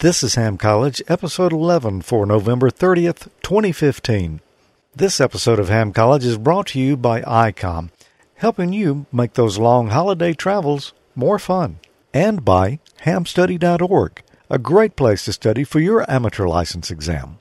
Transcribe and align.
This 0.00 0.22
is 0.22 0.34
Ham 0.34 0.56
College, 0.56 1.02
episode 1.08 1.52
11 1.52 2.00
for 2.00 2.24
November 2.24 2.70
30th, 2.70 3.28
2015. 3.42 4.40
This 4.96 5.20
episode 5.20 5.58
of 5.58 5.68
Ham 5.68 5.92
College 5.92 6.24
is 6.24 6.38
brought 6.38 6.68
to 6.68 6.80
you 6.80 6.96
by 6.96 7.20
ICOM, 7.20 7.90
helping 8.36 8.72
you 8.72 9.04
make 9.12 9.34
those 9.34 9.58
long 9.58 9.88
holiday 9.88 10.32
travels 10.32 10.94
more 11.14 11.38
fun, 11.38 11.80
and 12.14 12.46
by 12.46 12.78
hamstudy.org, 13.02 14.22
a 14.48 14.58
great 14.58 14.96
place 14.96 15.26
to 15.26 15.34
study 15.34 15.64
for 15.64 15.80
your 15.80 16.10
amateur 16.10 16.48
license 16.48 16.90
exam. 16.90 17.38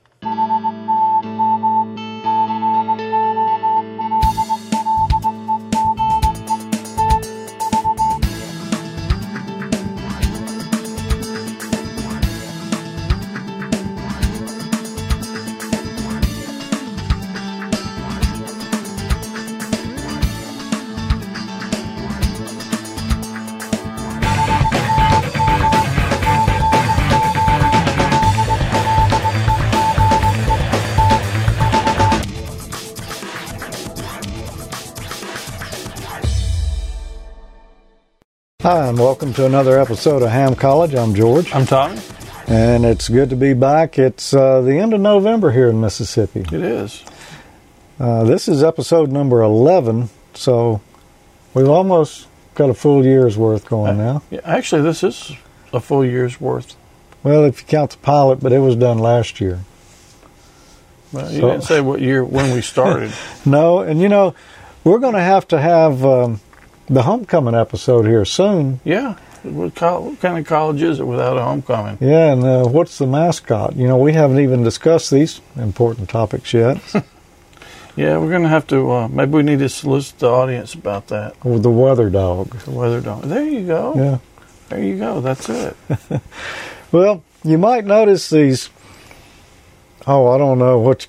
Welcome 39.20 39.34
to 39.34 39.46
another 39.46 39.78
episode 39.78 40.22
of 40.24 40.30
Ham 40.30 40.56
College. 40.56 40.96
I'm 40.96 41.14
George, 41.14 41.54
I'm 41.54 41.66
Tommy. 41.66 42.00
and 42.48 42.86
it's 42.86 43.10
good 43.10 43.30
to 43.32 43.36
be 43.36 43.54
back. 43.54 44.00
It's 44.00 44.34
uh, 44.34 44.62
the 44.62 44.78
end 44.78 44.94
of 44.94 45.02
November 45.02 45.52
here 45.52 45.68
in 45.68 45.82
Mississippi. 45.82 46.40
It 46.40 46.54
is. 46.54 47.04
Uh, 48.00 48.24
this 48.24 48.48
is 48.48 48.64
episode 48.64 49.12
number 49.12 49.42
11, 49.42 50.10
so 50.36 50.80
we've 51.54 51.68
almost 51.68 52.28
got 52.56 52.70
a 52.70 52.74
full 52.74 53.04
year's 53.04 53.38
worth 53.38 53.68
going 53.68 53.98
now. 53.98 54.22
Yeah, 54.32 54.40
actually, 54.46 54.84
this 54.84 55.04
is 55.04 55.34
a 55.74 55.82
full 55.82 56.06
year's 56.06 56.40
worth. 56.40 56.78
Well, 57.22 57.44
if 57.44 57.60
you 57.60 57.68
count 57.68 57.92
the 57.92 57.98
pilot, 57.98 58.40
but 58.40 58.54
it 58.54 58.60
was 58.60 58.78
done 58.78 59.00
last 59.00 59.42
year. 59.42 59.60
Well, 61.12 61.30
you 61.30 61.42
So- 61.42 61.50
didn't 61.50 61.64
say 61.66 61.82
what 61.82 62.00
year 62.00 62.24
when 62.24 62.54
we 62.54 62.62
started. 62.62 63.12
No, 63.46 63.80
and 63.80 64.00
you 64.00 64.08
know, 64.08 64.34
we're 64.86 65.00
going 65.00 65.16
to 65.16 65.20
have 65.22 65.46
to 65.50 65.60
have 65.60 66.06
um, 66.06 66.40
the 66.90 67.04
homecoming 67.04 67.56
episode 67.56 68.06
here 68.06 68.26
soon. 68.26 68.80
yeah. 68.84 69.16
What, 69.44 69.74
kind 69.76 70.38
of 70.38 70.46
college 70.46 70.82
is 70.82 71.00
it 71.00 71.06
without 71.06 71.38
a 71.38 71.42
homecoming? 71.42 71.98
Yeah, 72.02 72.34
and 72.34 72.44
uh, 72.44 72.66
what's 72.66 72.98
the 72.98 73.08
mascot? 73.08 73.74
You 73.78 73.88
know, 73.88 73.98
we 73.98 74.12
haven't 74.12 74.42
even 74.42 74.64
discussed 74.64 75.12
these 75.12 75.40
important 75.56 76.10
topics 76.10 76.54
yet. 76.54 76.78
Yeah, 77.96 78.18
we're 78.18 78.30
going 78.30 78.44
to 78.44 78.50
have 78.50 78.66
to. 78.68 78.92
Uh, 78.92 79.08
maybe 79.10 79.32
we 79.32 79.44
need 79.44 79.60
to 79.60 79.68
solicit 79.68 80.20
the 80.20 80.30
audience 80.30 80.74
about 80.74 81.08
that. 81.08 81.44
With 81.44 81.64
the 81.64 81.72
weather 81.72 82.10
dog. 82.10 82.58
The 82.60 82.72
weather 82.72 83.02
dog. 83.02 83.24
There 83.24 83.44
you 83.44 83.68
go. 83.68 83.94
Yeah. 83.96 84.18
There 84.70 84.82
you 84.82 84.98
go. 84.98 85.20
That's 85.20 85.50
it. 85.50 85.76
Well, 86.94 87.24
you 87.44 87.58
might 87.58 87.86
notice 87.86 88.30
these. 88.30 88.70
Oh, 90.08 90.28
I 90.30 90.38
don't 90.38 90.58
know 90.60 90.80
what. 90.80 91.08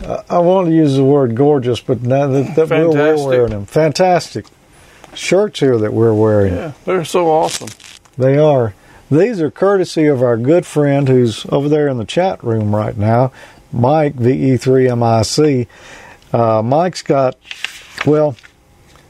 I, 0.00 0.22
I 0.30 0.38
want 0.38 0.68
to 0.68 0.74
use 0.74 0.96
the 0.96 1.04
word 1.04 1.34
gorgeous, 1.34 1.80
but 1.80 2.02
now 2.02 2.26
that, 2.28 2.56
that 2.56 2.70
we're, 2.70 2.88
we're 2.88 3.26
wearing 3.26 3.50
them, 3.50 3.66
fantastic 3.66 4.46
shirts 5.14 5.60
here 5.60 5.78
that 5.78 5.92
we're 5.92 6.14
wearing. 6.14 6.54
Yeah, 6.54 6.72
they're 6.84 7.04
so 7.04 7.28
awesome. 7.30 7.68
They 8.16 8.38
are. 8.38 8.74
These 9.10 9.40
are 9.40 9.50
courtesy 9.50 10.06
of 10.06 10.22
our 10.22 10.36
good 10.36 10.64
friend 10.64 11.08
who's 11.08 11.44
over 11.46 11.68
there 11.68 11.88
in 11.88 11.98
the 11.98 12.04
chat 12.04 12.42
room 12.44 12.74
right 12.74 12.96
now, 12.96 13.32
Mike 13.72 14.14
VE3MIC. 14.16 15.66
Uh, 16.32 16.62
Mike's 16.62 17.02
got, 17.02 17.36
well, 18.06 18.36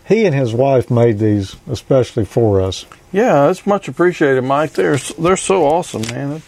he 0.09 0.25
and 0.25 0.34
his 0.34 0.55
wife 0.55 0.91
made 0.91 1.19
these 1.19 1.56
especially 1.69 2.25
for 2.25 2.61
us. 2.62 2.87
Yeah, 3.12 3.47
that's 3.47 3.67
much 3.67 3.89
appreciated, 3.89 4.43
Mike. 4.43 4.73
They're 4.73 4.97
they're 4.97 5.37
so 5.37 5.67
awesome, 5.67 6.03
man. 6.03 6.43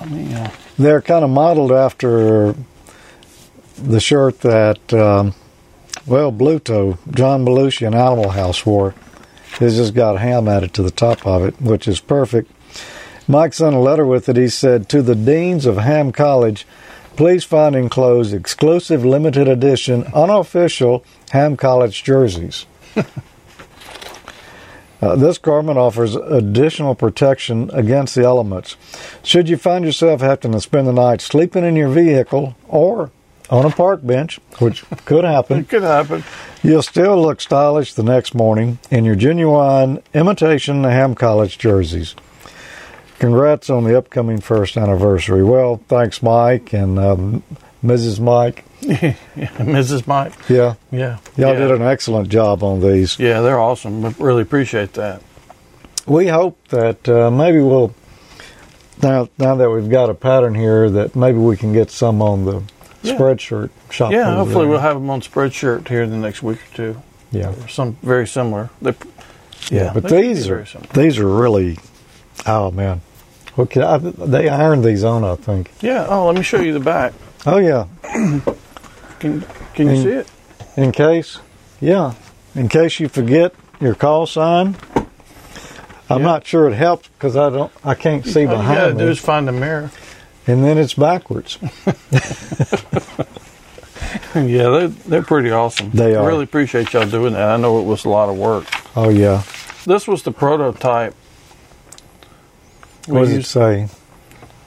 I 0.00 0.06
mean, 0.06 0.32
uh, 0.32 0.50
They're 0.78 1.00
kind 1.02 1.24
of 1.24 1.30
modeled 1.30 1.72
after 1.72 2.54
the 3.76 4.00
shirt 4.00 4.40
that, 4.40 4.92
um, 4.92 5.34
well, 6.06 6.32
Bluto, 6.32 6.98
John 7.14 7.44
Belushi 7.44 7.86
in 7.86 7.94
Animal 7.94 8.30
House 8.30 8.64
wore. 8.64 8.94
It's 9.60 9.76
just 9.76 9.94
got 9.94 10.18
ham 10.18 10.48
added 10.48 10.74
to 10.74 10.82
the 10.82 10.90
top 10.90 11.26
of 11.26 11.44
it, 11.44 11.60
which 11.60 11.86
is 11.86 12.00
perfect. 12.00 12.50
Mike 13.28 13.54
sent 13.54 13.74
a 13.74 13.78
letter 13.78 14.04
with 14.04 14.28
it. 14.28 14.36
He 14.36 14.48
said, 14.48 14.88
To 14.88 15.00
the 15.00 15.14
deans 15.14 15.64
of 15.64 15.76
Ham 15.76 16.12
College, 16.12 16.66
please 17.16 17.44
find 17.44 17.76
enclosed 17.76 18.34
exclusive 18.34 19.04
limited 19.04 19.48
edition 19.48 20.04
unofficial 20.12 21.04
Ham 21.30 21.56
College 21.56 22.02
jerseys. 22.02 22.66
Uh, 25.02 25.16
this 25.16 25.36
garment 25.36 25.76
offers 25.76 26.16
additional 26.16 26.94
protection 26.94 27.68
against 27.74 28.14
the 28.14 28.22
elements. 28.22 28.74
Should 29.22 29.50
you 29.50 29.58
find 29.58 29.84
yourself 29.84 30.22
having 30.22 30.52
to 30.52 30.60
spend 30.62 30.86
the 30.86 30.94
night 30.94 31.20
sleeping 31.20 31.62
in 31.62 31.76
your 31.76 31.90
vehicle 31.90 32.56
or 32.68 33.10
on 33.50 33.64
a 33.66 33.70
park 33.70 34.00
bench, 34.06 34.38
which 34.58 34.84
could 35.04 35.24
happen, 35.24 35.60
it 35.60 35.68
could 35.68 35.82
happen. 35.82 36.24
you'll 36.62 36.82
still 36.82 37.20
look 37.20 37.40
stylish 37.40 37.94
the 37.94 38.02
next 38.02 38.34
morning 38.34 38.78
in 38.90 39.04
your 39.04 39.14
genuine 39.16 40.02
imitation 40.14 40.82
Ham 40.84 41.14
College 41.14 41.58
jerseys. 41.58 42.14
Congrats 43.18 43.70
on 43.70 43.84
the 43.84 43.96
upcoming 43.96 44.40
first 44.40 44.76
anniversary. 44.76 45.42
Well, 45.44 45.80
thanks, 45.88 46.22
Mike 46.22 46.72
and 46.72 46.98
um, 46.98 47.42
Mrs. 47.82 48.18
Mike. 48.20 48.64
yeah, 48.80 49.14
Mrs. 49.36 50.06
Mike. 50.06 50.32
Yeah, 50.48 50.74
Yeah, 50.90 51.18
y'all 51.36 51.52
yeah. 51.54 51.58
did 51.60 51.70
an 51.70 51.82
excellent 51.82 52.28
job 52.28 52.62
on 52.62 52.80
these. 52.80 53.18
Yeah, 53.18 53.40
they're 53.40 53.58
awesome. 53.60 54.02
We 54.02 54.10
really 54.18 54.42
appreciate 54.42 54.94
that. 54.94 55.22
we 56.06 56.26
hope 56.26 56.58
that 56.68 57.08
uh, 57.08 57.30
maybe 57.30 57.60
we'll 57.60 57.94
now 59.02 59.28
now 59.38 59.54
that 59.54 59.70
we've 59.70 59.88
got 59.88 60.10
a 60.10 60.14
pattern 60.14 60.54
here 60.54 60.90
that 60.90 61.14
maybe 61.16 61.38
we 61.38 61.56
can 61.56 61.72
get 61.72 61.90
some 61.90 62.20
on 62.20 62.44
the 62.44 62.62
Yeah. 63.04 63.16
spreadshirt 63.16 63.70
shop. 63.90 64.12
Yeah, 64.12 64.34
hopefully 64.34 64.66
we'll 64.66 64.78
have 64.80 64.94
them 64.96 65.10
on 65.10 65.20
Spreadshirt 65.20 65.86
here 65.88 66.02
in 66.02 66.10
the 66.10 66.16
next 66.16 66.42
week 66.42 66.58
or 66.58 66.74
two. 66.76 67.02
yeah 67.30 67.50
Or 67.50 67.68
some 67.68 67.96
very 68.02 68.26
similar. 68.26 68.70
They're, 68.82 68.94
yeah. 69.70 69.92
But 69.94 70.04
they 70.04 70.28
these 70.28 70.48
are 70.48 70.64
these 70.94 71.18
are 71.18 71.28
really 71.28 71.78
oh 72.46 72.70
man. 72.70 73.00
Okay, 73.58 73.82
I, 73.82 73.98
they 73.98 74.48
ironed 74.48 74.84
these 74.84 75.04
on, 75.04 75.22
I 75.22 75.36
think. 75.36 75.70
Yeah. 75.80 76.06
Oh, 76.08 76.26
let 76.26 76.34
me 76.34 76.42
show 76.42 76.60
you 76.60 76.72
the 76.72 76.80
back. 76.80 77.12
Oh 77.46 77.58
yeah, 77.58 77.86
Can 79.20 79.44
Can 79.74 79.88
you 79.88 80.02
see 80.02 80.08
it? 80.10 80.30
in 80.76 80.90
case, 80.92 81.38
yeah, 81.80 82.14
in 82.54 82.68
case 82.68 82.98
you 83.00 83.08
forget 83.08 83.54
your 83.80 83.94
call 83.94 84.26
sign. 84.26 84.76
I'm 86.10 86.20
Yeah. 86.20 86.26
not 86.26 86.46
sure 86.46 86.68
it 86.68 86.74
helps 86.74 87.08
because 87.08 87.34
I 87.36 87.48
don't, 87.50 87.72
I 87.82 87.94
can't 87.94 88.24
see 88.26 88.40
All 88.40 88.42
you 88.42 88.46
gotta 88.48 88.58
behind 88.58 88.98
do 88.98 89.04
me, 89.06 89.10
is 89.10 89.18
find 89.18 89.48
a 89.48 89.52
mirror. 89.52 89.90
And 90.46 90.64
then 90.64 90.78
it's 90.78 90.94
backwards. 90.94 91.58
yeah, 94.34 94.68
they're 94.70 94.88
they're 94.88 95.22
pretty 95.22 95.50
awesome. 95.50 95.90
They 95.90 96.14
are. 96.14 96.24
I 96.24 96.26
really 96.26 96.44
appreciate 96.44 96.92
y'all 96.92 97.06
doing 97.08 97.32
that. 97.34 97.48
I 97.48 97.56
know 97.56 97.80
it 97.80 97.84
was 97.84 98.04
a 98.04 98.08
lot 98.08 98.28
of 98.28 98.36
work. 98.36 98.66
Oh 98.96 99.08
yeah, 99.08 99.42
This 99.86 100.06
was 100.06 100.22
the 100.22 100.32
prototype. 100.32 101.14
What 103.06 103.20
does 103.20 103.32
it 103.32 103.36
used- 103.36 103.50
say? 103.50 103.88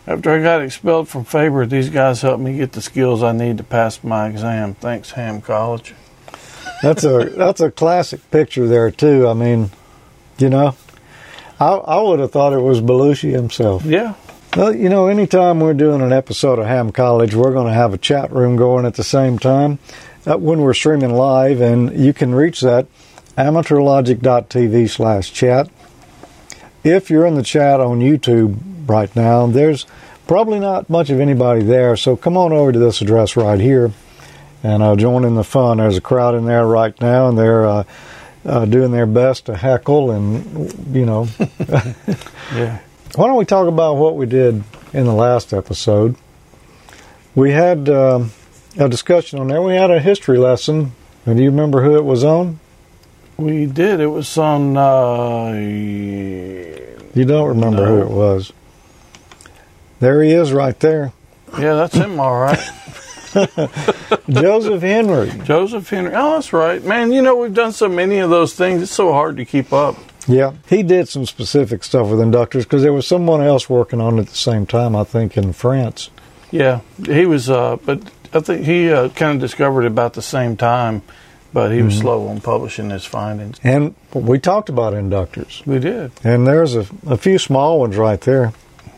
After 0.05 0.31
I 0.31 0.41
got 0.41 0.61
expelled 0.61 1.09
from 1.09 1.25
Faber, 1.25 1.65
these 1.65 1.89
guys 1.89 2.21
helped 2.21 2.41
me 2.41 2.55
get 2.55 2.71
the 2.71 2.81
skills 2.81 3.21
I 3.23 3.33
need 3.33 3.57
to 3.57 3.63
pass 3.65 4.01
my 4.05 4.27
exam. 4.29 4.73
Thanks, 4.75 5.11
Ham 5.11 5.41
College. 5.41 5.93
That's 6.81 7.03
a 7.03 7.25
that's 7.35 7.59
a 7.59 7.69
classic 7.71 8.29
picture 8.31 8.67
there 8.67 8.89
too. 8.89 9.27
I 9.27 9.33
mean, 9.33 9.69
you 10.37 10.49
know, 10.49 10.75
I 11.59 11.67
I 11.73 12.01
would 12.01 12.19
have 12.19 12.31
thought 12.31 12.53
it 12.53 12.61
was 12.61 12.79
Belushi 12.79 13.31
himself. 13.31 13.83
Yeah, 13.83 14.13
Well, 14.57 14.75
you 14.75 14.89
know, 14.89 15.05
anytime 15.05 15.59
we're 15.59 15.75
doing 15.75 16.01
an 16.01 16.11
episode 16.11 16.57
of 16.57 16.65
Ham 16.65 16.91
College, 16.91 17.35
we're 17.35 17.53
going 17.53 17.67
to 17.67 17.73
have 17.73 17.93
a 17.93 17.97
chat 17.99 18.31
room 18.31 18.55
going 18.55 18.87
at 18.87 18.95
the 18.95 19.03
same 19.03 19.37
time 19.37 19.77
uh, 20.25 20.35
when 20.35 20.61
we're 20.61 20.73
streaming 20.73 21.13
live, 21.13 21.61
and 21.61 21.95
you 21.95 22.11
can 22.11 22.33
reach 22.33 22.61
that 22.61 22.87
amateurlogic.tv 23.37 24.89
slash 24.89 25.31
chat. 25.31 25.69
If 26.83 27.11
you're 27.11 27.27
in 27.27 27.35
the 27.35 27.43
chat 27.43 27.79
on 27.79 27.99
YouTube 27.99 28.57
right 28.89 29.15
now, 29.15 29.45
there's 29.45 29.85
probably 30.25 30.59
not 30.59 30.89
much 30.89 31.11
of 31.11 31.19
anybody 31.19 31.61
there, 31.61 31.95
so 31.95 32.17
come 32.17 32.35
on 32.35 32.51
over 32.51 32.71
to 32.71 32.79
this 32.79 32.99
address 32.99 33.37
right 33.37 33.59
here 33.59 33.91
and 34.63 34.81
uh, 34.81 34.95
join 34.95 35.23
in 35.23 35.35
the 35.35 35.43
fun. 35.43 35.77
There's 35.77 35.97
a 35.97 36.01
crowd 36.01 36.33
in 36.33 36.45
there 36.45 36.65
right 36.65 36.99
now, 36.99 37.29
and 37.29 37.37
they're 37.37 37.67
uh, 37.67 37.83
uh, 38.43 38.65
doing 38.65 38.91
their 38.91 39.05
best 39.05 39.45
to 39.45 39.55
heckle 39.55 40.09
and, 40.09 40.95
you 40.95 41.05
know. 41.05 41.27
yeah. 42.55 42.79
Why 43.17 43.25
don't 43.25 43.37
we 43.37 43.45
talk 43.45 43.67
about 43.67 43.97
what 43.97 44.15
we 44.15 44.27
did 44.27 44.63
in 44.93 45.05
the 45.05 45.11
last 45.13 45.51
episode? 45.51 46.15
We 47.33 47.49
had 47.51 47.89
um, 47.89 48.31
a 48.77 48.87
discussion 48.87 49.39
on 49.39 49.47
there. 49.47 49.59
We 49.61 49.73
had 49.75 49.89
a 49.89 49.99
history 49.99 50.37
lesson. 50.37 50.91
And 51.25 51.35
do 51.37 51.43
you 51.43 51.49
remember 51.49 51.81
who 51.83 51.95
it 51.95 52.05
was 52.05 52.23
on? 52.23 52.59
We 53.37 53.65
did. 53.65 53.99
It 54.01 54.07
was 54.07 54.37
on. 54.37 54.77
Uh, 54.77 55.51
You 57.15 57.25
don't 57.25 57.47
remember 57.49 57.85
No. 57.85 57.85
who 57.87 58.01
it 58.03 58.11
was. 58.11 58.53
There 59.99 60.21
he 60.21 60.31
is 60.31 60.53
right 60.53 60.79
there. 60.79 61.11
Yeah, 61.57 61.73
that's 61.73 61.95
him, 61.95 62.19
all 62.19 62.39
right. 62.39 62.59
Joseph 64.29 64.81
Henry. 64.83 65.31
Joseph 65.43 65.89
Henry. 65.89 66.11
Oh, 66.13 66.33
that's 66.35 66.53
right, 66.53 66.83
man. 66.83 67.11
You 67.11 67.23
know 67.23 67.35
we've 67.35 67.53
done 67.53 67.71
so 67.71 67.87
many 67.89 68.19
of 68.19 68.29
those 68.29 68.53
things. 68.53 68.83
It's 68.83 68.91
so 68.91 69.11
hard 69.11 69.37
to 69.37 69.45
keep 69.45 69.73
up. 69.73 69.95
Yeah, 70.27 70.53
he 70.67 70.83
did 70.83 71.07
some 71.07 71.25
specific 71.25 71.83
stuff 71.83 72.07
with 72.09 72.19
inductors 72.19 72.63
because 72.63 72.83
there 72.83 72.93
was 72.93 73.07
someone 73.07 73.41
else 73.41 73.69
working 73.69 74.01
on 74.01 74.17
it 74.17 74.21
at 74.23 74.27
the 74.27 74.35
same 74.35 74.65
time, 74.65 74.95
I 74.95 75.03
think, 75.05 75.37
in 75.37 75.53
France. 75.53 76.09
Yeah, 76.51 76.81
he 77.05 77.25
was. 77.25 77.49
Uh, 77.49 77.77
but 77.85 78.01
I 78.33 78.41
think 78.41 78.65
he 78.65 78.91
uh, 78.91 79.09
kind 79.09 79.35
of 79.35 79.39
discovered 79.39 79.83
it 79.83 79.87
about 79.87 80.13
the 80.13 80.21
same 80.21 80.57
time, 80.57 81.01
but 81.53 81.71
he 81.71 81.81
was 81.81 81.93
Mm-hmm. 81.93 82.01
slow 82.01 82.27
on 82.27 82.41
publishing 82.41 82.89
his 82.89 83.05
findings. 83.05 83.57
And 83.63 83.95
we 84.13 84.37
talked 84.39 84.67
about 84.69 84.93
inductors, 84.93 85.65
We 85.65 85.79
did. 85.79 86.11
and 86.23 86.45
there's 86.45 86.75
a, 86.75 86.85
a 87.05 87.17
few 87.17 87.37
small 87.39 87.79
ones 87.79 87.95
right 87.95 88.19
there. 88.19 88.51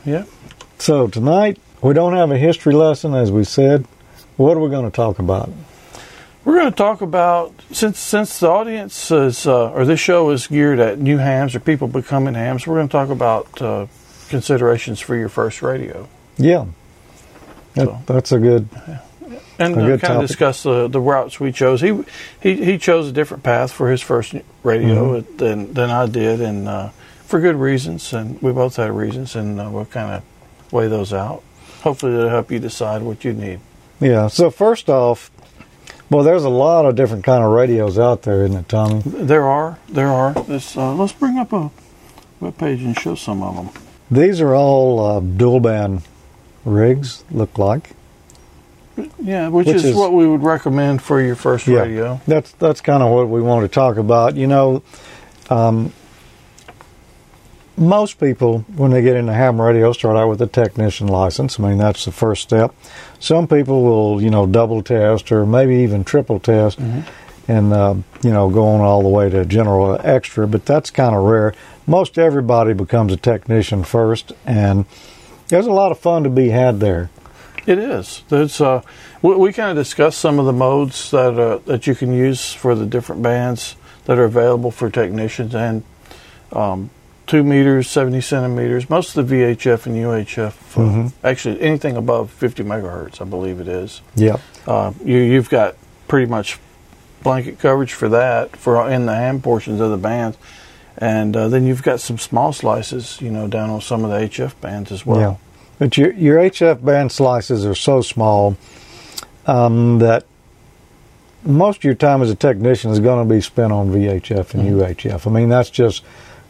Yeah. 0.05 0.25
So 0.79 1.07
tonight, 1.07 1.59
we 1.81 1.93
don't 1.93 2.13
have 2.15 2.31
a 2.31 2.37
history 2.37 2.73
lesson, 2.73 3.13
as 3.13 3.31
we 3.31 3.43
said. 3.43 3.85
What 4.37 4.57
are 4.57 4.59
we 4.61 4.69
going 4.69 4.85
to 4.89 4.95
talk 4.95 5.19
about? 5.19 5.49
We're 6.49 6.55
going 6.61 6.71
to 6.71 6.75
talk 6.75 7.01
about 7.01 7.53
since 7.71 7.99
since 7.99 8.39
the 8.39 8.47
audience 8.47 9.11
is 9.11 9.45
uh, 9.45 9.69
or 9.69 9.85
this 9.85 9.99
show 9.99 10.31
is 10.31 10.47
geared 10.47 10.79
at 10.79 10.97
new 10.97 11.17
hams 11.17 11.53
or 11.53 11.59
people 11.59 11.87
becoming 11.87 12.33
hams. 12.33 12.65
We're 12.65 12.73
going 12.77 12.87
to 12.87 12.91
talk 12.91 13.09
about 13.09 13.61
uh, 13.61 13.85
considerations 14.29 14.99
for 14.99 15.15
your 15.15 15.29
first 15.29 15.61
radio 15.61 16.07
Yeah, 16.37 16.65
that, 17.75 17.85
So- 17.85 17.99
that's 18.07 18.31
a 18.31 18.39
good. 18.39 18.67
and 19.59 19.75
A 19.77 19.93
uh, 19.93 19.97
kind 19.99 20.15
of 20.23 20.27
discuss 20.27 20.63
the 20.63 20.87
the 20.87 20.99
routes 20.99 21.39
we 21.39 21.51
chose. 21.51 21.81
He 21.81 22.03
he 22.41 22.65
he 22.65 22.77
chose 22.79 23.07
a 23.07 23.11
different 23.11 23.43
path 23.43 23.71
for 23.71 23.91
his 23.91 24.01
first 24.01 24.33
radio 24.63 25.21
Mm-hmm. 25.21 25.37
than 25.37 25.73
than 25.75 25.91
I 25.91 26.07
did, 26.07 26.41
and 26.41 26.67
uh, 26.67 26.89
for 27.25 27.39
good 27.39 27.57
reasons. 27.57 28.11
And 28.11 28.41
we 28.41 28.51
both 28.53 28.75
had 28.77 28.89
reasons, 28.89 29.35
and 29.35 29.61
uh, 29.61 29.69
we'll 29.71 29.85
kind 29.85 30.15
of 30.15 30.73
weigh 30.73 30.87
those 30.87 31.13
out. 31.13 31.43
Hopefully, 31.83 32.15
it'll 32.15 32.29
help 32.29 32.49
you 32.51 32.57
decide 32.57 33.03
what 33.03 33.23
you 33.23 33.33
need. 33.33 33.59
Yeah. 33.99 34.29
So 34.29 34.49
first 34.49 34.89
off, 34.89 35.29
well, 36.09 36.23
there's 36.23 36.43
a 36.43 36.49
lot 36.49 36.85
of 36.85 36.95
different 36.95 37.23
kind 37.23 37.43
of 37.43 37.51
radios 37.51 37.99
out 37.99 38.23
there, 38.23 38.43
isn't 38.45 38.57
it, 38.57 38.69
Tommy? 38.69 39.01
There 39.05 39.43
are 39.45 39.77
there 39.89 40.09
are. 40.09 40.33
Let's 40.47 40.75
uh, 40.77 40.93
let's 40.95 41.13
bring 41.13 41.37
up 41.37 41.53
a 41.53 41.69
web 42.39 42.57
page 42.57 42.81
and 42.81 42.97
show 42.99 43.15
some 43.15 43.43
of 43.43 43.55
them. 43.55 43.69
These 44.11 44.41
are 44.41 44.55
all 44.55 44.99
uh, 45.05 45.19
dual 45.19 45.59
band 45.59 46.01
rigs. 46.65 47.23
Look 47.31 47.57
like 47.57 47.91
Yeah, 49.21 49.49
which, 49.49 49.67
Which 49.67 49.75
is, 49.77 49.85
is- 49.85 49.95
what 49.95 50.13
we 50.13 50.27
would 50.27 50.41
recommend 50.43 51.01
for 51.01 51.21
your 51.21 51.35
first 51.35 51.67
Yeah. 51.67 51.81
radio. 51.81 52.21
that's 52.27 52.51
that's 52.53 52.81
kind 52.81 53.03
of 53.03 53.11
what 53.11 53.29
we 53.29 53.41
want 53.41 53.63
to 53.63 53.67
talk 53.73 53.97
about. 53.97 54.35
You 54.35 54.47
know, 54.47 54.83
um, 55.49 55.93
most 57.77 58.19
people 58.19 58.59
when 58.75 58.91
they 58.91 59.01
get 59.01 59.15
into 59.15 59.31
ham 59.33 59.61
radio 59.61 59.93
start 59.93 60.17
out 60.17 60.27
with 60.27 60.41
a 60.41 60.47
technician 60.47 61.07
license. 61.07 61.59
I 61.59 61.63
mean, 61.69 61.77
that's 61.77 62.03
the 62.05 62.11
first 62.11 62.41
step. 62.43 62.73
Some 63.19 63.47
people 63.47 63.83
will, 63.83 64.21
you 64.21 64.29
know, 64.29 64.45
double 64.45 64.81
test 64.81 65.31
or 65.31 65.45
maybe 65.45 65.77
even 65.77 66.03
triple 66.03 66.39
test, 66.39 66.79
and 67.47 67.73
uh, 67.73 67.95
you 68.23 68.31
know, 68.31 68.49
go 68.49 68.65
on 68.67 68.81
all 68.81 69.01
the 69.01 69.09
way 69.09 69.29
to 69.29 69.45
general 69.45 69.99
extra. 70.03 70.47
But 70.47 70.65
that's 70.65 70.89
kind 70.89 71.15
of 71.15 71.23
rare. 71.23 71.53
Most 71.85 72.17
everybody 72.17 72.73
becomes 72.73 73.11
a 73.11 73.17
technician 73.17 73.83
first, 73.83 74.31
and 74.45 74.85
there's 75.47 75.67
a 75.67 75.71
lot 75.71 75.91
of 75.91 75.99
fun 75.99 76.23
to 76.23 76.29
be 76.29 76.49
had 76.49 76.79
there. 76.79 77.09
It 77.65 77.77
is. 77.77 78.23
There's 78.29 78.61
uh, 78.61 78.81
we, 79.21 79.35
we 79.35 79.53
kind 79.53 79.69
of 79.69 79.75
discussed 79.75 80.19
some 80.19 80.39
of 80.39 80.45
the 80.45 80.53
modes 80.53 81.11
that 81.11 81.37
uh, 81.37 81.57
that 81.65 81.87
you 81.87 81.95
can 81.95 82.13
use 82.13 82.53
for 82.53 82.73
the 82.73 82.85
different 82.85 83.21
bands 83.21 83.75
that 84.05 84.17
are 84.17 84.23
available 84.23 84.71
for 84.71 84.89
technicians 84.89 85.53
and 85.53 85.83
um, 86.51 86.89
two 87.29 87.43
meters, 87.43 87.89
seventy 87.89 88.19
centimeters. 88.21 88.89
Most 88.89 89.15
of 89.15 89.27
the 89.29 89.35
VHF 89.35 89.85
and 89.85 89.95
UHF, 89.95 90.77
uh, 90.77 90.79
Mhm. 90.81 91.11
actually 91.23 91.61
anything 91.61 91.95
above 91.95 92.31
fifty 92.31 92.63
megahertz, 92.63 93.21
I 93.21 93.25
believe 93.25 93.59
it 93.61 93.67
is. 93.67 94.01
Yeah, 94.15 94.37
Uh, 94.67 94.91
you 95.05 95.17
you've 95.17 95.49
got 95.49 95.75
pretty 96.07 96.25
much 96.25 96.59
blanket 97.23 97.59
coverage 97.59 97.93
for 97.93 98.09
that 98.09 98.55
for 98.57 98.89
in 98.89 99.05
the 99.05 99.13
ham 99.15 99.41
portions 99.41 99.79
of 99.79 99.91
the 99.91 99.97
bands. 99.97 100.37
And 100.97 101.37
uh, 101.37 101.47
then 101.47 101.65
you've 101.65 101.83
got 101.83 102.01
some 102.01 102.17
small 102.17 102.51
slices, 102.51 103.17
you 103.21 103.29
know, 103.31 103.47
down 103.47 103.69
on 103.69 103.79
some 103.79 104.03
of 104.03 104.09
the 104.09 104.17
HF 104.19 104.59
bands 104.59 104.91
as 104.91 105.05
well. 105.05 105.19
Yeah. 105.19 105.35
But 105.77 105.97
your 105.97 106.11
your 106.13 106.39
HF 106.39 106.83
band 106.83 107.11
slices 107.11 107.65
are 107.65 107.75
so 107.75 108.01
small 108.01 108.57
um, 109.45 109.99
that 109.99 110.25
most 111.45 111.77
of 111.77 111.83
your 111.85 111.93
time 111.93 112.21
as 112.21 112.29
a 112.29 112.35
technician 112.35 112.91
is 112.91 112.99
going 112.99 113.25
to 113.25 113.33
be 113.33 113.39
spent 113.39 113.71
on 113.71 113.91
VHF 113.91 114.53
and 114.53 114.63
Mhm. 114.63 114.71
UHF. 114.79 115.25
I 115.25 115.29
mean, 115.29 115.47
that's 115.49 115.69
just 115.69 116.03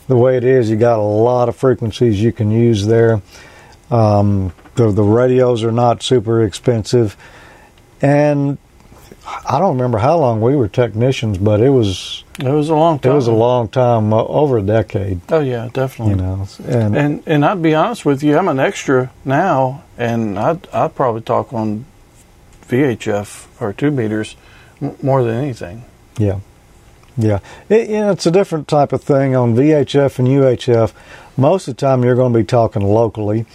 the 0.10 0.18
way 0.18 0.36
it 0.36 0.44
is. 0.44 0.70
You 0.70 0.76
got 0.76 1.00
a 1.00 1.02
lot 1.02 1.48
of 1.48 1.56
frequencies 1.56 2.22
you 2.22 2.34
can 2.34 2.52
use 2.52 2.86
there. 2.86 3.22
Um, 3.90 4.52
the 4.76 4.92
the 4.92 5.04
radios 5.04 5.64
are 5.64 5.72
not 5.72 6.04
super 6.04 6.44
expensive, 6.44 7.16
and 8.02 8.58
I 9.48 9.60
don't 9.60 9.76
remember 9.78 10.00
how 10.00 10.18
long 10.18 10.42
we 10.42 10.56
were 10.56 10.68
technicians, 10.68 11.38
but 11.38 11.62
it 11.62 11.70
was 11.70 12.24
It 12.40 12.46
was 12.50 12.70
a 12.70 12.76
long 12.76 13.00
time. 13.00 13.12
it 13.12 13.16
was 13.16 13.28
a 13.28 13.32
long 13.34 13.68
time, 13.68 14.12
uh, 14.14 14.24
over 14.24 14.58
a 14.58 14.62
decade. 14.64 15.22
Oh 15.30 15.40
yeah, 15.40 15.70
definitely. 15.72 16.16
You 16.16 16.22
know, 16.22 16.48
and 16.68 16.98
And 16.98 17.24
and 17.26 17.46
I'd 17.46 17.62
be 17.62 17.74
honest 17.76 18.06
with 18.06 18.24
you, 18.24 18.38
I'm 18.38 18.48
an 18.48 18.60
extra 18.60 19.12
now, 19.24 19.84
and 19.98 20.38
I'd 20.40 20.68
I'd 20.74 20.96
probably 20.96 21.22
talk 21.22 21.54
on 21.54 21.86
VHF 22.68 23.48
or 23.60 23.74
two 23.74 23.92
meters 23.92 24.36
more 25.02 25.24
than 25.24 25.36
anything. 25.36 25.84
Yeah, 26.18 26.40
yeah. 27.20 27.40
It, 27.68 27.90
you 27.90 28.00
know, 28.00 28.12
it's 28.12 28.26
a 28.26 28.32
different 28.32 28.68
type 28.68 28.94
of 28.94 29.04
thing 29.04 29.36
on 29.36 29.54
VHF 29.54 30.20
and 30.20 30.28
UHF. 30.28 30.94
Most 31.36 31.68
of 31.68 31.76
the 31.76 31.80
time, 31.80 32.04
you're 32.04 32.16
going 32.16 32.32
to 32.32 32.40
be 32.40 32.46
talking 32.46 32.82
locally, 32.82 33.46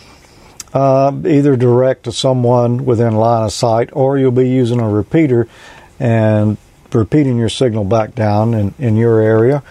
uh, 0.74 1.12
either 1.26 1.56
direct 1.56 2.04
to 2.04 2.12
someone 2.12 2.84
within 2.84 3.14
line 3.14 3.44
of 3.44 3.52
sight, 3.52 3.88
or 3.92 4.18
you'll 4.18 4.32
be 4.32 4.48
using 4.48 4.80
a 4.80 4.88
repeater 4.88 5.48
and 5.98 6.58
repeating 6.92 7.38
your 7.38 7.48
signal 7.48 7.84
back 7.84 8.14
down 8.14 8.52
in, 8.52 8.74
in 8.78 8.96
your 8.96 9.20
area, 9.20 9.62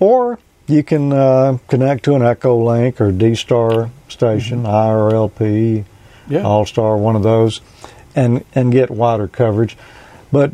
or 0.00 0.38
you 0.66 0.82
can 0.82 1.12
uh, 1.12 1.58
connect 1.68 2.04
to 2.04 2.14
an 2.14 2.22
Echo 2.22 2.56
Link 2.64 3.00
or 3.00 3.12
D 3.12 3.34
Star 3.34 3.90
station, 4.08 4.62
IRLP, 4.62 5.84
Yeah. 6.28 6.42
All 6.42 6.64
Star, 6.64 6.96
one 6.96 7.16
of 7.16 7.22
those, 7.22 7.60
and 8.16 8.44
and 8.54 8.72
get 8.72 8.90
wider 8.90 9.28
coverage. 9.28 9.76
But 10.30 10.52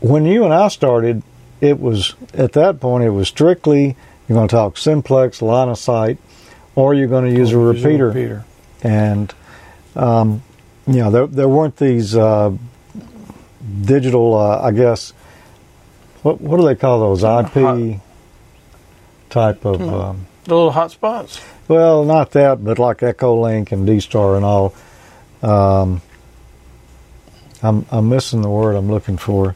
when 0.00 0.26
you 0.26 0.44
and 0.44 0.54
I 0.54 0.68
started, 0.68 1.22
it 1.60 1.78
was 1.80 2.14
at 2.34 2.52
that 2.52 2.80
point 2.80 3.04
it 3.04 3.10
was 3.10 3.28
strictly 3.28 3.96
you're 4.28 4.36
going 4.36 4.48
to 4.48 4.54
talk 4.54 4.76
simplex 4.76 5.40
line 5.42 5.68
of 5.68 5.78
sight, 5.78 6.18
or 6.74 6.94
you're 6.94 7.08
going 7.08 7.24
to 7.24 7.36
use 7.36 7.50
a 7.50 7.56
Use 7.56 7.82
repeater. 7.82 8.06
repeater. 8.08 8.44
And 8.82 9.32
um, 9.96 10.42
you 10.86 10.96
know 10.98 11.10
there 11.10 11.26
there 11.26 11.48
weren't 11.48 11.76
these 11.76 12.14
uh, 12.16 12.52
digital, 13.82 14.34
uh, 14.36 14.60
I 14.62 14.70
guess. 14.72 15.12
What 16.22 16.40
what 16.40 16.58
do 16.58 16.66
they 16.66 16.74
call 16.74 17.00
those 17.00 17.22
IP 17.22 17.52
Hot- 17.62 18.00
type 19.30 19.64
of? 19.64 19.76
Hmm. 19.80 19.88
Um, 19.88 20.26
The 20.44 20.54
little 20.54 20.72
hot 20.72 20.90
spots. 20.90 21.40
well, 21.68 22.04
not 22.04 22.30
that, 22.32 22.62
but 22.64 22.78
like 22.78 22.98
Echolink 22.98 23.72
and 23.72 23.86
D 23.86 24.00
Star 24.00 24.36
and 24.36 24.44
all. 24.44 24.74
Um, 25.42 26.00
I'm 27.62 27.86
I'm 27.90 28.08
missing 28.08 28.42
the 28.42 28.50
word 28.50 28.74
I'm 28.76 28.90
looking 28.90 29.16
for. 29.16 29.54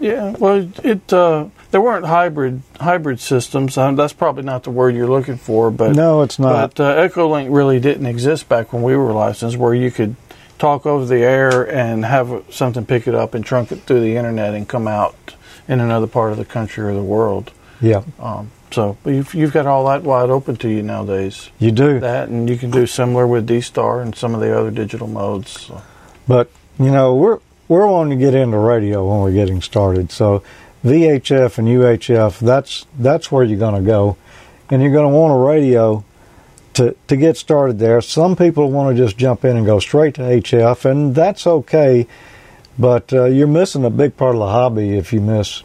Yeah. 0.00 0.34
Well, 0.38 0.68
it 0.82 1.12
uh, 1.12 1.46
there 1.70 1.80
weren't 1.80 2.06
hybrid 2.06 2.62
hybrid 2.80 3.20
systems. 3.20 3.76
Um, 3.78 3.96
that's 3.96 4.12
probably 4.12 4.42
not 4.42 4.64
the 4.64 4.70
word 4.70 4.94
you're 4.94 5.08
looking 5.08 5.36
for, 5.36 5.70
but 5.70 5.94
no, 5.94 6.22
it's 6.22 6.38
not. 6.38 6.74
But 6.74 6.80
uh, 6.80 7.08
EchoLink 7.08 7.54
really 7.54 7.78
didn't 7.80 8.06
exist 8.06 8.48
back 8.48 8.72
when 8.72 8.82
we 8.82 8.96
were 8.96 9.12
licensed, 9.12 9.56
where 9.56 9.74
you 9.74 9.90
could 9.90 10.16
talk 10.58 10.86
over 10.86 11.04
the 11.04 11.18
air 11.22 11.70
and 11.70 12.04
have 12.04 12.44
something 12.50 12.86
pick 12.86 13.06
it 13.06 13.14
up 13.14 13.34
and 13.34 13.44
trunk 13.44 13.70
it 13.72 13.82
through 13.82 14.00
the 14.00 14.16
internet 14.16 14.54
and 14.54 14.68
come 14.68 14.88
out 14.88 15.34
in 15.68 15.80
another 15.80 16.06
part 16.06 16.32
of 16.32 16.38
the 16.38 16.44
country 16.44 16.84
or 16.84 16.94
the 16.94 17.02
world. 17.02 17.52
yeah, 17.80 18.02
Um, 18.18 18.50
so 18.70 18.96
you've, 19.04 19.34
you've 19.34 19.52
got 19.52 19.66
all 19.66 19.86
that 19.86 20.02
wide 20.02 20.30
open 20.30 20.56
to 20.56 20.68
you 20.68 20.82
nowadays. 20.82 21.50
you 21.58 21.72
do. 21.72 22.00
That 22.00 22.28
and 22.28 22.48
you 22.48 22.56
can 22.56 22.70
do 22.70 22.86
similar 22.86 23.26
with 23.26 23.46
D 23.46 23.60
Star 23.60 24.00
and 24.00 24.14
some 24.14 24.34
of 24.34 24.40
the 24.40 24.56
other 24.58 24.70
digital 24.70 25.06
modes. 25.06 25.60
So. 25.60 25.82
But 26.26 26.50
you 26.78 26.90
know, 26.90 27.14
we're 27.14 27.38
we're 27.68 27.86
wanting 27.86 28.18
to 28.18 28.24
get 28.24 28.34
into 28.34 28.58
radio 28.58 29.08
when 29.08 29.20
we're 29.20 29.32
getting 29.32 29.60
started. 29.62 30.10
So 30.12 30.42
VHF 30.84 31.58
and 31.58 31.68
UHF, 31.68 32.38
that's 32.40 32.86
that's 32.98 33.30
where 33.32 33.44
you're 33.44 33.58
going 33.58 33.74
to 33.82 33.86
go, 33.86 34.16
and 34.70 34.82
you're 34.82 34.92
going 34.92 35.10
to 35.10 35.16
want 35.16 35.32
a 35.32 35.36
radio 35.36 36.04
to 36.74 36.94
to 37.08 37.16
get 37.16 37.36
started 37.36 37.78
there. 37.78 38.00
Some 38.00 38.36
people 38.36 38.70
want 38.70 38.96
to 38.96 39.02
just 39.02 39.16
jump 39.16 39.44
in 39.44 39.56
and 39.56 39.66
go 39.66 39.78
straight 39.80 40.14
to 40.16 40.22
HF, 40.22 40.84
and 40.84 41.14
that's 41.14 41.46
okay. 41.46 42.06
But 42.78 43.12
uh, 43.12 43.24
you're 43.24 43.46
missing 43.46 43.84
a 43.84 43.90
big 43.90 44.16
part 44.16 44.34
of 44.34 44.38
the 44.40 44.48
hobby 44.48 44.98
if 44.98 45.10
you 45.12 45.22
miss, 45.22 45.62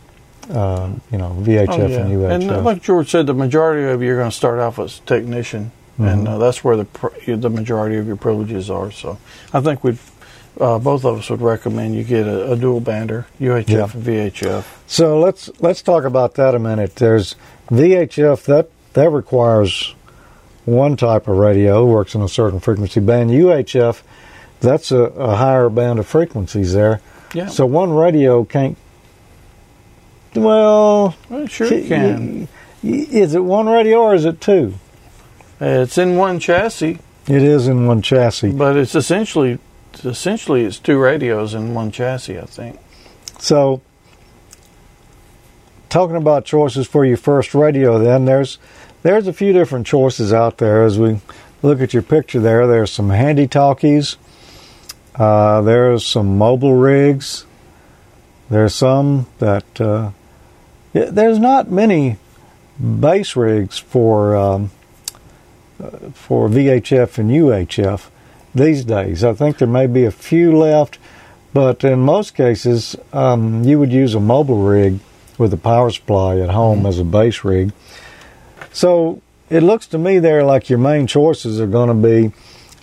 uh, 0.50 0.92
you 1.12 1.18
know, 1.18 1.36
VHF 1.42 1.70
Oh, 1.70 1.88
yeah. 1.88 1.98
and 2.00 2.12
UHF. 2.12 2.32
And 2.56 2.64
like 2.66 2.82
George 2.82 3.12
said, 3.12 3.28
the 3.28 3.34
majority 3.34 3.84
of 3.92 4.02
you 4.02 4.14
are 4.14 4.16
going 4.16 4.30
to 4.32 4.36
start 4.36 4.60
off 4.60 4.80
as 4.80 5.00
technician, 5.00 5.72
and 6.00 6.26
Mhm. 6.26 6.30
uh, 6.30 6.38
that's 6.38 6.64
where 6.64 6.78
the 6.78 6.86
pr- 6.86 7.10
the 7.36 7.50
majority 7.50 7.98
of 7.98 8.08
your 8.08 8.16
privileges 8.16 8.70
are. 8.70 8.92
So, 8.92 9.18
I 9.54 9.60
think 9.60 9.84
we 9.84 9.98
uh, 10.62 10.80
both 10.80 11.04
of 11.06 11.18
us 11.20 11.30
would 11.30 11.42
recommend 11.42 11.96
you 11.96 12.04
get 12.04 12.28
a, 12.28 12.52
a 12.52 12.56
dual 12.56 12.80
bander, 12.82 13.26
UHF 13.40 13.68
Yeah. 13.70 13.84
and 13.94 14.04
VHF. 14.04 14.64
So 14.88 15.20
let's 15.20 15.50
let's 15.60 15.82
talk 15.82 16.04
about 16.06 16.36
that 16.36 16.54
a 16.56 16.60
minute. 16.60 16.96
There's 16.96 17.36
VHF 17.70 18.44
that 18.46 18.70
that 18.94 19.10
requires 19.10 19.96
one 20.66 20.96
type 20.96 21.28
of 21.28 21.38
radio, 21.38 21.86
works 21.86 22.14
in 22.16 22.22
a 22.22 22.30
certain 22.30 22.60
frequency 22.60 23.00
band. 23.00 23.32
UHF, 23.32 24.02
that's 24.60 24.92
a, 24.92 24.98
a 25.04 25.36
higher 25.36 25.70
band 25.70 25.98
of 26.00 26.06
frequencies 26.08 26.74
there. 26.74 27.02
Yeah. 27.34 27.48
So 27.48 27.66
one 27.66 27.92
radio 27.94 28.44
can't. 28.44 28.78
Well, 30.36 31.16
Well, 31.30 31.48
sure 31.48 31.72
it 31.74 31.88
can. 31.88 32.48
Is 32.84 33.34
it 33.36 33.44
one 33.44 33.68
radio 33.68 34.00
or 34.00 34.16
is 34.16 34.26
it 34.26 34.40
two? 34.42 34.76
It's 35.60 35.98
in 35.98 36.16
one 36.16 36.40
chassis, 36.40 37.00
It 37.28 37.42
is 37.44 37.68
in 37.68 37.86
one 37.86 38.02
chassis. 38.02 38.52
but 38.52 38.76
it's 38.78 38.96
essentially 38.96 39.60
essentially 40.04 40.64
it's 40.64 40.80
two 40.80 41.00
radios 41.00 41.54
in 41.54 41.74
one 41.74 41.92
chassis. 41.92 42.40
I 42.40 42.46
think. 42.46 42.80
So, 43.40 43.82
talking 45.90 46.16
about 46.16 46.46
choices 46.46 46.88
for 46.88 47.06
your 47.06 47.18
first 47.18 47.54
radio, 47.54 48.00
then 48.00 48.26
there's 48.26 48.58
there's 49.04 49.28
a 49.28 49.34
few 49.34 49.54
different 49.54 49.88
choices 49.88 50.32
out 50.32 50.58
there. 50.58 50.84
As 50.84 50.98
we 51.00 51.20
look 51.62 51.82
at 51.82 51.94
your 51.94 52.04
picture 52.04 52.40
there, 52.40 52.68
there's 52.68 52.92
some 52.92 53.10
handy 53.10 53.48
talkies. 53.48 54.18
Uh, 55.16 55.62
there's 55.62 56.06
some 56.06 56.38
mobile 56.38 56.76
rigs. 56.76 57.46
There's 58.50 58.76
some 58.76 59.28
that 59.40 59.80
uh, 59.80 60.12
there's 60.94 61.40
not 61.40 61.70
many 61.70 62.18
base 62.80 63.36
rigs 63.36 63.78
for 63.78 64.36
um, 64.36 64.72
uh, 65.82 66.12
for 66.14 66.48
VHF 66.48 67.18
and 67.18 67.32
UHF 67.32 68.10
these 68.54 68.86
days. 68.86 69.24
I 69.24 69.34
think 69.34 69.58
there 69.58 69.68
may 69.68 69.88
be 69.88 70.06
a 70.06 70.12
few 70.12 70.58
left, 70.58 70.98
but 71.54 71.84
in 71.84 72.00
most 72.00 72.36
cases, 72.36 72.96
um, 73.14 73.64
you 73.64 73.80
would 73.80 73.92
use 73.92 74.16
a 74.16 74.20
mobile 74.20 74.64
rig 74.64 75.00
with 75.38 75.54
a 75.54 75.58
power 75.58 75.90
supply 75.90 76.40
at 76.40 76.50
home 76.50 76.86
as 76.86 77.00
a 77.00 77.04
base 77.04 77.44
rig. 77.44 77.72
So 78.74 79.22
it 79.50 79.64
looks 79.64 79.88
to 79.88 79.98
me 79.98 80.20
there 80.20 80.44
like 80.44 80.70
your 80.70 80.80
main 80.80 81.08
choices 81.08 81.60
are 81.60 81.68
going 81.68 81.90
to 81.90 81.94
be 81.94 82.34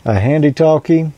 a 0.04 0.18
handy 0.18 0.52
talkie 0.52 1.12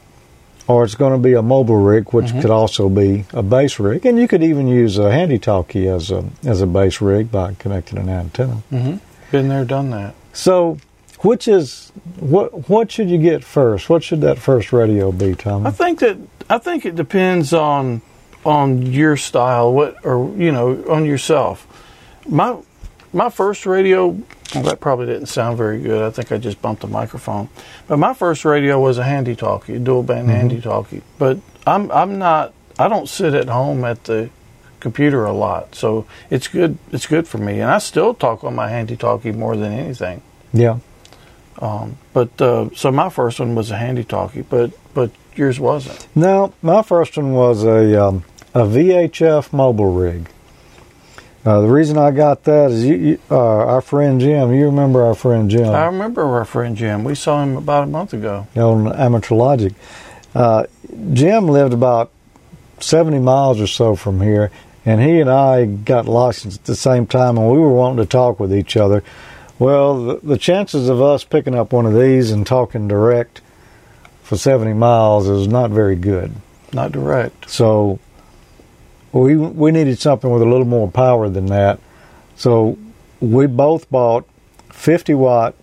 or 0.70 0.84
it's 0.84 0.94
going 0.94 1.12
to 1.12 1.18
be 1.18 1.34
a 1.34 1.42
mobile 1.42 1.78
rig, 1.82 2.12
which 2.12 2.30
could 2.40 2.50
also 2.50 2.88
be 2.88 3.24
a 3.32 3.42
base 3.42 3.80
rig, 3.80 4.06
and 4.06 4.20
you 4.20 4.28
could 4.28 4.42
even 4.42 4.68
use 4.68 4.98
a 4.98 5.10
handy 5.10 5.38
talkie 5.38 5.88
as 5.88 6.12
a 6.12 6.24
as 6.44 6.62
a 6.62 6.66
base 6.66 7.00
rig 7.00 7.32
by 7.32 7.54
connecting 7.54 7.98
an 7.98 8.08
antenna. 8.08 8.62
Mm-hmm. 8.70 8.96
Been 9.32 9.48
there, 9.48 9.64
done 9.64 9.90
that. 9.90 10.14
So, 10.32 10.78
which 11.22 11.48
is 11.48 11.92
what? 12.18 12.68
What 12.68 12.90
should 12.90 13.10
you 13.10 13.18
get 13.18 13.44
first? 13.44 13.88
What 13.88 14.02
should 14.02 14.20
that 14.22 14.38
first 14.38 14.72
radio 14.72 15.12
be, 15.12 15.34
Tommy? 15.34 15.66
I 15.66 15.70
think 15.70 16.00
that 16.00 16.18
I 16.48 16.58
think 16.58 16.86
it 16.86 16.96
depends 16.96 17.52
on 17.52 18.02
on 18.44 18.82
your 18.86 19.16
style, 19.16 19.72
what 19.72 20.04
or 20.04 20.34
you 20.36 20.52
know 20.52 20.84
on 20.88 21.04
yourself. 21.04 21.66
My 22.26 22.56
my 23.12 23.28
first 23.28 23.66
radio 23.66 24.16
well, 24.54 24.64
that 24.64 24.80
probably 24.80 25.06
didn't 25.06 25.26
sound 25.26 25.56
very 25.56 25.80
good. 25.80 26.02
I 26.02 26.10
think 26.10 26.32
I 26.32 26.38
just 26.38 26.60
bumped 26.60 26.82
the 26.82 26.88
microphone. 26.88 27.48
But 27.86 27.98
my 27.98 28.14
first 28.14 28.44
radio 28.44 28.80
was 28.80 28.98
a 28.98 29.04
handy 29.04 29.36
talkie, 29.36 29.76
a 29.76 29.78
dual 29.78 30.02
band 30.02 30.28
mm-hmm. 30.28 30.36
handy 30.36 30.60
talkie. 30.60 31.02
But 31.18 31.38
I'm 31.66 31.90
I'm 31.92 32.18
not 32.18 32.52
I 32.78 32.88
don't 32.88 33.08
sit 33.08 33.34
at 33.34 33.48
home 33.48 33.84
at 33.84 34.04
the 34.04 34.30
computer 34.80 35.26
a 35.26 35.32
lot, 35.32 35.74
so 35.74 36.06
it's 36.30 36.48
good 36.48 36.78
it's 36.92 37.06
good 37.06 37.28
for 37.28 37.38
me. 37.38 37.60
And 37.60 37.70
I 37.70 37.78
still 37.78 38.14
talk 38.14 38.42
on 38.42 38.54
my 38.54 38.68
handy 38.68 38.96
talkie 38.96 39.32
more 39.32 39.56
than 39.56 39.72
anything. 39.72 40.22
yeah. 40.52 40.78
Um, 41.58 41.98
but 42.12 42.40
uh, 42.40 42.70
so 42.74 42.90
my 42.90 43.08
first 43.10 43.40
one 43.40 43.54
was 43.54 43.70
a 43.70 43.76
handy 43.76 44.04
talkie, 44.04 44.42
but 44.42 44.72
but 44.94 45.10
yours 45.34 45.60
wasn't. 45.60 46.06
No, 46.14 46.52
my 46.62 46.82
first 46.82 47.16
one 47.16 47.32
was 47.32 47.64
a 47.64 48.02
um, 48.02 48.24
a 48.54 48.60
VHF 48.60 49.52
mobile 49.52 49.92
rig. 49.92 50.28
Uh, 51.44 51.62
the 51.62 51.68
reason 51.68 51.96
I 51.96 52.10
got 52.10 52.44
that 52.44 52.70
is 52.70 52.84
you, 52.84 52.94
you, 52.96 53.18
uh, 53.30 53.36
our 53.36 53.80
friend 53.80 54.20
Jim. 54.20 54.52
You 54.52 54.66
remember 54.66 55.02
our 55.04 55.14
friend 55.14 55.50
Jim 55.50 55.70
I 55.70 55.86
remember 55.86 56.22
our 56.22 56.44
friend 56.44 56.76
Jim. 56.76 57.02
We 57.02 57.14
saw 57.14 57.42
him 57.42 57.56
about 57.56 57.84
a 57.84 57.86
month 57.86 58.12
ago. 58.12 58.46
on 58.56 58.92
Amateur 58.92 59.34
Logic. 59.34 59.72
Uh, 60.34 60.64
Jim 61.12 61.46
lived 61.48 61.72
about 61.72 62.10
seventy 62.78 63.18
miles 63.18 63.60
or 63.60 63.66
so 63.66 63.96
from 63.96 64.20
here, 64.20 64.50
and 64.84 65.00
he 65.00 65.20
and 65.20 65.30
I 65.30 65.64
got 65.64 66.06
licensed 66.06 66.60
at 66.60 66.64
the 66.66 66.76
same 66.76 67.06
time, 67.06 67.38
and 67.38 67.50
we 67.50 67.58
were 67.58 67.72
wanting 67.72 68.04
to 68.04 68.06
talk 68.08 68.38
with 68.38 68.54
each 68.54 68.76
other. 68.76 69.02
Well, 69.60 70.04
the, 70.04 70.20
the 70.22 70.38
chances 70.38 70.88
of 70.88 71.02
us 71.02 71.22
picking 71.22 71.54
up 71.54 71.72
one 71.72 71.84
of 71.84 71.94
these 71.94 72.32
and 72.32 72.46
talking 72.46 72.88
direct 72.88 73.42
for 74.22 74.36
seventy 74.36 74.72
miles 74.72 75.28
is 75.28 75.46
not 75.46 75.70
very 75.70 75.96
good. 75.96 76.32
Not 76.72 76.92
direct. 76.92 77.50
So 77.50 77.98
we 79.12 79.36
we 79.36 79.70
needed 79.70 79.98
something 79.98 80.30
with 80.30 80.42
a 80.42 80.46
little 80.46 80.66
more 80.66 80.90
power 80.90 81.28
than 81.28 81.46
that. 81.46 81.78
So 82.36 82.78
we 83.20 83.46
both 83.46 83.90
bought 83.90 84.26
50 84.70 85.12
watt 85.12 85.54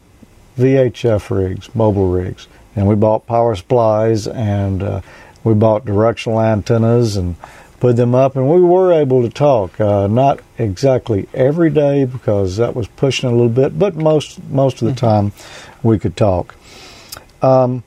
VHF 0.59 1.35
rigs, 1.35 1.73
mobile 1.73 2.11
rigs, 2.11 2.47
and 2.75 2.87
we 2.87 2.93
bought 2.93 3.25
power 3.25 3.55
supplies 3.55 4.27
and 4.27 4.83
uh, 4.83 5.01
we 5.43 5.55
bought 5.55 5.85
directional 5.85 6.39
antennas 6.39 7.17
and 7.17 7.35
put 7.79 7.95
them 7.95 8.15
up, 8.15 8.35
and 8.35 8.49
we 8.49 8.61
were 8.61 8.91
able 8.91 9.21
to 9.21 9.29
talk. 9.29 9.79
Uh, 9.79 10.07
not 10.07 10.39
exactly 10.57 11.27
every 11.33 11.69
day 11.69 12.05
because 12.05 12.57
that 12.57 12.75
was 12.75 12.87
pushing 12.87 13.29
a 13.29 13.31
little 13.31 13.49
bit, 13.49 13.77
but 13.77 13.95
most 13.95 14.43
most 14.49 14.81
of 14.81 14.87
the 14.87 14.95
time 14.95 15.31
we 15.83 15.99
could 15.99 16.17
talk. 16.17 16.55
Um, 17.41 17.83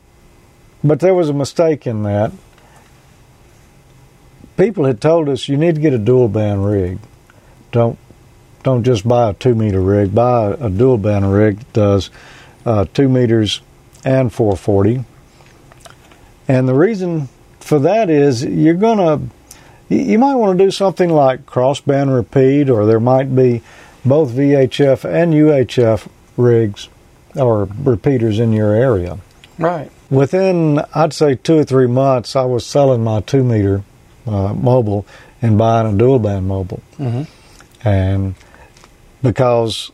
but 0.83 1.01
there 1.01 1.15
was 1.15 1.29
a 1.29 1.35
mistake 1.35 1.87
in 1.87 2.05
that 2.05 2.33
people 4.61 4.85
had 4.85 5.01
told 5.01 5.27
us 5.27 5.49
you 5.49 5.57
need 5.57 5.75
to 5.75 5.81
get 5.81 5.95
a 5.95 5.99
dual 5.99 6.29
band 6.29 6.67
rig. 6.67 6.99
Don't 7.73 7.99
don't 8.63 8.85
just 8.85 9.09
buy 9.09 9.31
a 9.31 9.33
two 9.33 9.55
meter 9.55 9.81
rig. 9.81 10.15
Buy 10.15 10.49
a, 10.49 10.67
a 10.67 10.71
dual 10.71 10.99
band 10.99 11.33
rig 11.33 11.59
that 11.59 11.73
does 11.73 12.11
uh, 12.67 12.85
two 12.93 13.09
meters 13.09 13.63
and 14.05 14.31
440. 14.31 15.05
And 16.47 16.69
the 16.69 16.75
reason 16.75 17.31
for 17.59 17.79
that 17.79 18.11
is 18.11 18.45
you're 18.45 18.75
gonna 18.75 19.17
you, 19.17 19.31
you 19.91 20.19
might 20.19 20.35
want 20.37 20.59
to 20.59 20.65
do 20.65 20.71
something 20.71 21.11
like 21.11 21.45
crossband 21.47 22.15
repeat, 22.15 22.71
or 22.71 22.87
there 22.87 23.01
might 23.01 23.35
be 23.37 23.61
both 24.05 24.31
VHF 24.31 25.05
and 25.05 25.35
UHF 25.35 26.09
rigs 26.37 26.89
or 27.37 27.69
repeaters 27.83 28.39
in 28.41 28.53
your 28.53 28.73
area. 28.73 29.19
Right. 29.59 29.91
Within, 30.11 30.81
I'd 30.95 31.13
say, 31.13 31.35
two 31.35 31.59
or 31.59 31.65
three 31.65 31.87
months, 31.87 32.35
I 32.35 32.45
was 32.45 32.65
selling 32.67 33.05
my 33.05 33.21
two 33.21 33.45
meter 33.45 33.83
uh, 34.27 34.55
mobile 34.55 35.07
and 35.43 35.59
buying 35.59 35.93
a 35.95 35.97
dual 35.99 36.19
band 36.19 36.49
mobile. 36.49 36.83
hmm 36.97 37.23
And 37.85 38.35
because 39.23 39.91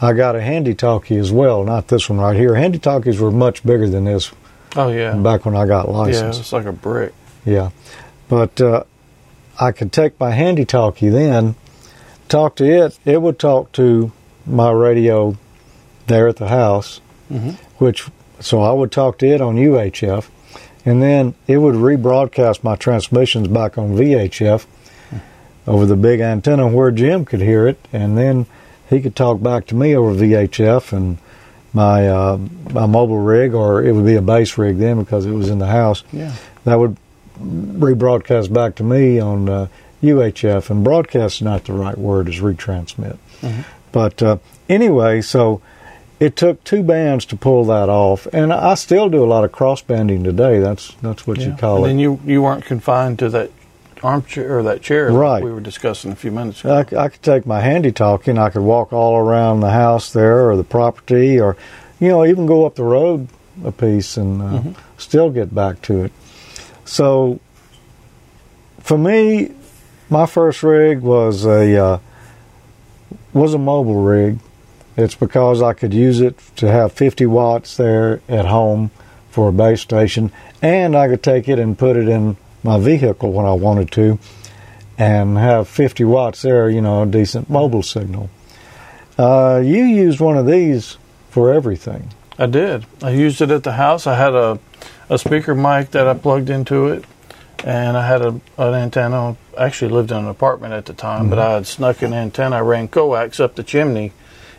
I 0.00 0.12
got 0.12 0.36
a 0.36 0.40
handy 0.40 0.74
talkie 0.74 1.16
as 1.18 1.30
well, 1.30 1.64
not 1.64 1.88
this 1.88 2.08
one 2.08 2.18
right 2.18 2.36
here. 2.36 2.54
Handy 2.54 2.78
talkies 2.78 3.20
were 3.20 3.30
much 3.30 3.62
bigger 3.64 3.88
than 3.88 4.04
this 4.04 4.30
Oh 4.76 4.88
yeah. 4.88 5.14
back 5.14 5.44
when 5.44 5.56
I 5.56 5.66
got 5.66 5.86
Yeah, 5.86 5.92
licensed. 5.92 6.40
it's 6.40 6.52
like 6.52 6.66
a 6.66 6.72
brick. 6.72 7.12
Yeah. 7.44 7.70
But 8.28 8.60
uh, 8.60 8.84
I 9.60 9.72
could 9.72 9.92
take 9.92 10.18
my 10.18 10.30
handy 10.30 10.64
talkie 10.64 11.10
then, 11.10 11.54
talk 12.28 12.56
to 12.56 12.64
it. 12.64 12.98
It 13.04 13.20
would 13.20 13.38
talk 13.38 13.72
to 13.72 14.10
my 14.46 14.70
radio 14.70 15.36
there 16.06 16.26
at 16.28 16.36
the 16.36 16.48
house, 16.48 17.00
hmm 17.28 17.50
which 17.78 18.08
so 18.40 18.62
I 18.62 18.72
would 18.72 18.90
talk 18.90 19.18
to 19.18 19.26
it 19.26 19.40
on 19.40 19.56
UHF, 19.56 20.28
and 20.84 21.02
then 21.02 21.34
it 21.46 21.58
would 21.58 21.74
rebroadcast 21.74 22.64
my 22.64 22.74
transmissions 22.76 23.48
back 23.48 23.76
on 23.78 23.90
VHF 23.96 24.66
over 25.66 25.84
the 25.86 25.96
big 25.96 26.20
antenna 26.20 26.66
where 26.68 26.90
Jim 26.90 27.24
could 27.24 27.40
hear 27.40 27.66
it, 27.68 27.78
and 27.92 28.16
then 28.16 28.46
he 28.88 29.00
could 29.00 29.14
talk 29.14 29.42
back 29.42 29.66
to 29.66 29.74
me 29.74 29.94
over 29.94 30.14
VHF 30.14 30.92
and 30.92 31.18
my 31.72 32.08
uh, 32.08 32.38
my 32.72 32.86
mobile 32.86 33.18
rig, 33.18 33.54
or 33.54 33.82
it 33.82 33.92
would 33.92 34.06
be 34.06 34.16
a 34.16 34.22
base 34.22 34.58
rig 34.58 34.78
then 34.78 34.98
because 34.98 35.26
it 35.26 35.32
was 35.32 35.48
in 35.48 35.58
the 35.58 35.66
house. 35.66 36.02
Yeah. 36.12 36.34
That 36.64 36.78
would 36.78 36.96
rebroadcast 37.40 38.52
back 38.52 38.74
to 38.76 38.82
me 38.82 39.18
on 39.18 39.48
uh, 39.48 39.66
UHF, 40.02 40.70
and 40.70 40.82
broadcast 40.84 41.36
is 41.36 41.42
not 41.42 41.64
the 41.64 41.72
right 41.72 41.98
word; 41.98 42.28
is 42.28 42.40
retransmit. 42.40 43.16
Mhm. 43.42 43.64
But 43.92 44.22
uh, 44.22 44.36
anyway, 44.68 45.20
so 45.20 45.60
it 46.20 46.36
took 46.36 46.62
two 46.64 46.82
bands 46.82 47.24
to 47.26 47.36
pull 47.36 47.64
that 47.66 47.88
off, 47.88 48.26
and 48.32 48.52
I 48.52 48.74
still 48.74 49.08
do 49.08 49.24
a 49.24 49.26
lot 49.26 49.44
of 49.44 49.52
cross 49.52 49.82
banding 49.82 50.22
today. 50.24 50.60
That's 50.60 50.94
that's 51.02 51.26
what 51.26 51.40
you 51.40 51.54
call 51.58 51.78
and 51.78 51.86
it. 51.86 51.90
And 51.92 52.00
you 52.00 52.20
you 52.24 52.42
weren't 52.42 52.64
confined 52.64 53.18
to 53.20 53.28
that 53.30 53.50
armchair 54.02 54.58
or 54.58 54.62
that 54.62 54.80
chair 54.80 55.10
Right. 55.12 55.40
that 55.40 55.44
we 55.44 55.52
were 55.52 55.60
discussing 55.60 56.10
a 56.10 56.14
few 56.16 56.30
minutes 56.30 56.60
ago. 56.64 56.74
I 56.98 57.08
could 57.08 57.22
take 57.22 57.44
my 57.44 57.60
handy 57.60 57.92
talking. 57.92 58.38
I 58.38 58.48
could 58.48 58.62
walk 58.62 58.94
all 58.94 59.18
around 59.18 59.60
the 59.60 59.72
house 59.72 60.10
there 60.10 60.48
or 60.48 60.56
the 60.56 60.64
property 60.64 61.38
or, 61.38 61.54
you 61.98 62.08
know, 62.08 62.24
even 62.24 62.46
go 62.46 62.64
up 62.64 62.76
the 62.76 62.82
road 62.84 63.28
a 63.62 63.70
piece 63.70 64.16
and 64.16 64.40
uh, 64.40 64.44
Mhm. 64.44 64.74
still 64.96 65.28
get 65.28 65.54
back 65.54 65.82
to 65.82 66.04
it. 66.04 66.12
So 66.90 67.38
for 68.80 68.98
me, 68.98 69.54
my 70.10 70.26
first 70.26 70.64
rig 70.64 71.02
was 71.02 71.44
a 71.44 71.76
uh, 71.76 71.98
was 73.32 73.54
a 73.54 73.58
mobile 73.58 74.02
rig. 74.02 74.40
It's 74.96 75.14
because 75.14 75.62
I 75.62 75.72
could 75.72 75.94
use 75.94 76.20
it 76.20 76.36
to 76.56 76.68
have 76.68 76.92
50 76.92 77.26
watts 77.26 77.76
there 77.76 78.20
at 78.28 78.46
home 78.46 78.90
for 79.30 79.50
a 79.50 79.52
base 79.52 79.80
station, 79.80 80.32
and 80.60 80.96
I 80.96 81.06
could 81.06 81.22
take 81.22 81.48
it 81.48 81.60
and 81.60 81.78
put 81.78 81.96
it 81.96 82.08
in 82.08 82.36
my 82.64 82.76
vehicle 82.80 83.32
when 83.32 83.46
I 83.46 83.52
wanted 83.52 83.92
to, 83.92 84.18
and 84.98 85.38
have 85.38 85.68
50 85.68 86.02
watts 86.02 86.42
there. 86.42 86.68
You 86.68 86.80
know, 86.80 87.04
a 87.04 87.06
decent 87.06 87.48
mobile 87.48 87.84
signal. 87.84 88.30
Uh, 89.16 89.62
you 89.64 89.84
used 89.84 90.18
one 90.18 90.36
of 90.36 90.44
these 90.44 90.96
for 91.28 91.52
everything. 91.52 92.10
I 92.36 92.46
did. 92.46 92.84
I 93.00 93.10
used 93.10 93.40
it 93.40 93.52
at 93.52 93.62
the 93.62 93.74
house. 93.74 94.08
I 94.08 94.16
had 94.16 94.34
a, 94.34 94.58
a 95.10 95.18
speaker 95.18 95.54
mic 95.54 95.90
that 95.90 96.06
I 96.06 96.14
plugged 96.14 96.48
into 96.48 96.86
it, 96.86 97.04
and 97.64 97.96
I 97.96 98.06
had 98.06 98.22
a, 98.22 98.40
an 98.56 98.74
antenna. 98.74 99.36
I 99.58 99.66
actually 99.66 99.90
lived 99.90 100.12
in 100.12 100.18
an 100.18 100.28
apartment 100.28 100.72
at 100.72 100.86
the 100.86 100.94
time, 100.94 101.28
but 101.28 101.38
I 101.38 101.54
had 101.54 101.66
snuck 101.66 102.00
an 102.00 102.14
antenna. 102.14 102.56
I 102.56 102.60
ran 102.60 102.88
coax 102.88 103.40
up 103.40 103.56
the 103.56 103.64
chimney 103.64 104.12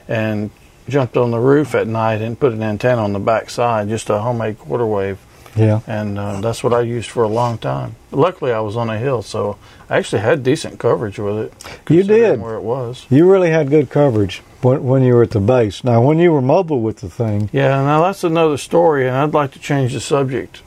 and 0.08 0.52
jumped 0.90 1.16
on 1.16 1.32
the 1.32 1.40
roof 1.40 1.74
at 1.74 1.88
night 1.88 2.22
and 2.22 2.38
put 2.38 2.52
an 2.52 2.62
antenna 2.62 3.02
on 3.02 3.14
the 3.14 3.20
back 3.20 3.50
side, 3.50 3.88
just 3.88 4.10
a 4.10 4.20
homemade 4.20 4.60
quarter 4.60 4.86
wave. 4.86 5.18
Yeah. 5.56 5.82
And 5.88 6.20
uh, 6.20 6.42
that's 6.42 6.64
what 6.64 6.74
I 6.74 6.82
used 6.82 7.10
for 7.10 7.24
a 7.24 7.28
long 7.28 7.58
time. 7.58 7.96
Luckily, 8.12 8.52
I 8.52 8.60
was 8.60 8.78
on 8.78 8.90
a 8.90 8.98
hill, 8.98 9.22
so 9.22 9.58
I 9.90 9.98
actually 9.98 10.22
had 10.22 10.44
decent 10.44 10.80
coverage 10.80 11.18
with 11.18 11.38
it. 11.38 11.54
You 11.90 12.04
did. 12.04 12.40
Where 12.42 12.56
it 12.56 12.62
was. 12.62 13.06
You 13.10 13.30
really 13.30 13.50
had 13.50 13.70
good 13.70 13.90
coverage 13.90 14.42
when, 14.62 14.84
when 14.84 15.04
you 15.04 15.14
were 15.16 15.24
at 15.24 15.32
the 15.32 15.40
base. 15.40 15.84
Now, 15.84 16.02
when 16.02 16.18
you 16.20 16.32
were 16.32 16.42
mobile 16.42 16.82
with 16.82 16.98
the 16.98 17.10
thing, 17.10 17.50
Yeah, 17.54 17.82
now 17.84 18.02
that's 18.04 18.24
another 18.24 18.58
story, 18.58 19.08
and 19.08 19.16
I'd 19.16 19.34
like 19.34 19.52
to 19.54 19.60
change 19.60 19.94
the 19.94 20.00
subject. 20.00 20.62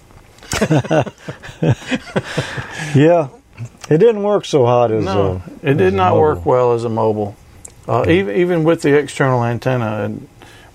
yeah, 2.95 3.29
it 3.89 3.99
didn't 3.99 4.23
work 4.23 4.45
so 4.45 4.65
hot 4.67 4.91
as 4.93 5.05
No, 5.05 5.37
uh, 5.37 5.41
it 5.63 5.75
did 5.75 5.95
not 5.95 6.17
work 6.17 6.45
well 6.47 6.73
as 6.75 6.85
a 6.85 6.89
mobile. 6.89 7.37
Uh, 7.87 8.05
even 8.09 8.35
even 8.37 8.65
with 8.65 8.83
the 8.83 8.97
external 8.97 9.45
antenna 9.45 10.05
and 10.05 10.27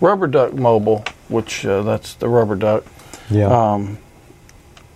rubber 0.02 0.28
duck 0.28 0.54
mobile, 0.54 1.04
which 1.28 1.66
uh, 1.66 1.82
that's 1.84 2.14
the 2.16 2.28
rubber 2.30 2.56
duck. 2.56 2.84
Yeah, 3.30 3.48
Um, 3.74 3.98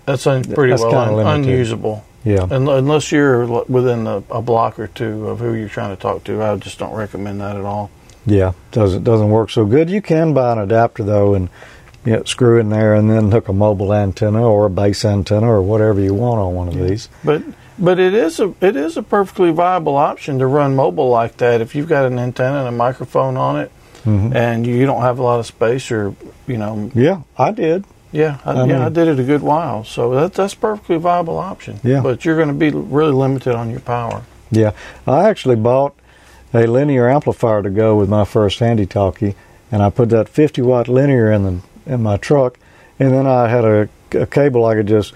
that's 0.06 0.26
un- 0.28 0.44
pretty 0.44 0.72
That's 0.72 0.84
well 0.84 0.96
un- 0.96 1.16
limited. 1.16 1.50
unusable 1.50 2.04
yeah. 2.24 2.44
Un- 2.44 2.68
unless 2.68 3.12
you're 3.12 3.46
within 3.66 4.06
a, 4.08 4.18
a 4.32 4.42
block 4.42 4.80
or 4.80 4.88
two 4.88 5.28
of 5.30 5.40
who 5.40 5.54
you're 5.54 5.70
trying 5.70 5.96
to 5.96 6.02
talk 6.02 6.24
to. 6.26 6.42
I 6.42 6.56
just 6.58 6.78
don't 6.80 6.94
recommend 6.96 7.42
that 7.42 7.56
at 7.56 7.64
all. 7.66 7.90
Yeah, 8.26 8.54
doesn't 8.72 9.04
doesn't 9.04 9.30
work 9.30 9.50
so 9.50 9.66
good. 9.66 9.90
You 9.90 10.02
can 10.02 10.34
buy 10.34 10.52
an 10.54 10.58
adapter 10.60 11.04
though, 11.04 11.34
and 11.34 11.50
you 12.06 12.14
know, 12.14 12.24
screw 12.24 12.60
in 12.60 12.70
there, 12.70 12.94
and 12.96 13.10
then 13.10 13.32
hook 13.32 13.48
a 13.50 13.54
mobile 13.54 13.94
antenna 13.94 14.44
or 14.48 14.66
a 14.66 14.70
base 14.70 15.04
antenna 15.06 15.48
or 15.50 15.62
whatever 15.62 16.00
you 16.00 16.14
want 16.14 16.40
on 16.40 16.54
one 16.54 16.68
of 16.70 16.76
these. 16.76 17.10
But 17.24 17.44
but 17.80 18.00
it 18.00 18.14
is 18.14 18.40
a 18.40 18.54
it 18.62 18.76
is 18.76 18.98
a 18.98 19.04
perfectly 19.04 19.52
viable 19.52 19.96
option 19.98 20.40
to 20.40 20.48
run 20.48 20.76
mobile 20.76 21.10
like 21.10 21.38
that 21.38 21.60
if 21.62 21.76
you've 21.76 21.90
got 21.90 22.06
an 22.06 22.18
antenna 22.20 22.60
and 22.60 22.68
a 22.68 22.72
microphone 22.72 23.36
on 23.36 23.60
it, 23.60 23.72
Mhm. 24.06 24.34
and 24.36 24.66
you 24.68 24.86
don't 24.86 25.02
have 25.02 25.20
a 25.20 25.24
lot 25.24 25.40
of 25.40 25.46
space 25.46 25.92
or 25.92 26.14
you 26.48 26.58
know 26.58 26.92
Yeah, 26.94 27.22
I 27.38 27.52
did. 27.52 27.86
Yeah, 28.12 28.38
I, 28.46 28.52
I 28.52 28.66
yeah, 28.66 28.86
I 28.86 28.90
did 28.90 29.08
it 29.08 29.20
a 29.20 29.24
good 29.24 29.42
while, 29.42 29.84
so 29.84 30.14
that, 30.14 30.34
that's 30.36 30.54
a 30.54 30.58
perfectly 30.58 30.98
viable 30.98 31.40
option. 31.40 31.80
Yeah. 31.84 32.02
but 32.02 32.24
you're 32.26 32.36
going 32.36 32.50
to 32.50 32.54
be 32.54 32.70
really 32.70 33.12
limited 33.12 33.56
on 33.56 33.72
your 33.72 33.80
power. 33.80 34.22
Yeah, 34.52 34.72
I 35.08 35.28
actually 35.30 35.56
bought 35.56 35.96
a 36.54 36.68
linear 36.68 37.10
amplifier 37.10 37.64
to 37.64 37.70
go 37.70 37.96
with 37.96 38.10
my 38.10 38.26
first 38.26 38.60
handy 38.60 38.86
talkie, 38.86 39.36
and 39.72 39.82
I 39.82 39.90
put 39.90 40.10
that 40.10 40.30
50 40.30 40.62
watt 40.62 40.88
linear 40.88 41.32
in 41.32 41.44
the 41.44 41.62
in 41.86 42.02
my 42.02 42.18
truck, 42.18 42.58
and 43.00 43.12
then 43.12 43.28
I 43.28 43.50
had 43.50 43.66
a, 43.66 43.90
a 44.14 44.26
cable 44.26 44.66
I 44.66 44.76
could 44.76 44.88
just 44.88 45.14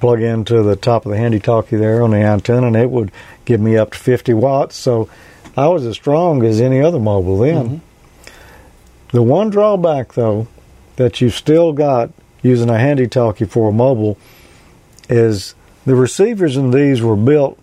plug 0.00 0.20
into 0.20 0.62
the 0.62 0.76
top 0.76 1.06
of 1.06 1.12
the 1.12 1.16
handy 1.16 1.38
talkie 1.38 1.76
there 1.76 2.02
on 2.02 2.10
the 2.10 2.18
antenna, 2.18 2.66
and 2.66 2.76
it 2.76 2.90
would 2.90 3.12
give 3.44 3.60
me 3.60 3.76
up 3.76 3.92
to 3.92 3.98
50 3.98 4.34
watts. 4.34 4.76
So 4.76 5.08
I 5.56 5.68
was 5.68 5.86
as 5.86 5.94
strong 5.94 6.44
as 6.44 6.60
any 6.60 6.80
other 6.80 6.98
mobile 6.98 7.38
then. 7.38 7.68
Mm-hmm. 7.68 9.16
The 9.16 9.22
one 9.22 9.50
drawback, 9.50 10.14
though, 10.14 10.48
that 10.96 11.20
you've 11.20 11.34
still 11.34 11.72
got 11.72 12.10
using 12.42 12.68
a 12.68 12.78
handy 12.78 13.06
talkie 13.06 13.44
for 13.44 13.68
a 13.68 13.72
mobile 13.72 14.18
is 15.08 15.54
the 15.86 15.94
receivers 15.94 16.56
in 16.56 16.70
these 16.70 17.00
were 17.02 17.16
built 17.16 17.58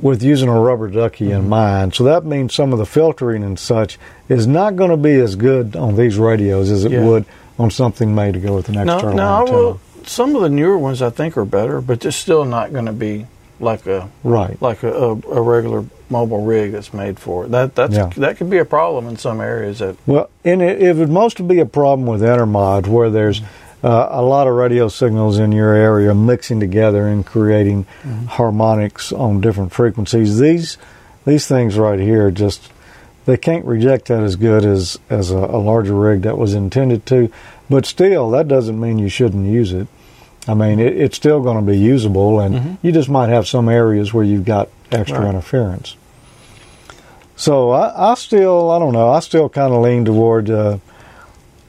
with 0.00 0.22
using 0.22 0.48
a 0.48 0.58
rubber 0.60 0.88
ducky 0.88 1.30
in 1.30 1.48
mind. 1.48 1.94
So 1.94 2.04
that 2.04 2.24
means 2.24 2.54
some 2.54 2.72
of 2.72 2.78
the 2.78 2.86
filtering 2.86 3.42
and 3.42 3.58
such 3.58 3.98
is 4.28 4.46
not 4.46 4.76
going 4.76 4.90
to 4.90 4.96
be 4.96 5.14
as 5.14 5.36
good 5.36 5.76
on 5.76 5.96
these 5.96 6.18
radios 6.18 6.70
as 6.70 6.84
it 6.84 6.92
Yeah. 6.92 7.04
would 7.04 7.24
on 7.58 7.70
something 7.70 8.14
made 8.14 8.34
to 8.34 8.40
go 8.40 8.56
with 8.56 8.68
an 8.68 8.76
external 8.78 9.14
no, 9.16 9.22
I 9.24 9.40
antenna. 9.40 9.58
will, 9.58 9.80
some 10.04 10.34
of 10.36 10.42
the 10.42 10.48
newer 10.50 10.76
ones 10.76 11.00
I 11.00 11.10
think 11.10 11.36
are 11.36 11.44
better, 11.44 11.80
but 11.80 12.00
they're 12.00 12.10
still 12.12 12.44
not 12.44 12.72
going 12.72 12.86
to 12.86 12.92
be 12.92 13.26
like 13.60 13.86
a 13.86 14.08
Right. 14.24 14.60
like 14.60 14.82
a, 14.82 14.92
a, 14.92 15.10
a 15.12 15.40
regular 15.40 15.84
mobile 16.10 16.44
rig 16.44 16.72
that's 16.72 16.92
made 16.92 17.18
for 17.18 17.44
it. 17.44 17.52
That 17.52 17.74
that's 17.76 17.94
Yeah. 17.94 18.10
that 18.16 18.36
could 18.36 18.50
be 18.50 18.58
a 18.58 18.64
problem 18.64 19.06
in 19.06 19.16
some 19.16 19.40
areas. 19.40 19.78
That 19.78 19.96
Well, 20.06 20.28
and 20.44 20.60
it, 20.60 20.82
it 20.82 20.96
would 20.96 21.08
mostly 21.08 21.46
be 21.46 21.60
a 21.60 21.66
problem 21.66 22.06
with 22.06 22.20
intermod 22.20 22.88
where 22.88 23.08
there's 23.10 23.40
mm. 23.40 23.44
Uh, 23.84 24.08
a 24.10 24.22
lot 24.22 24.46
of 24.48 24.54
radio 24.54 24.88
signals 24.88 25.38
in 25.38 25.52
your 25.52 25.74
area 25.74 26.14
mixing 26.14 26.58
together 26.58 27.06
and 27.06 27.24
creating 27.26 27.84
harmonics 28.28 29.12
on 29.12 29.40
different 29.40 29.72
frequencies. 29.72 30.38
These 30.38 30.78
these 31.26 31.46
things 31.46 31.76
right 31.78 32.00
here 32.00 32.30
just 32.30 32.70
they 33.26 33.36
can't 33.36 33.64
reject 33.64 34.08
that 34.08 34.22
as 34.22 34.36
good 34.36 34.64
as 34.64 34.98
as 35.10 35.30
a, 35.30 35.36
a 35.38 35.58
larger 35.58 35.94
rig 35.94 36.22
that 36.22 36.36
was 36.38 36.54
intended 36.54 37.04
to. 37.06 37.30
But 37.70 37.86
still, 37.86 38.30
that 38.30 38.48
doesn't 38.48 38.78
mean 38.80 38.98
you 38.98 39.08
shouldn't 39.08 39.46
use 39.46 39.72
it. 39.72 39.86
I 40.46 40.52
mean, 40.54 40.78
it, 40.80 40.96
it's 41.00 41.16
still 41.16 41.40
going 41.40 41.56
to 41.56 41.62
be 41.72 41.78
usable, 41.78 42.40
and 42.40 42.76
you 42.82 42.92
just 42.92 43.08
might 43.08 43.30
have 43.30 43.46
some 43.46 43.68
areas 43.70 44.12
where 44.12 44.24
you've 44.24 44.44
got 44.44 44.68
extra 44.92 45.20
Right. 45.20 45.30
interference. 45.30 45.96
So 47.36 47.70
I, 47.70 48.12
I 48.12 48.14
still, 48.14 48.70
I 48.70 48.78
don't 48.78 48.92
know, 48.92 49.08
I 49.10 49.20
still 49.20 49.48
kind 49.48 49.72
of 49.72 49.82
lean 49.82 50.04
toward 50.04 50.50
uh, 50.50 50.78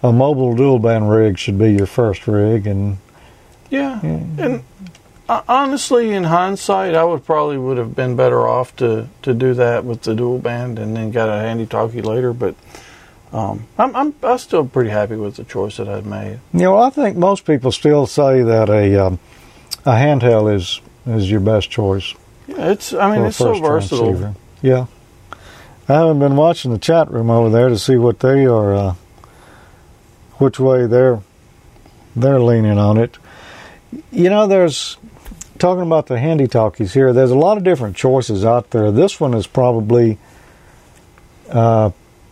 a 0.10 0.14
mobile 0.14 0.56
dual 0.56 0.80
band 0.80 1.10
rig 1.10 1.38
should 1.38 1.58
be 1.58 1.72
your 1.72 1.88
first 1.88 2.28
rig, 2.28 2.68
and 2.68 2.98
yeah, 3.70 4.00
and 4.04 4.64
uh, 5.28 5.42
honestly, 5.48 6.12
in 6.12 6.26
hindsight, 6.26 6.94
I 6.94 7.04
would 7.04 7.26
probably 7.26 7.58
would 7.58 7.78
have 7.78 7.96
been 7.96 8.16
better 8.16 8.48
off 8.48 8.76
to 8.78 9.08
to 9.24 9.34
do 9.34 9.54
that 9.56 9.84
with 9.84 10.04
the 10.04 10.14
dual 10.14 10.38
band 10.38 10.78
and 10.78 10.96
then 10.96 11.12
got 11.12 11.30
a 11.30 11.40
handy 11.40 11.66
talkie 11.66 12.02
later. 12.02 12.34
But 12.34 12.56
um, 13.34 13.66
I'm 13.78 13.96
I'm 13.96 14.16
I'm 14.22 14.38
still 14.38 14.66
pretty 14.68 14.92
happy 14.92 15.16
with 15.16 15.38
the 15.38 15.44
choice 15.44 15.78
that 15.78 15.90
I've 15.90 16.06
made. 16.06 16.40
you 16.54 16.60
know, 16.60 16.78
I 16.78 16.92
think 16.92 17.18
most 17.18 17.46
people 17.46 17.72
still 17.72 18.06
say 18.06 18.44
that 18.44 18.70
a 18.70 19.08
um, 19.08 19.20
a 19.86 19.94
handheld 19.94 20.54
is 20.54 20.82
is 21.08 21.32
your 21.32 21.40
best 21.40 21.72
choice. 21.72 22.14
Yeah, 22.48 22.72
it's 22.72 22.94
I 22.94 23.16
mean 23.16 23.26
it's 23.26 23.38
so 23.38 23.60
versatile. 23.60 24.14
transceiver. 24.14 24.36
Yeah. 24.62 24.86
I 25.88 25.94
haven't 25.94 26.18
been 26.18 26.36
watching 26.36 26.72
the 26.72 26.80
chat 26.80 27.12
room 27.12 27.30
over 27.30 27.52
there 27.52 27.70
to 27.70 27.78
see 27.78 27.96
what 27.96 28.20
they 28.20 28.48
are, 28.48 28.74
uh, 28.74 28.96
which 30.38 30.60
way 30.60 30.88
they're 30.88 31.20
they're 32.16 32.40
leaning 32.40 32.78
on 32.78 32.98
it. 32.98 33.18
You 34.12 34.30
know, 34.30 34.48
there's 34.48 34.98
talking 35.60 35.84
about 35.84 36.08
the 36.08 36.20
handy 36.20 36.48
talkies 36.48 36.94
here. 36.94 37.14
There's 37.14 37.32
a 37.32 37.38
lot 37.38 37.58
of 37.58 37.64
different 37.64 37.96
choices 37.96 38.46
out 38.46 38.72
there. 38.72 38.92
This 38.92 39.20
one 39.20 39.34
is 39.34 39.48
probably 39.48 40.18
uh, 41.50 41.92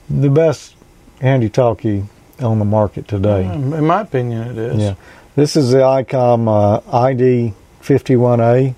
the 0.10 0.30
best 0.30 0.76
handy 1.22 1.50
talkie 1.50 2.06
on 2.40 2.60
the 2.60 2.66
market 2.66 3.08
today. 3.08 3.46
Um, 3.46 3.74
In 3.74 3.86
my 3.86 4.02
opinion, 4.02 4.42
it 4.50 4.58
is. 4.58 4.82
Yeah. 4.82 4.96
This 5.36 5.56
is 5.56 5.72
the 5.72 5.80
ICOM 5.80 6.48
uh, 6.48 6.96
ID 6.96 7.54
51A, 7.82 8.76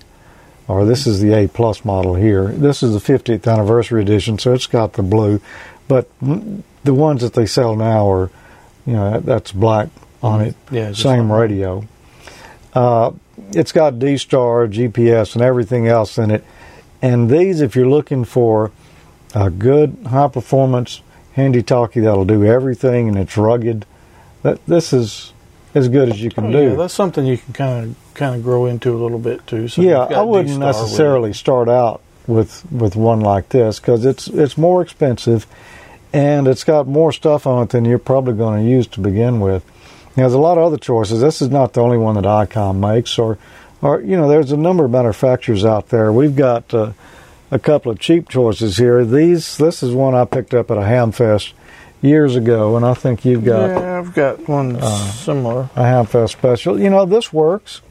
or 0.68 0.84
this 0.84 1.06
is 1.06 1.20
the 1.20 1.32
A 1.34 1.48
plus 1.48 1.84
model 1.84 2.14
here. 2.14 2.48
This 2.48 2.82
is 2.82 2.92
the 2.92 2.98
50th 3.12 3.50
anniversary 3.50 4.02
edition, 4.02 4.38
so 4.38 4.54
it's 4.54 4.66
got 4.66 4.94
the 4.94 5.02
blue. 5.02 5.40
But 5.86 6.08
mm, 6.20 6.62
the 6.84 6.94
ones 6.94 7.20
that 7.22 7.34
they 7.34 7.46
sell 7.46 7.76
now 7.76 8.08
are, 8.10 8.30
you 8.86 8.92
know, 8.94 9.10
that- 9.12 9.26
that's 9.26 9.52
black 9.52 9.88
on 10.22 10.40
it. 10.42 10.54
Yeah, 10.70 10.92
Same 10.92 11.28
like- 11.30 11.40
radio. 11.40 11.84
Uh, 12.74 13.12
it's 13.52 13.72
got 13.72 13.98
D 13.98 14.16
Star, 14.16 14.66
GPS, 14.66 15.34
and 15.34 15.42
everything 15.42 15.86
else 15.88 16.18
in 16.18 16.30
it. 16.30 16.44
And 17.02 17.28
these, 17.30 17.60
if 17.60 17.76
you're 17.76 17.88
looking 17.88 18.24
for 18.24 18.70
a 19.34 19.50
good, 19.50 19.96
high 20.08 20.28
performance 20.28 21.00
handy 21.34 21.62
talkie 21.62 22.00
that'll 22.00 22.24
do 22.24 22.44
everything 22.44 23.08
and 23.08 23.18
it's 23.18 23.36
rugged, 23.36 23.84
that 24.42 24.64
this 24.66 24.92
is 24.92 25.32
as 25.74 25.88
good 25.88 26.08
as 26.08 26.22
you 26.22 26.30
can 26.30 26.46
Oh, 26.46 26.52
do. 26.52 26.68
yeah, 26.70 26.74
that's 26.74 26.94
something 26.94 27.26
you 27.26 27.36
can 27.36 27.52
kind 27.52 27.84
of 27.84 28.14
kind 28.14 28.34
of 28.34 28.42
grow 28.42 28.64
into 28.64 28.94
a 28.94 28.98
little 29.02 29.18
bit 29.18 29.46
too. 29.46 29.68
So 29.68 29.82
yeah, 29.82 29.98
I 30.04 30.22
wouldn't 30.22 30.58
necessarily 30.58 31.32
start 31.34 31.68
out 31.68 32.00
with 32.26 32.64
with 32.72 32.96
one 32.96 33.20
like 33.20 33.50
this 33.50 33.78
because 33.78 34.04
it's 34.06 34.26
it's 34.28 34.56
more 34.56 34.80
expensive 34.80 35.46
and 36.16 36.48
it's 36.48 36.64
got 36.64 36.86
more 36.86 37.12
stuff 37.12 37.46
on 37.46 37.62
it 37.64 37.68
than 37.70 37.84
you're 37.84 37.98
probably 37.98 38.32
going 38.34 38.64
to 38.64 38.68
use 38.70 38.86
to 38.88 39.00
begin 39.00 39.38
with. 39.40 39.62
Now, 40.16 40.22
there's 40.22 40.32
a 40.32 40.38
lot 40.38 40.56
of 40.56 40.64
other 40.64 40.78
choices. 40.78 41.20
This 41.20 41.42
is 41.42 41.50
not 41.50 41.74
the 41.74 41.82
only 41.82 41.98
one 41.98 42.14
that 42.14 42.24
ICOM 42.24 42.76
makes, 42.80 43.18
or 43.18 43.36
or 43.82 44.00
you 44.00 44.16
know, 44.16 44.26
there's 44.28 44.50
a 44.52 44.56
number 44.56 44.86
of 44.86 44.90
manufacturers 44.90 45.64
out 45.64 45.90
there. 45.90 46.10
We've 46.12 46.34
got 46.34 46.72
uh, 46.72 46.92
a 47.50 47.58
couple 47.58 47.92
of 47.92 47.98
cheap 48.00 48.28
choices 48.30 48.78
here. 48.78 49.04
These 49.04 49.58
this 49.58 49.82
is 49.82 49.92
one 49.94 50.14
I 50.14 50.24
picked 50.24 50.54
up 50.54 50.70
at 50.70 50.78
a 50.78 50.82
Hamfest 50.82 51.52
years 52.00 52.34
ago, 52.36 52.76
and 52.76 52.86
I 52.86 52.94
think 52.94 53.24
you've 53.26 53.44
got 53.44 53.68
Yeah, 53.68 53.98
I've 53.98 54.14
got 54.14 54.48
one 54.48 54.76
Uh, 54.76 54.86
similar. 55.12 55.68
a 55.76 55.82
Hamfest 55.82 56.30
special. 56.30 56.80
You 56.80 56.88
know, 56.88 57.04
this 57.04 57.30
works. 57.32 57.82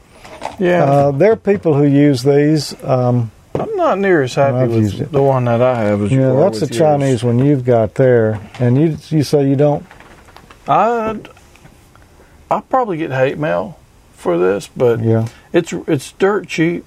Yeah, 0.58 0.82
Uh, 0.84 1.10
there 1.12 1.32
are 1.32 1.36
people 1.36 1.74
who 1.74 1.84
use 1.84 2.24
these. 2.24 2.74
Um, 2.82 3.30
I'm 3.60 3.76
not 3.76 3.98
near 3.98 4.22
as 4.22 4.34
happy 4.34 4.68
with 4.68 5.00
it. 5.00 5.12
the 5.12 5.22
one 5.22 5.44
that 5.46 5.62
I 5.62 5.84
have 5.84 6.02
as 6.02 6.10
you 6.12 6.20
Yeah, 6.20 6.28
are 6.32 6.40
that's 6.50 6.60
the 6.60 6.66
yours. 6.66 6.78
Chinese 6.78 7.24
one 7.24 7.38
you've 7.38 7.64
got 7.64 7.94
there, 7.94 8.40
and 8.58 8.76
you 8.80 8.96
you 9.08 9.22
say 9.22 9.48
you 9.48 9.56
don't. 9.56 9.84
I'd 10.68 11.28
I'll 12.50 12.62
probably 12.62 12.96
get 12.96 13.10
hate 13.10 13.38
mail 13.38 13.78
for 14.14 14.38
this, 14.38 14.68
but 14.68 15.00
Yeah, 15.00 15.28
it's 15.52 15.72
it's 15.72 16.12
dirt 16.12 16.48
cheap, 16.48 16.84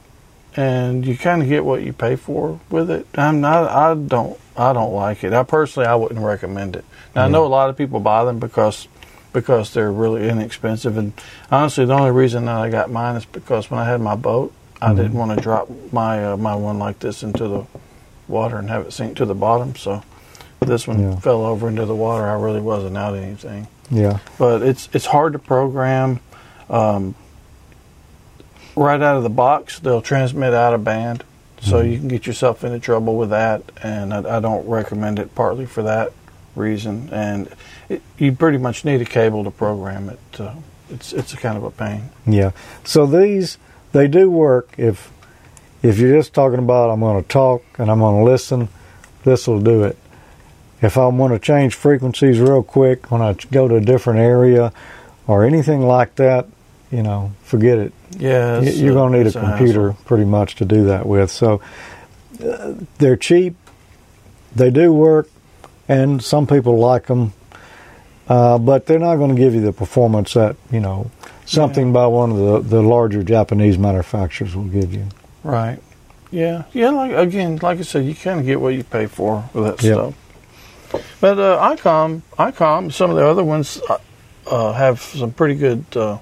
and 0.56 1.06
you 1.06 1.18
kind 1.18 1.42
of 1.42 1.50
get 1.50 1.66
what 1.66 1.84
you 1.84 1.94
pay 1.94 2.16
for 2.16 2.60
with 2.70 2.90
it. 2.90 3.08
I'm 3.16 3.42
not. 3.42 3.70
I 3.70 3.94
don't. 3.96 4.40
I 4.58 4.74
don't 4.74 4.94
like 4.94 5.24
it. 5.24 5.32
I 5.34 5.44
personally, 5.44 5.88
I 5.88 5.96
wouldn't 5.96 6.20
recommend 6.20 6.76
it. 6.76 6.84
Now 7.16 7.26
I 7.26 7.28
know 7.30 7.46
a 7.46 7.48
lot 7.48 7.70
of 7.70 7.78
people 7.78 8.00
buy 8.00 8.24
them 8.26 8.40
because 8.40 8.88
because 9.32 9.74
they're 9.74 9.92
really 9.92 10.28
inexpensive. 10.28 10.98
And 10.98 11.14
honestly, 11.52 11.86
the 11.86 11.94
only 11.94 12.12
reason 12.12 12.46
that 12.46 12.58
I 12.58 12.70
got 12.70 12.90
mine 12.92 13.16
is 13.16 13.26
because 13.26 13.70
when 13.72 13.80
I 13.80 13.86
had 13.86 14.02
my 14.02 14.16
boat, 14.16 14.52
I 14.82 14.94
didn't 14.94 15.14
want 15.14 15.36
to 15.36 15.42
drop 15.42 15.70
my 15.92 16.32
uh, 16.34 16.38
my 16.38 16.56
one 16.56 16.80
like 16.80 17.00
this 17.00 17.24
into 17.24 17.48
the 17.48 17.66
water 18.28 18.58
and 18.58 18.70
have 18.70 18.86
it 18.88 18.94
sink 18.94 19.18
to 19.18 19.26
the 19.26 19.36
bottom. 19.36 19.76
So 19.76 20.04
this 20.62 20.88
one 20.88 21.00
Yeah. 21.02 21.16
fell 21.18 21.44
over 21.46 21.68
into 21.68 21.86
the 21.86 21.96
water. 21.96 22.26
I 22.28 22.34
really 22.34 22.62
wasn't 22.62 22.96
out 22.98 23.16
anything, 23.16 23.68
Yeah. 23.92 24.20
but 24.38 24.62
it's 24.62 24.88
it's 24.94 25.06
hard 25.08 25.34
to 25.34 25.40
program. 25.40 26.20
Um, 26.70 27.16
right 28.76 29.02
out 29.02 29.18
of 29.18 29.24
the 29.24 29.30
box, 29.30 29.80
they'll 29.80 30.02
transmit 30.02 30.54
out 30.54 30.74
of 30.74 30.84
band, 30.84 31.24
so 31.62 31.82
you 31.82 31.98
can 31.98 32.08
get 32.08 32.26
yourself 32.28 32.64
into 32.64 32.80
trouble 32.80 33.18
with 33.18 33.32
that. 33.32 33.64
And 33.84 34.14
I, 34.14 34.38
I 34.38 34.40
don't 34.40 34.68
recommend 34.68 35.20
it 35.20 35.34
partly 35.36 35.66
for 35.66 35.84
that 35.84 36.14
reason. 36.56 37.10
And 37.12 37.50
it, 37.90 38.02
you 38.18 38.32
pretty 38.34 38.58
much 38.58 38.86
need 38.86 39.02
a 39.02 39.06
cable 39.06 39.44
to 39.44 39.52
program 39.52 40.10
it. 40.10 40.40
Uh, 40.40 40.54
it's 40.90 41.12
it's 41.14 41.34
a 41.34 41.38
kind 41.38 41.58
of 41.58 41.64
a 41.64 41.72
pain. 41.72 42.10
Yeah. 42.26 42.52
So 42.84 43.06
these 43.06 43.58
they 43.92 44.08
do 44.08 44.30
work 44.30 44.74
if 44.78 45.12
if 45.82 45.98
you're 45.98 46.18
just 46.18 46.34
talking 46.34 46.60
about 46.60 46.90
I'm 46.90 47.00
going 47.00 47.22
to 47.22 47.28
talk 47.28 47.64
and 47.78 47.90
I'm 47.90 48.00
going 48.00 48.24
to 48.24 48.30
listen, 48.30 48.70
this 49.24 49.48
will 49.48 49.62
do 49.62 49.84
it. 49.84 49.98
If 50.82 50.98
I 50.98 51.08
want 51.08 51.34
to 51.34 51.40
change 51.40 51.76
frequencies 51.76 52.40
real 52.40 52.64
quick 52.64 53.12
when 53.12 53.22
I 53.22 53.34
go 53.52 53.68
to 53.68 53.76
a 53.76 53.82
different 53.82 54.20
area 54.20 54.72
or 55.28 55.46
anything 55.46 55.82
like 55.82 56.16
that, 56.16 56.48
you 56.92 57.04
know, 57.04 57.32
forget 57.44 57.78
it. 57.78 57.94
Yeah, 58.18 58.62
You're 58.62 58.94
going 58.94 59.12
to 59.14 59.18
need 59.24 59.28
a 59.28 59.40
computer 59.40 59.94
pretty 60.06 60.26
much 60.26 60.56
to 60.56 60.66
do 60.66 60.86
that 60.86 61.06
with. 61.06 61.30
So 61.32 61.62
uh, 62.44 62.74
they're 62.98 63.18
cheap. 63.18 63.56
They 64.56 64.72
do 64.72 64.92
work, 64.92 65.30
and 65.88 66.24
some 66.24 66.48
people 66.48 66.80
like 66.80 67.06
them, 67.06 67.34
uh, 68.28 68.58
but 68.58 68.88
they're 68.88 68.98
not 69.00 69.18
going 69.18 69.36
to 69.36 69.40
give 69.40 69.54
you 69.54 69.62
the 69.62 69.74
performance 69.74 70.34
that 70.34 70.56
you 70.72 70.80
know 70.80 71.12
something 71.50 71.92
by 71.94 72.08
one 72.08 72.32
of 72.32 72.38
the, 72.38 72.60
the 72.78 72.82
larger 72.82 73.24
Japanese 73.24 73.78
manufacturers 73.78 74.56
will 74.56 74.64
give 74.66 74.94
you. 74.94 75.08
right. 75.44 75.80
Yeah, 76.32 76.66
yeah. 76.74 76.90
Like 76.92 77.12
again, 77.14 77.58
like 77.58 77.80
I 77.80 77.82
said, 77.82 78.06
you 78.06 78.14
kind 78.14 78.40
of 78.40 78.46
get 78.46 78.62
what 78.62 78.76
you 78.76 78.84
pay 78.84 79.08
for 79.08 79.50
with 79.52 79.64
that 79.66 79.84
Yep. 79.84 79.96
stuff. 79.96 80.14
But 81.20 81.40
uh, 81.40 81.76
ICOM, 81.76 82.22
ICOM, 82.38 82.94
some 82.94 83.10
of 83.10 83.16
the 83.16 83.26
other 83.28 83.44
ones 83.44 83.82
uh, 83.90 83.98
uh, 84.46 84.74
have 84.74 85.02
some 85.02 85.32
pretty 85.32 85.56
good, 85.56 85.86
uh, 85.98 86.20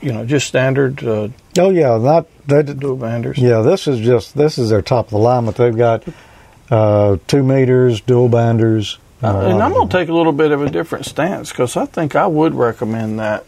you 0.00 0.12
know, 0.14 0.24
just 0.24 0.46
standard 0.48 1.04
uh, 1.04 1.28
Oh 1.58 1.68
yeah, 1.68 1.98
not 1.98 2.26
they. 2.46 2.62
dual 2.62 2.96
banders. 2.96 3.36
Yeah, 3.36 3.60
this 3.60 3.86
is 3.86 4.00
just 4.00 4.34
this 4.34 4.56
is 4.56 4.70
their 4.70 4.80
top 4.82 5.06
of 5.06 5.10
the 5.10 5.18
line, 5.18 5.44
but 5.44 5.56
they've 5.56 5.76
got 5.76 6.04
uh, 6.70 7.18
two 7.26 7.42
meters, 7.42 8.00
dual 8.00 8.30
banders, 8.30 8.96
and 9.20 9.62
I'm 9.62 9.74
gonna 9.74 9.90
take 9.90 10.08
a 10.08 10.14
little 10.14 10.32
bit 10.32 10.52
of 10.52 10.62
a 10.62 10.70
different 10.70 11.04
stance 11.04 11.50
because 11.50 11.76
I 11.76 11.84
think 11.84 12.16
I 12.16 12.26
would 12.26 12.54
recommend 12.54 13.18
that 13.18 13.44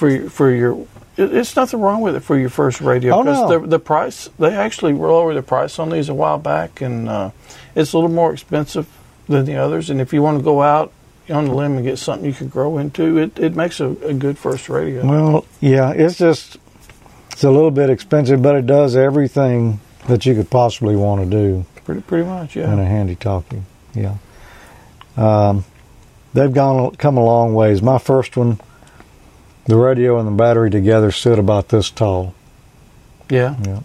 for 0.00 0.08
your, 0.08 0.30
for 0.30 0.50
your. 0.50 0.86
It's 1.18 1.54
nothing 1.54 1.80
wrong 1.80 2.00
with 2.00 2.16
it 2.16 2.20
for 2.20 2.38
your 2.38 2.48
first 2.48 2.80
radio 2.80 3.16
Oh, 3.16 3.22
no. 3.22 3.46
the, 3.60 3.66
the 3.66 3.78
price 3.78 4.30
they 4.38 4.54
actually 4.54 4.94
lowered 4.94 5.36
the 5.36 5.42
price 5.42 5.78
on 5.78 5.90
these 5.90 6.08
a 6.08 6.14
while 6.14 6.38
back 6.38 6.80
and 6.80 7.08
uh, 7.10 7.30
it's 7.74 7.92
a 7.92 7.98
little 7.98 8.10
more 8.10 8.32
expensive 8.32 8.86
than 9.28 9.44
the 9.44 9.56
others. 9.56 9.90
And 9.90 10.00
if 10.00 10.14
you 10.14 10.22
want 10.22 10.38
to 10.38 10.44
go 10.44 10.62
out 10.62 10.92
on 11.28 11.44
the 11.44 11.54
limb 11.54 11.76
and 11.76 11.84
get 11.84 11.98
something 11.98 12.24
you 12.26 12.32
could 12.32 12.50
grow 12.50 12.78
into, 12.78 13.18
it, 13.18 13.38
it 13.38 13.54
makes 13.54 13.80
a, 13.80 13.88
a 14.02 14.14
good 14.14 14.38
first 14.38 14.70
radio. 14.70 15.04
Well, 15.06 15.44
yeah, 15.60 15.90
it's 15.92 16.16
just 16.16 16.56
it's 17.32 17.44
a 17.44 17.50
little 17.50 17.70
bit 17.70 17.90
expensive, 17.90 18.40
but 18.40 18.56
it 18.56 18.66
does 18.66 18.96
everything 18.96 19.80
that 20.08 20.24
you 20.24 20.34
could 20.34 20.48
possibly 20.48 20.96
want 20.96 21.22
to 21.22 21.28
do 21.30 21.66
pretty 21.84 22.00
pretty 22.00 22.24
much, 22.24 22.56
yeah. 22.56 22.70
And 22.70 22.80
a 22.80 22.84
handy 22.86 23.14
talkie. 23.16 23.62
Yeah, 23.94 24.16
um, 25.16 25.64
they've 26.32 26.52
gone 26.52 26.94
come 26.96 27.16
a 27.18 27.24
long 27.24 27.54
ways. 27.54 27.82
My 27.82 27.98
first 27.98 28.36
one, 28.36 28.58
the 29.66 29.76
radio 29.76 30.18
and 30.18 30.26
the 30.26 30.32
battery 30.32 30.70
together 30.70 31.10
stood 31.10 31.38
about 31.38 31.68
this 31.68 31.90
tall. 31.90 32.34
yeah. 33.28 33.56
Yeah, 33.64 33.80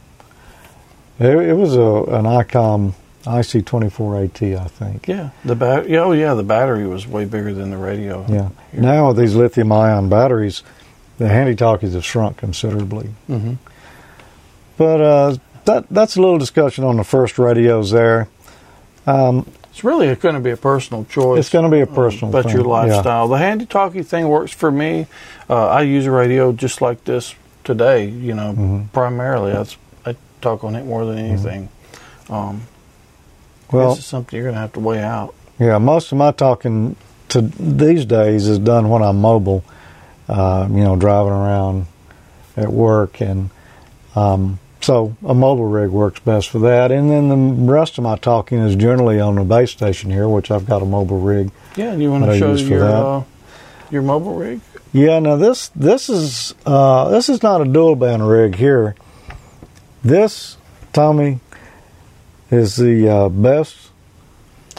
it, 1.20 1.50
it 1.50 1.54
was 1.54 1.76
a 1.76 1.82
an 2.16 2.26
ICOM 2.26 2.94
IC24AT, 3.24 4.58
I 4.60 4.66
think. 4.68 5.08
Yeah, 5.08 5.30
the 5.44 5.56
bat- 5.56 5.86
oh 5.92 6.12
yeah, 6.12 6.34
the 6.34 6.44
battery 6.44 6.86
was 6.88 7.08
way 7.08 7.26
bigger 7.26 7.54
than 7.54 7.70
the 7.72 7.78
radio. 7.78 8.26
Yeah. 8.30 8.50
Here. 8.72 8.82
Now 8.82 9.08
with 9.10 9.18
these 9.18 9.36
lithium 9.36 9.72
ion 9.72 10.10
batteries, 10.10 10.62
the 11.18 11.28
handy 11.30 11.56
talkies 11.56 11.94
have 11.94 12.06
shrunk 12.06 12.38
considerably. 12.38 13.10
Mm-hmm. 13.30 13.54
But 14.78 15.02
uh, 15.02 15.38
that 15.66 15.86
that's 15.90 16.18
a 16.18 16.22
little 16.22 16.38
discussion 16.38 16.84
on 16.84 16.98
the 16.98 17.04
first 17.04 17.40
radios 17.40 17.92
there. 17.92 18.28
Um, 19.08 19.50
It's 19.76 19.84
really 19.84 20.16
going 20.16 20.36
to 20.36 20.40
be 20.42 20.52
a 20.52 20.58
personal 20.58 21.04
choice. 21.04 21.38
it's 21.38 21.50
going 21.50 21.66
to 21.66 21.70
be 21.70 21.82
a 21.82 21.86
personal 21.86 22.32
choice. 22.32 22.44
but 22.46 22.54
your 22.54 22.62
Yeah. 22.64 22.70
lifestyle. 22.70 23.28
The 23.28 23.38
handy 23.38 23.66
talkie 23.66 24.04
thing 24.04 24.30
works 24.30 24.54
for 24.54 24.72
me. 24.72 25.06
Uh, 25.50 25.68
I 25.68 25.82
use 25.82 26.06
a 26.06 26.12
radio 26.12 26.54
just 26.54 26.82
like 26.82 27.04
this 27.04 27.36
today. 27.66 28.06
You 28.06 28.36
know, 28.36 28.54
Mhm. 28.58 28.86
primarily 28.94 29.52
That's, 29.52 29.76
I 30.06 30.16
talk 30.40 30.64
on 30.64 30.78
it 30.78 30.86
more 30.86 31.04
than 31.04 31.18
anything. 31.18 31.68
Um, 32.30 32.62
Well, 33.70 33.90
this 33.90 34.00
is 34.00 34.06
something 34.06 34.38
you're 34.38 34.46
going 34.46 34.56
to 34.56 34.62
have 34.62 34.72
to 34.74 34.80
weigh 34.80 35.04
out. 35.04 35.34
yeah, 35.60 35.78
most 35.78 36.10
of 36.14 36.18
my 36.18 36.32
talking 36.32 36.96
to 37.28 37.42
these 37.42 38.06
days 38.06 38.48
is 38.48 38.60
done 38.60 38.88
when 38.90 39.02
I'm 39.04 39.20
mobile. 39.20 39.62
Uh, 40.30 40.68
you 40.72 40.86
know, 40.86 40.96
driving 40.96 41.34
around 41.34 41.86
at 42.56 42.72
work, 42.72 43.20
and 43.22 43.50
um, 44.16 44.58
so 44.86 45.16
a 45.26 45.34
mobile 45.34 45.66
rig 45.66 45.90
works 45.90 46.20
best 46.20 46.50
for 46.50 46.60
that. 46.60 46.92
And 46.92 47.10
then 47.10 47.66
the 47.66 47.72
rest 47.72 47.98
of 47.98 48.04
my 48.04 48.18
talking 48.18 48.60
is 48.60 48.76
generally 48.76 49.20
on 49.20 49.34
the 49.34 49.44
base 49.44 49.72
station 49.72 50.12
here, 50.12 50.30
which 50.30 50.52
I've 50.52 50.68
got 50.68 50.84
a 50.84 50.86
mobile 50.86 51.20
rig. 51.20 51.50
Yeah, 51.76 51.94
and 51.94 52.02
you 52.04 52.12
want 52.12 52.26
to 52.26 52.38
show 52.38 52.54
your 52.54 52.84
uh, 52.84 53.24
your 53.90 54.04
mobile 54.04 54.36
rig? 54.36 54.62
Yeah, 54.94 55.18
now 55.18 55.38
this 55.38 55.70
this 55.70 56.08
is 56.08 56.54
uh, 56.68 57.10
this 57.10 57.30
is 57.30 57.42
not 57.42 57.62
a 57.62 57.66
dual 57.66 57.96
band 57.96 58.30
rig 58.30 58.56
here. 58.56 58.96
This, 60.04 60.58
Tommy, 60.94 61.40
is 62.52 62.76
the 62.76 63.10
uh, 63.10 63.30
best 63.30 63.90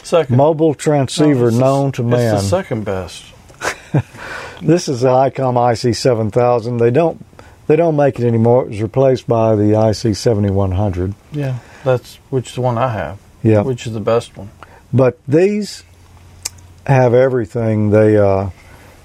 Second. 0.03 0.37
mobile 0.37 0.73
transceiver 0.73 1.51
No, 1.51 1.59
known 1.59 1.91
to 1.91 2.03
man. 2.03 2.35
It's 2.35 2.43
the 2.43 2.49
second 2.49 2.85
best. 2.85 3.25
This 4.61 4.87
is 4.89 5.01
the 5.01 5.09
ICOM 5.09 5.53
IC7000. 5.53 6.79
They 6.79 6.89
don't 6.89 7.23
they 7.67 7.75
don't 7.75 7.95
make 7.95 8.19
it 8.19 8.25
anymore. 8.25 8.63
It 8.65 8.69
was 8.69 8.81
replaced 8.81 9.27
by 9.27 9.55
the 9.55 9.73
IC7100. 9.73 11.13
Yeah, 11.31 11.59
that's 11.83 12.15
which 12.29 12.49
is 12.49 12.55
the 12.55 12.61
one 12.61 12.77
I 12.77 12.89
have. 12.93 13.19
Yeah, 13.43 13.61
Which 13.61 13.85
is 13.87 13.93
the 13.93 13.99
best 13.99 14.35
one? 14.35 14.49
but 14.91 15.19
these 15.27 15.83
have 16.85 17.13
everything. 17.13 17.91
They 17.91 18.17
uh, 18.17 18.49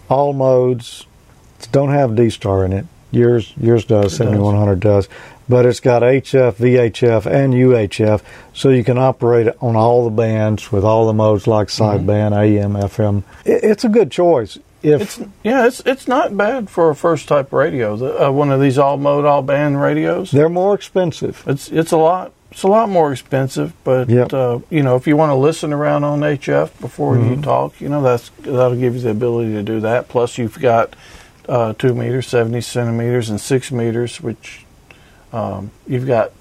all 0.08 0.32
modes 0.32 1.06
don't 1.70 1.90
have 1.90 2.16
D 2.16 2.30
star 2.30 2.64
in 2.64 2.72
it. 2.72 2.86
Yours 3.10 3.52
yours 3.60 3.84
does. 3.84 4.16
Seventy 4.16 4.38
one 4.38 4.56
hundred 4.56 4.80
does. 4.80 5.08
But 5.48 5.66
it's 5.66 5.80
got 5.80 6.02
HF, 6.02 6.54
VHF, 6.54 7.26
and 7.26 7.52
UHF, 7.52 8.22
so 8.54 8.70
you 8.70 8.84
can 8.84 8.96
operate 8.96 9.48
on 9.60 9.74
all 9.76 10.04
the 10.04 10.10
bands 10.10 10.70
with 10.72 10.84
all 10.84 11.06
the 11.06 11.12
modes 11.12 11.46
like 11.46 11.68
sideband, 11.68 12.32
AM, 12.34 12.72
FM. 12.74 13.24
It's 13.44 13.84
a 13.84 13.88
good 13.88 14.10
choice. 14.10 14.56
If 14.82 15.00
It's 15.02 15.20
yeah, 15.44 15.66
it's 15.66 15.80
it's 15.86 16.08
not 16.08 16.36
bad 16.36 16.68
for 16.68 16.90
a 16.90 16.94
first 16.96 17.28
type 17.28 17.52
radio. 17.52 17.96
The, 17.96 18.26
uh, 18.26 18.30
one 18.32 18.50
of 18.50 18.60
these 18.60 18.78
all 18.78 18.96
mode, 18.96 19.24
all 19.24 19.42
band 19.42 19.80
radios. 19.80 20.30
they're 20.30 20.48
more 20.48 20.74
expensive, 20.74 21.42
It's 21.46 21.68
it's 21.70 21.92
a 21.92 21.96
lot 21.96 22.32
it's 22.50 22.64
a 22.64 22.68
lot 22.68 22.88
more 22.90 23.12
expensive, 23.12 23.72
but 23.84 24.10
Yep. 24.10 24.32
uh, 24.34 24.58
you 24.70 24.82
know 24.82 24.96
if 24.96 25.06
you 25.06 25.16
want 25.16 25.30
to 25.30 25.34
listen 25.36 25.72
around 25.72 26.04
on 26.04 26.20
HF 26.20 26.78
before 26.80 27.16
you 27.16 27.36
Mhm. 27.36 27.42
talk, 27.44 27.80
you 27.80 27.88
know 27.88 28.02
that's 28.02 28.30
that'll 28.40 28.74
give 28.76 28.94
you 28.94 29.00
the 29.00 29.10
ability 29.10 29.52
to 29.54 29.62
do 29.62 29.80
that. 29.80 30.08
Plus 30.08 30.36
you've 30.36 30.58
got 30.60 30.94
uh, 31.48 31.72
two 31.78 31.94
meters, 31.94 32.26
seventy 32.26 32.60
centimeters, 32.60 33.30
and 33.30 33.40
six 33.40 33.70
meters, 33.72 34.20
which 34.20 34.64
um, 35.32 35.70
you've 35.86 36.06
got 36.06 36.32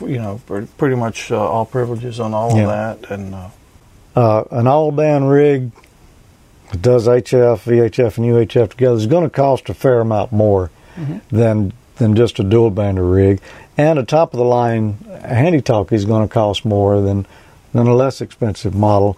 you 0.00 0.18
know 0.18 0.40
pretty 0.76 0.96
much 0.96 1.30
uh, 1.30 1.38
all 1.38 1.64
privileges 1.66 2.18
on 2.18 2.34
all 2.34 2.56
Yeah. 2.56 2.62
of 2.64 2.68
that, 3.02 3.10
and 3.10 3.34
uh, 3.34 3.48
uh, 4.16 4.44
an 4.50 4.66
all 4.66 4.90
band 4.90 5.30
rig 5.30 5.70
does 6.82 7.06
HF, 7.06 7.64
VHF, 7.64 8.16
and 8.18 8.26
UHF 8.26 8.70
together 8.70 8.96
is 8.96 9.06
going 9.06 9.24
to 9.24 9.30
cost 9.30 9.68
a 9.68 9.74
fair 9.74 10.00
amount 10.00 10.32
more 10.32 10.70
Mhm. 10.98 11.20
than 11.30 11.72
than 11.96 12.16
just 12.16 12.40
a 12.40 12.42
dual 12.44 12.72
bander 12.72 13.08
rig. 13.14 13.40
And 13.78 13.98
a 14.00 14.02
top 14.04 14.32
of 14.34 14.38
the 14.38 14.44
line 14.44 14.96
handy 15.24 15.60
talkie 15.60 15.94
is 15.94 16.04
going 16.04 16.26
to 16.26 16.32
cost 16.32 16.64
more 16.64 17.00
than 17.00 17.26
than 17.72 17.86
a 17.86 17.94
less 17.94 18.20
expensive 18.20 18.74
model. 18.74 19.16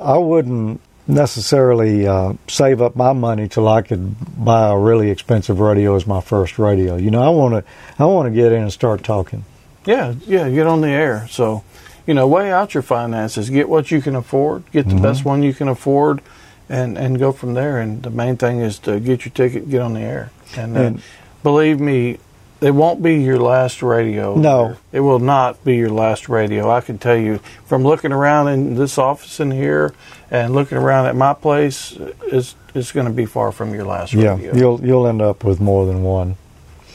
I 0.00 0.18
wouldn't 0.18 0.80
necessarily 1.06 2.06
uh, 2.06 2.32
save 2.48 2.80
up 2.82 2.94
my 2.96 3.12
money 3.12 3.48
till 3.48 3.66
I 3.68 3.82
could 3.82 4.14
buy 4.42 4.68
a 4.68 4.78
really 4.78 5.10
expensive 5.10 5.58
radio 5.60 5.94
as 5.96 6.06
my 6.06 6.20
first 6.20 6.58
radio. 6.58 6.96
You 6.96 7.10
know, 7.10 7.22
I 7.22 7.28
want 7.30 7.54
to 7.54 7.64
I 7.98 8.04
want 8.06 8.26
to 8.26 8.30
get 8.34 8.52
in 8.52 8.62
and 8.62 8.72
start 8.72 9.02
talking. 9.02 9.44
Yeah, 9.84 10.14
yeah, 10.26 10.48
get 10.50 10.66
on 10.66 10.80
the 10.82 10.88
air. 10.88 11.26
So, 11.30 11.62
you 12.06 12.12
know, 12.14 12.26
weigh 12.28 12.52
out 12.52 12.74
your 12.74 12.82
finances, 12.82 13.48
get 13.50 13.68
what 13.68 13.90
you 13.90 14.00
can 14.02 14.14
afford, 14.16 14.62
get 14.72 14.86
the 14.88 14.94
Mhm. 14.96 15.02
best 15.02 15.24
one 15.24 15.42
you 15.42 15.54
can 15.54 15.68
afford, 15.68 16.20
and 16.68 16.96
and 16.98 17.18
go 17.18 17.32
from 17.32 17.54
there. 17.54 17.78
And 17.80 18.02
the 18.02 18.10
main 18.10 18.36
thing 18.36 18.60
is 18.60 18.78
to 18.80 19.00
get 19.00 19.24
your 19.24 19.32
ticket, 19.32 19.70
get 19.70 19.80
on 19.80 19.94
the 19.94 20.00
air. 20.00 20.30
And, 20.56 20.76
uh, 20.76 20.80
And- 20.80 21.02
believe 21.42 21.80
me, 21.80 22.18
it 22.60 22.72
won't 22.72 23.02
be 23.02 23.14
your 23.22 23.38
last 23.38 23.82
radio. 23.82 24.34
No. 24.34 24.74
It 24.92 25.00
will 25.00 25.20
not 25.20 25.62
be 25.64 25.76
your 25.76 25.90
last 25.90 26.28
radio. 26.28 26.68
I 26.70 26.80
can 26.80 26.98
tell 26.98 27.16
you 27.16 27.38
from 27.66 27.84
looking 27.84 28.10
around 28.12 28.48
in 28.48 28.74
this 28.74 28.98
office 28.98 29.38
in 29.38 29.52
here 29.52 29.94
and 30.30 30.52
looking 30.54 30.76
around 30.76 31.06
at 31.06 31.14
my 31.14 31.34
place, 31.34 31.96
it's, 32.26 32.56
it's 32.74 32.90
going 32.90 33.06
to 33.06 33.12
be 33.12 33.26
far 33.26 33.52
from 33.52 33.74
your 33.74 33.84
last 33.84 34.12
Yeah, 34.12 34.34
radio. 34.34 34.54
you'll 34.56 34.80
you'll 34.84 35.06
end 35.06 35.22
up 35.22 35.44
with 35.44 35.60
more 35.60 35.86
than 35.86 36.02
one. 36.02 36.34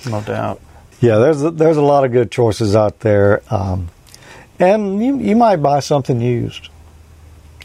no 0.09 0.19
doubt. 0.21 0.59
Yeah, 0.99 1.17
there's 1.17 1.41
a, 1.43 1.51
there's 1.51 1.77
a 1.77 1.81
lot 1.81 2.03
of 2.05 2.11
good 2.11 2.29
choices 2.31 2.75
out 2.75 2.99
there, 2.99 3.41
um, 3.49 3.87
and 4.59 5.03
you 5.03 5.17
you 5.17 5.35
might 5.35 5.57
buy 5.57 5.79
something 5.79 6.19
used. 6.21 6.69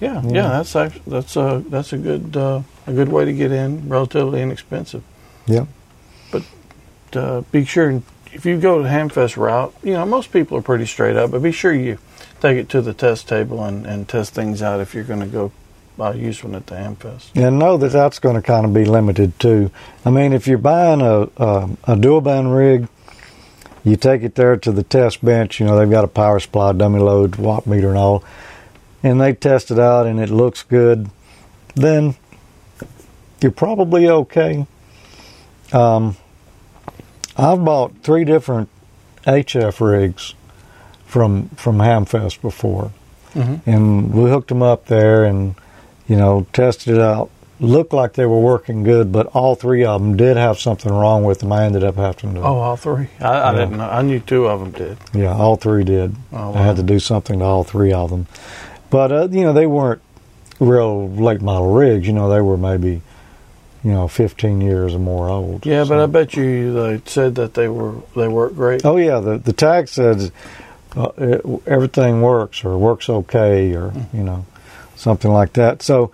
Yeah, 0.01 0.23
Yeah. 0.23 0.31
yeah, 0.33 0.49
that's 0.49 0.77
act- 0.77 1.01
that's 1.07 1.37
a 1.37 1.63
that's 1.69 1.93
a 1.93 1.99
good 1.99 2.37
uh, 2.37 2.63
a 2.87 2.93
good 2.93 3.09
way 3.09 3.25
to 3.25 3.33
get 3.33 3.51
in, 3.53 3.89
relatively 3.89 4.41
inexpensive. 4.43 5.03
Yeah, 5.47 5.67
but 6.31 6.43
uh, 7.15 7.41
be 7.53 7.65
sure 7.65 8.03
if 8.33 8.45
you 8.47 8.59
go 8.59 8.83
the 8.83 8.89
Hamfest 8.89 9.37
route, 9.37 9.75
you 9.83 9.95
know 9.95 10.05
most 10.07 10.31
people 10.33 10.57
are 10.59 10.63
pretty 10.63 10.87
straight 10.87 11.17
up, 11.17 11.31
but 11.31 11.43
be 11.43 11.53
sure 11.53 11.73
you 11.73 11.99
take 12.41 12.57
it 12.59 12.69
to 12.71 12.81
the 12.83 12.93
test 12.95 13.29
table 13.29 13.65
and, 13.65 13.87
and 13.87 14.09
test 14.09 14.35
things 14.35 14.63
out 14.63 14.81
if 14.81 14.95
you're 14.95 15.05
going 15.05 15.21
to 15.21 15.27
go 15.27 15.51
uh, 15.99 16.13
use 16.13 16.45
one 16.45 16.55
at 16.55 16.67
the 16.69 16.77
Hamfest. 16.77 17.31
and 17.35 17.59
know 17.59 17.77
that 17.77 17.91
that's 17.91 18.21
going 18.21 18.37
to 18.37 18.43
kind 18.43 18.65
of 18.65 18.73
be 18.73 18.85
limited 18.85 19.37
too. 19.41 19.71
I 20.05 20.11
mean, 20.11 20.33
if 20.33 20.47
you're 20.47 20.59
buying 20.59 21.01
a 21.01 21.29
a, 21.39 21.69
a 21.85 21.97
dual 21.97 22.21
band 22.21 22.55
rig, 22.55 22.87
you 23.83 23.97
take 23.97 24.23
it 24.23 24.35
there 24.37 24.57
to 24.59 24.71
the 24.71 24.83
test 24.85 25.25
bench. 25.25 25.59
You 25.59 25.67
know 25.67 25.77
they've 25.79 25.91
got 25.91 26.05
a 26.05 26.09
power 26.09 26.39
supply, 26.39 26.73
dummy 26.73 27.01
load, 27.01 27.37
watt 27.37 27.67
meter, 27.67 27.89
and 27.89 27.99
all, 27.99 28.23
and 29.09 29.21
they 29.21 29.33
test 29.33 29.71
it 29.71 29.79
out, 29.79 30.07
and 30.07 30.21
it 30.21 30.29
looks 30.31 30.63
good. 30.63 31.09
Then 31.75 32.15
you're 33.41 33.53
probably 33.53 34.09
okay. 34.09 34.67
Um, 35.73 36.17
I've 37.37 37.65
bought 37.65 37.93
three 38.03 38.25
different 38.25 38.69
HF 39.27 39.81
rigs 39.81 40.35
from 41.07 41.49
from 41.51 41.79
Hamfest 41.79 42.41
before, 42.43 42.93
Mm-hmm. 43.35 43.71
and 43.71 44.13
we 44.15 44.31
hooked 44.31 44.49
them 44.49 44.63
up 44.63 44.87
there 44.87 45.25
and 45.25 45.55
you 46.09 46.17
know 46.17 46.47
tested 46.53 46.95
it 46.97 47.01
out. 47.01 47.31
Looked 47.61 47.93
like 47.93 48.13
they 48.13 48.25
were 48.25 48.39
working 48.41 48.85
good, 48.85 49.11
but 49.11 49.27
all 49.29 49.57
three 49.57 49.85
of 49.85 50.01
them 50.01 50.17
did 50.17 50.37
have 50.37 50.59
something 50.61 50.93
wrong 50.93 51.25
with 51.25 51.41
them. 51.41 51.51
I 51.53 51.65
ended 51.65 51.83
up 51.83 51.97
having 51.97 52.35
to. 52.35 52.41
Oh, 52.41 52.59
all 52.59 52.77
three. 52.77 53.09
I, 53.21 53.27
I 53.27 53.53
Yeah. 53.53 53.59
didn't 53.59 53.77
know. 53.79 53.89
I 53.91 54.03
knew 54.03 54.21
two 54.21 54.47
of 54.47 54.61
them 54.61 54.71
did. 54.71 54.97
Yeah, 55.13 55.35
all 55.37 55.57
three 55.57 55.83
did. 55.85 56.15
Oh, 56.33 56.55
I 56.55 56.63
had 56.63 56.77
to 56.77 56.85
do 56.85 56.99
something 57.01 57.41
to 57.41 57.45
all 57.45 57.65
three 57.65 57.93
of 57.93 58.11
them, 58.11 58.27
but 58.91 59.13
uh, 59.13 59.29
you 59.31 59.43
know 59.43 59.53
they 59.53 59.67
weren't 59.67 60.01
real 60.61 61.09
late 61.11 61.41
model 61.41 61.73
rigs. 61.73 62.07
You 62.07 62.13
know 62.13 62.29
they 62.29 62.41
were 62.41 62.57
maybe 62.57 63.03
you 63.85 63.93
know 63.93 64.09
15 64.09 64.61
years 64.61 64.95
or 64.95 64.99
more 64.99 65.29
old. 65.29 65.65
Yeah, 65.67 65.85
but 65.85 65.99
I 66.01 66.07
bet 66.07 66.35
you 66.37 66.73
they 66.73 67.03
said 67.07 67.35
that 67.37 67.55
they 67.55 67.69
were 67.69 67.95
they 68.17 68.29
work 68.29 68.55
great. 68.55 68.85
Oh 68.85 68.97
yeah, 68.97 69.21
the 69.21 69.39
the 69.39 69.53
tag 69.53 69.89
says 69.89 70.33
uh, 70.97 71.11
it, 71.17 71.43
everything 71.67 72.23
works 72.23 72.65
or 72.65 72.77
works 72.79 73.09
okay 73.09 73.75
or 73.75 73.93
you 74.13 74.23
know 74.23 74.45
something 74.97 75.31
like 75.31 75.53
that. 75.55 75.83
So 75.83 76.13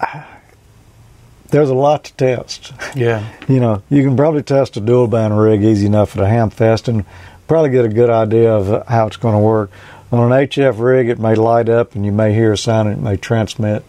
there's 1.50 1.70
a 1.70 1.74
lot 1.74 2.04
to 2.04 2.14
test. 2.14 2.72
Yeah, 2.96 3.26
You 3.46 3.60
know, 3.60 3.82
you 3.90 4.02
can 4.02 4.16
probably 4.16 4.42
test 4.42 4.76
a 4.76 4.80
dual 4.80 5.06
band 5.06 5.38
rig 5.38 5.62
easy 5.62 5.86
enough 5.86 6.16
at 6.16 6.22
a 6.22 6.26
Hamfest 6.26 6.88
and 6.88 7.04
probably 7.46 7.70
get 7.70 7.84
a 7.84 7.90
good 7.90 8.08
idea 8.10 8.52
of 8.52 8.86
how 8.86 9.06
it's 9.06 9.16
going 9.18 9.34
to 9.34 9.40
work. 9.40 9.70
On 10.12 10.32
an 10.32 10.46
HF 10.48 10.78
rig, 10.78 11.08
it 11.08 11.18
may 11.18 11.34
light 11.34 11.68
up 11.68 11.94
and 11.94 12.04
you 12.04 12.12
may 12.12 12.32
hear 12.32 12.52
a 12.52 12.58
sound 12.58 12.88
and 12.88 12.98
it 12.98 13.02
may 13.02 13.16
transmit. 13.16 13.84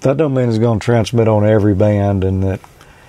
That 0.00 0.16
don't 0.16 0.34
mean 0.34 0.48
it's 0.48 0.58
going 0.58 0.80
to 0.80 0.84
transmit 0.84 1.28
on 1.28 1.44
every 1.44 1.74
band 1.74 2.24
and 2.24 2.42
that 2.42 2.60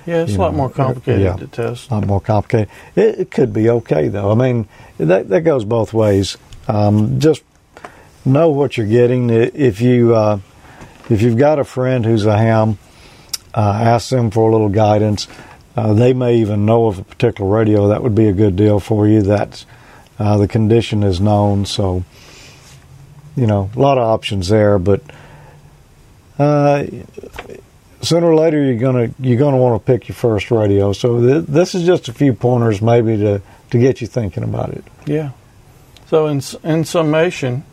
yeah, 0.05 0.23
it's 0.23 0.35
a 0.35 0.39
lot 0.39 0.51
know, 0.51 0.57
more 0.57 0.69
complicated 0.69 1.21
yeah. 1.21 1.35
to 1.35 1.47
test. 1.47 1.91
a 1.91 1.93
lot 1.93 2.07
more 2.07 2.19
complicated. 2.19 2.69
It, 2.95 3.19
it 3.19 3.31
could 3.31 3.53
be 3.53 3.69
okay 3.69 4.07
though. 4.07 4.31
I 4.31 4.35
mean, 4.35 4.67
that 4.97 5.29
that 5.29 5.41
goes 5.41 5.63
both 5.65 5.93
ways. 5.93 6.37
Um, 6.67 7.19
just 7.19 7.43
know 8.25 8.49
what 8.49 8.77
you're 8.77 8.87
getting. 8.87 9.29
If 9.29 9.81
you 9.81 10.15
uh, 10.15 10.39
if 11.09 11.21
you've 11.21 11.37
got 11.37 11.59
a 11.59 11.63
friend 11.63 12.05
who's 12.05 12.25
a 12.25 12.37
ham, 12.37 12.79
uh, 13.53 13.79
ask 13.83 14.09
them 14.09 14.31
for 14.31 14.49
a 14.49 14.51
little 14.51 14.69
guidance. 14.69 15.27
Uh, 15.75 15.93
they 15.93 16.13
may 16.13 16.37
even 16.37 16.65
know 16.65 16.87
of 16.87 16.99
a 16.99 17.03
particular 17.03 17.49
radio 17.49 17.89
that 17.89 18.03
would 18.03 18.15
be 18.15 18.27
a 18.27 18.33
good 18.33 18.55
deal 18.55 18.79
for 18.79 19.07
you. 19.07 19.21
That 19.21 19.63
uh, 20.17 20.37
the 20.37 20.47
condition 20.47 21.03
is 21.03 21.21
known, 21.21 21.65
so 21.65 22.03
you 23.35 23.47
know 23.47 23.69
a 23.75 23.79
lot 23.79 23.97
of 23.97 24.03
options 24.03 24.49
there. 24.49 24.79
But 24.79 25.01
uh, 26.37 26.85
sooner 28.01 28.27
or 28.27 28.35
later 28.35 28.63
you're 28.63 28.79
gonna 28.79 29.11
you're 29.19 29.39
gonna 29.39 29.57
want 29.57 29.81
to 29.81 29.85
pick 29.85 30.07
your 30.07 30.15
first 30.15 30.51
radio. 30.51 30.93
So 30.93 31.21
th- 31.21 31.45
this 31.45 31.75
is 31.75 31.85
just 31.85 32.07
a 32.07 32.13
few 32.13 32.33
pointers 32.33 32.81
maybe 32.81 33.17
to 33.17 33.41
to 33.71 33.79
get 33.79 34.01
you 34.01 34.07
thinking 34.07 34.43
about 34.43 34.69
it. 34.69 34.83
Yeah. 35.05 35.31
So 36.07 36.27
in 36.27 36.41
in 36.63 36.85
summation, 36.85 37.63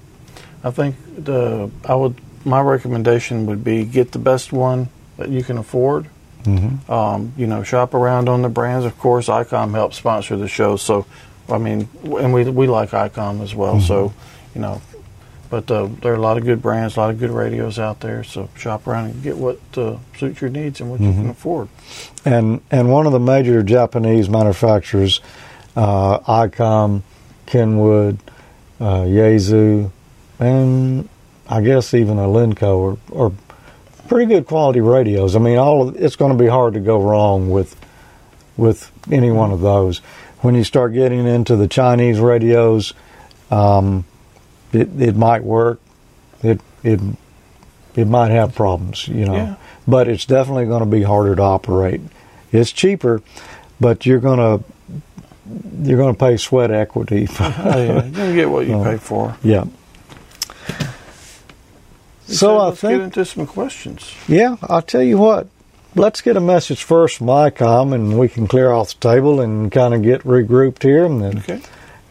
I 0.62 0.70
think 0.70 0.96
the 1.16 1.70
I 1.84 1.94
would 1.94 2.20
my 2.44 2.60
recommendation 2.60 3.46
would 3.46 3.64
be 3.64 3.84
get 3.84 4.12
the 4.12 4.18
best 4.18 4.52
one 4.52 4.88
that 5.16 5.28
you 5.28 5.42
can 5.42 5.58
afford. 5.58 6.08
Mm-hmm. 6.44 6.90
Um, 6.92 7.32
you 7.36 7.48
know, 7.48 7.64
shop 7.64 7.92
around 7.92 8.28
on 8.28 8.42
the 8.42 8.48
brands. 8.48 8.86
Of 8.86 8.96
course, 8.98 9.26
ICOM 9.26 9.72
helps 9.72 9.96
sponsor 9.96 10.36
the 10.36 10.46
show, 10.46 10.76
so 10.76 11.04
I 11.48 11.58
mean, 11.58 11.88
and 12.04 12.32
we 12.32 12.44
we 12.44 12.66
like 12.66 12.90
ICOM 12.90 13.42
as 13.42 13.54
well. 13.54 13.80
So, 13.80 14.12
you 14.54 14.60
know, 14.60 14.80
but 15.50 15.70
uh, 15.70 15.88
there 16.00 16.12
are 16.12 16.16
a 16.16 16.20
lot 16.20 16.38
of 16.38 16.44
good 16.44 16.60
brands, 16.60 16.96
a 16.96 17.00
lot 17.00 17.10
of 17.10 17.18
good 17.18 17.30
radios 17.30 17.78
out 17.78 18.00
there. 18.00 18.24
So 18.24 18.48
shop 18.56 18.86
around 18.86 19.10
and 19.10 19.22
get 19.22 19.36
what 19.36 19.60
uh, 19.76 19.96
suits 20.16 20.40
your 20.40 20.50
needs 20.50 20.80
and 20.80 20.90
what 20.90 21.00
you 21.00 21.12
can 21.12 21.28
afford. 21.28 21.68
And 22.24 22.60
and 22.70 22.90
one 22.90 23.06
of 23.06 23.12
the 23.12 23.20
major 23.20 23.62
Japanese 23.62 24.28
manufacturers, 24.28 25.20
uh, 25.76 26.18
ICOM, 26.20 27.02
Kenwood, 27.46 28.18
uh, 28.80 29.02
Yaesu, 29.02 29.90
and 30.38 31.08
I 31.48 31.60
guess 31.60 31.94
even 31.94 32.16
Alinco 32.16 32.98
are, 33.14 33.26
are 33.26 33.32
pretty 34.08 34.26
good 34.26 34.46
quality 34.46 34.80
radios. 34.80 35.36
I 35.36 35.38
mean, 35.38 35.58
all 35.58 35.88
of, 35.88 35.96
it's 35.96 36.16
going 36.16 36.36
to 36.36 36.38
be 36.38 36.48
hard 36.48 36.74
to 36.74 36.80
go 36.80 37.00
wrong 37.00 37.50
with 37.50 37.76
with 38.56 38.90
any 39.10 39.30
one 39.30 39.52
of 39.52 39.60
those. 39.60 39.98
When 40.40 40.54
you 40.54 40.64
start 40.64 40.92
getting 40.92 41.26
into 41.26 41.56
the 41.56 41.68
Chinese 41.68 42.20
radios, 42.20 42.94
um, 43.50 44.04
it 44.76 44.88
it 45.00 45.16
might 45.16 45.42
work. 45.44 45.80
It 46.42 46.60
it 46.82 47.00
it 47.94 48.06
might 48.06 48.30
have 48.30 48.54
problems, 48.54 49.08
you 49.08 49.24
know. 49.24 49.34
Yeah. 49.34 49.54
But 49.88 50.08
it's 50.08 50.26
definitely 50.26 50.66
going 50.66 50.80
to 50.80 50.86
be 50.86 51.02
harder 51.02 51.34
to 51.36 51.42
operate. 51.42 52.00
It's 52.52 52.70
cheaper, 52.72 53.22
but 53.80 54.04
you're 54.06 54.20
going 54.20 54.38
to 54.38 54.64
you're 55.82 55.96
going 55.98 56.14
to 56.14 56.18
pay 56.18 56.36
sweat 56.36 56.70
equity. 56.70 57.28
Oh, 57.40 57.42
yeah, 57.48 58.02
you're 58.02 58.10
gonna 58.10 58.34
get 58.34 58.50
what 58.50 58.66
you 58.66 58.74
Oh. 58.80 58.84
pay 58.84 58.96
for. 58.98 59.36
yeah. 59.42 59.64
So 62.26 62.34
So 62.34 62.58
I 62.58 62.64
let's 62.68 62.80
get 62.82 62.88
think 62.88 63.02
into 63.04 63.24
some 63.24 63.46
questions. 63.46 64.12
Yeah, 64.26 64.56
I'll 64.64 64.82
tell 64.82 65.02
you 65.02 65.18
what. 65.18 65.46
Let's 65.94 66.20
get 66.20 66.36
a 66.36 66.40
message 66.40 66.82
first 66.82 67.18
from 67.18 67.28
ICOM, 67.28 67.94
and 67.94 68.18
we 68.18 68.28
can 68.28 68.46
clear 68.46 68.70
off 68.70 68.98
the 68.98 69.08
table 69.14 69.40
and 69.40 69.70
kind 69.72 69.94
of 69.94 70.02
get 70.02 70.22
regrouped 70.24 70.82
here, 70.82 71.04
and 71.06 71.22
then 71.22 71.38
Okay. 71.38 71.60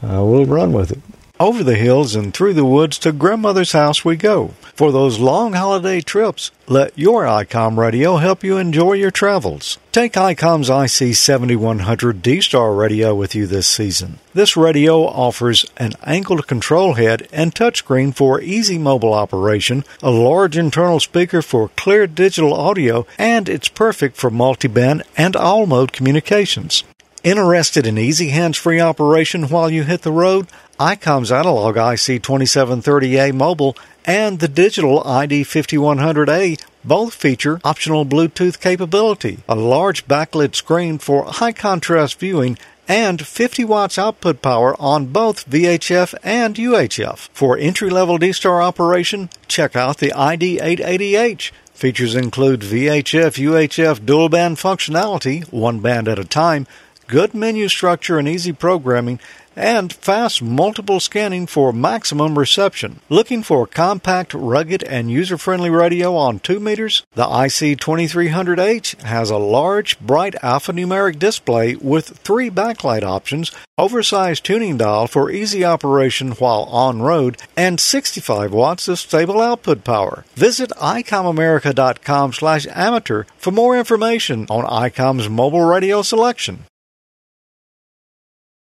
uh, 0.01 0.23
we'll 0.23 0.45
run 0.45 0.71
with 0.73 0.91
it. 0.91 0.99
Over 1.38 1.65
the 1.65 1.76
hills 1.76 2.15
and 2.15 2.34
through 2.34 2.54
the 2.54 2.63
woods 2.63 2.98
to 3.00 3.12
grandmother's 3.12 3.74
house 3.74 4.06
we 4.06 4.15
go. 4.15 4.54
For 4.74 4.93
those 4.93 5.19
long 5.19 5.52
holiday 5.52 6.00
trips, 6.00 6.52
let 6.65 6.98
your 6.98 7.26
ICOM 7.26 7.78
radio 7.78 8.17
help 8.17 8.41
you 8.41 8.56
enjoy 8.56 8.93
your 8.93 9.12
travels. 9.12 9.78
Take 9.91 10.13
ICOM's 10.13 10.69
IC7100 10.69 12.21
D-Star 12.21 12.74
radio 12.74 13.13
with 13.13 13.36
you 13.36 13.48
this 13.48 13.67
season. 13.67 14.19
This 14.34 14.56
radio 14.56 15.04
offers 15.04 15.65
an 15.76 15.91
angled 16.06 16.48
control 16.48 16.93
head 16.93 17.28
and 17.34 17.54
touchscreen 17.54 18.15
for 18.15 18.39
easy 18.39 18.78
mobile 18.78 19.13
operation, 19.13 19.84
a 20.02 20.12
large 20.12 20.58
internal 20.58 21.02
speaker 21.02 21.41
for 21.41 21.67
clear 21.76 22.08
digital 22.08 22.54
audio, 22.54 23.06
and 23.17 23.50
it's 23.50 23.67
perfect 23.67 24.15
for 24.15 24.30
multi-band 24.30 25.04
and 25.17 25.36
all-mode 25.36 25.91
communications. 25.91 26.86
Interested 27.25 27.88
in 27.88 27.97
easy 27.97 28.29
hands-free 28.29 28.79
operation 28.79 29.49
while 29.49 29.67
you 29.67 29.81
hit 29.81 30.03
the 30.03 30.11
road? 30.11 30.45
ICOM's 30.79 31.31
analog 31.31 31.75
IC2730A 31.75 33.33
mobile 33.33 33.75
and 34.05 34.38
the 34.38 34.47
digital 34.47 35.01
ID5100A 35.01 36.63
both 36.83 37.15
feature 37.15 37.59
optional 37.63 38.05
Bluetooth 38.05 38.59
capability, 38.59 39.39
a 39.49 39.55
large 39.55 40.07
backlit 40.07 40.53
screen 40.53 40.99
for 40.99 41.25
high 41.25 41.51
contrast 41.51 42.19
viewing, 42.19 42.59
and 42.88 43.25
50 43.25 43.65
watts 43.65 43.97
output 43.97 44.43
power 44.43 44.79
on 44.79 45.07
both 45.07 45.49
VHF 45.49 46.13
and 46.21 46.55
UHF. 46.55 47.29
For 47.33 47.57
entry 47.57 47.89
level 47.89 48.19
D 48.19 48.33
Star 48.33 48.61
operation, 48.61 49.31
check 49.47 49.75
out 49.75 49.97
the 49.97 50.13
ID880H. 50.15 51.49
Features 51.73 52.15
include 52.15 52.61
VHF 52.61 53.43
UHF 53.43 54.05
dual 54.05 54.29
band 54.29 54.57
functionality, 54.57 55.51
one 55.51 55.79
band 55.79 56.07
at 56.07 56.19
a 56.19 56.23
time, 56.23 56.67
good 57.08 57.34
menu 57.34 57.68
structure 57.68 58.18
and 58.18 58.28
easy 58.28 58.54
programming, 58.54 59.20
and 59.56 59.94
fast 59.94 60.41
multiple 60.41 61.00
scanning 61.00 61.48
for 61.48 61.72
maximum 61.72 62.38
reception. 62.38 63.00
Looking 63.10 63.44
for 63.44 63.63
a 63.63 63.68
compact, 63.68 64.34
rugged, 64.34 64.84
and 64.84 65.10
user 65.10 65.38
friendly 65.38 65.70
radio 65.70 66.15
on 66.15 66.39
2 66.39 66.60
meters? 66.60 67.04
The 67.13 67.24
IC2300H 67.24 69.02
has 69.02 69.30
a 69.30 69.38
large, 69.38 70.00
bright 70.00 70.36
alphanumeric 70.44 71.18
display 71.20 71.76
with 71.76 72.18
three 72.18 72.50
backlight 72.50 73.04
options, 73.04 73.52
oversized 73.78 74.44
tuning 74.44 74.78
dial 74.78 75.08
for 75.08 75.32
easy 75.32 75.63
operation 75.63 76.32
while 76.32 76.63
on 76.63 77.02
road, 77.02 77.38
and 77.56 77.80
65 77.80 78.52
watts 78.52 78.88
of 78.88 79.00
stable 79.00 79.41
output 79.41 79.84
power. 79.84 80.26
Visit 80.36 80.70
icomamerica.com 80.72 82.34
slash 82.34 82.68
amateur 82.68 83.24
for 83.38 83.52
more 83.52 83.78
information 83.78 84.46
on 84.50 84.65
ICOM's 84.65 85.30
mobile 85.30 85.63
radio 85.63 86.02
selection. 86.02 86.65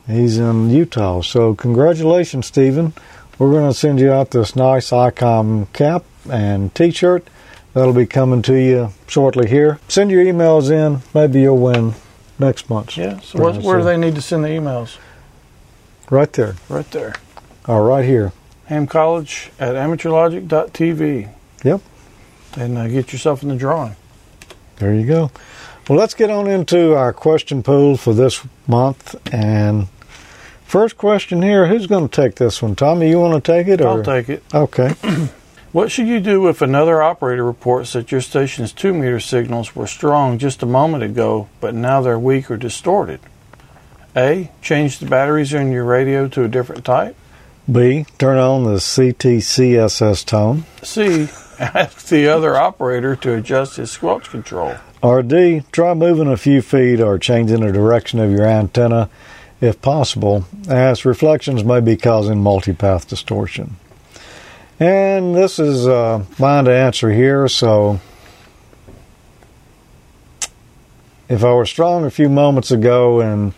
He's 0.07 0.37
in 0.37 0.69
Utah. 0.71 1.21
So, 1.21 1.55
congratulations, 1.55 2.47
Stephen. 2.47 2.91
We're 3.37 3.51
going 3.51 3.71
to 3.71 3.77
send 3.77 4.01
you 4.01 4.11
out 4.11 4.31
this 4.31 4.57
nice 4.57 4.89
ICOM 4.89 5.71
cap 5.71 6.03
and 6.29 6.73
t 6.73 6.91
shirt. 6.91 7.27
That'll 7.73 7.93
be 7.93 8.07
coming 8.07 8.41
to 8.43 8.55
you 8.55 8.93
shortly 9.07 9.47
here. 9.47 9.79
Send 9.87 10.09
your 10.09 10.25
emails 10.25 10.71
in. 10.71 11.01
Maybe 11.13 11.41
you'll 11.41 11.57
win 11.57 11.93
next 12.39 12.69
month. 12.69 12.97
Yeah. 12.97 13.19
So, 13.19 13.39
what, 13.39 13.61
where 13.61 13.77
do 13.77 13.83
they 13.83 13.97
need 13.97 14.15
to 14.15 14.21
send 14.21 14.43
the 14.43 14.49
emails? 14.49 14.97
Right 16.09 16.33
there. 16.33 16.55
Right 16.67 16.89
there. 16.91 17.13
Oh, 17.67 17.83
right 17.83 18.03
here. 18.03 18.33
Ham 18.65 18.87
College 18.87 19.51
at 19.59 19.75
amateurlogic.tv. 19.75 21.29
Yep. 21.63 21.81
And 22.57 22.77
uh, 22.77 22.87
get 22.87 23.11
yourself 23.13 23.43
in 23.43 23.49
the 23.49 23.55
drawing. 23.55 23.95
There 24.77 24.93
you 24.93 25.05
go. 25.05 25.31
Well, 25.87 25.97
let's 25.97 26.13
get 26.13 26.29
on 26.29 26.47
into 26.47 26.95
our 26.95 27.13
question 27.13 27.63
pool 27.63 27.97
for 27.97 28.13
this 28.13 28.41
month. 28.67 29.15
And 29.33 29.87
first 30.65 30.97
question 30.97 31.41
here 31.41 31.67
who's 31.67 31.87
going 31.87 32.09
to 32.09 32.15
take 32.15 32.35
this 32.35 32.61
one? 32.61 32.75
Tommy, 32.75 33.09
you 33.09 33.19
want 33.19 33.43
to 33.43 33.51
take 33.51 33.67
it? 33.67 33.81
Or? 33.81 33.87
I'll 33.89 34.03
take 34.03 34.29
it. 34.29 34.43
Okay. 34.53 34.93
What 35.71 35.91
should 35.91 36.07
you 36.07 36.19
do 36.19 36.47
if 36.49 36.63
another 36.63 37.03
operator 37.03 37.43
reports 37.43 37.93
that 37.93 38.11
your 38.11 38.21
station's 38.21 38.73
2 38.73 38.91
meter 38.91 39.19
signals 39.19 39.75
were 39.75 39.85
strong 39.85 40.39
just 40.39 40.63
a 40.63 40.65
moment 40.65 41.03
ago, 41.03 41.47
but 41.61 41.75
now 41.75 42.01
they're 42.01 42.17
weak 42.17 42.49
or 42.49 42.57
distorted? 42.57 43.19
A. 44.15 44.49
Change 44.63 44.97
the 44.97 45.05
batteries 45.05 45.53
in 45.53 45.71
your 45.71 45.83
radio 45.83 46.27
to 46.29 46.43
a 46.43 46.47
different 46.47 46.85
type. 46.85 47.15
B. 47.71 48.07
Turn 48.17 48.39
on 48.39 48.63
the 48.63 48.79
CTCSS 48.79 50.25
tone. 50.25 50.65
C. 50.81 51.29
Ask 51.59 52.07
the 52.07 52.27
other 52.27 52.57
operator 52.57 53.15
to 53.17 53.35
adjust 53.35 53.75
his 53.75 53.91
squelch 53.91 54.31
control. 54.31 54.73
Or 55.03 55.21
D. 55.21 55.61
Try 55.71 55.93
moving 55.93 56.27
a 56.27 56.37
few 56.37 56.63
feet 56.63 56.99
or 56.99 57.19
changing 57.19 57.61
the 57.61 57.71
direction 57.71 58.19
of 58.19 58.31
your 58.31 58.47
antenna 58.47 59.07
if 59.61 59.79
possible, 59.83 60.45
as 60.67 61.05
reflections 61.05 61.63
may 61.63 61.79
be 61.79 61.95
causing 61.95 62.37
multipath 62.37 63.07
distortion. 63.07 63.75
And 64.79 65.35
this 65.35 65.59
is 65.59 65.87
uh, 65.87 66.23
mine 66.37 66.65
to 66.65 66.71
answer 66.73 67.11
here. 67.11 67.47
So, 67.49 67.99
if 71.27 71.43
I 71.43 71.53
were 71.53 71.65
strong 71.65 72.05
a 72.05 72.09
few 72.09 72.29
moments 72.29 72.71
ago, 72.71 73.19
and 73.19 73.53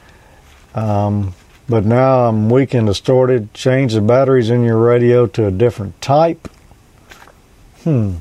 um, 0.73 1.33
but 1.69 1.85
now 1.85 2.27
I'm 2.27 2.49
weak 2.49 2.73
and 2.73 2.87
distorted, 2.87 3.53
change 3.53 3.93
the 3.93 4.01
batteries 4.01 4.49
in 4.49 4.63
your 4.63 4.77
radio 4.77 5.27
to 5.27 5.45
a 5.47 5.51
different 5.51 6.01
type. 6.01 6.49
Hmm. 7.83 8.15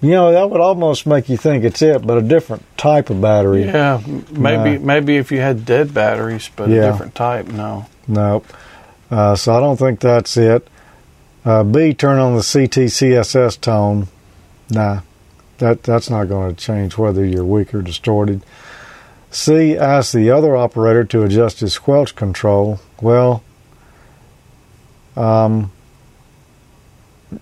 You 0.00 0.10
know 0.10 0.32
that 0.32 0.50
would 0.50 0.60
almost 0.60 1.06
make 1.06 1.28
you 1.28 1.36
think 1.36 1.62
it's 1.62 1.80
it, 1.82 2.04
but 2.04 2.18
a 2.18 2.22
different 2.22 2.64
type 2.76 3.08
of 3.10 3.20
battery. 3.20 3.64
Yeah, 3.66 4.00
maybe 4.30 4.78
Nah. 4.78 4.84
maybe 4.86 5.16
if 5.18 5.30
you 5.30 5.40
had 5.40 5.64
dead 5.64 5.94
batteries, 5.94 6.50
but 6.56 6.70
Yeah. 6.70 6.88
a 6.88 6.90
different 6.92 7.14
type. 7.14 7.46
No. 7.48 7.86
Nope. 8.08 8.46
Uh, 9.12 9.36
so 9.36 9.54
I 9.54 9.60
don't 9.60 9.76
think 9.76 10.00
that's 10.00 10.38
it. 10.38 10.66
Uh, 11.44 11.62
B, 11.64 11.92
turn 11.92 12.18
on 12.18 12.34
the 12.34 12.40
CTCSS 12.40 13.60
tone. 13.60 14.08
Nah, 14.70 15.00
that 15.58 15.82
that's 15.82 16.08
not 16.08 16.30
going 16.30 16.54
to 16.54 16.60
change 16.60 16.96
whether 16.96 17.22
you're 17.22 17.44
weak 17.44 17.74
or 17.74 17.82
distorted. 17.82 18.42
C, 19.30 19.76
ask 19.76 20.14
the 20.14 20.30
other 20.30 20.56
operator 20.56 21.04
to 21.04 21.24
adjust 21.24 21.60
his 21.60 21.74
squelch 21.74 22.16
control. 22.16 22.80
Well, 23.02 23.44
um, 25.14 25.72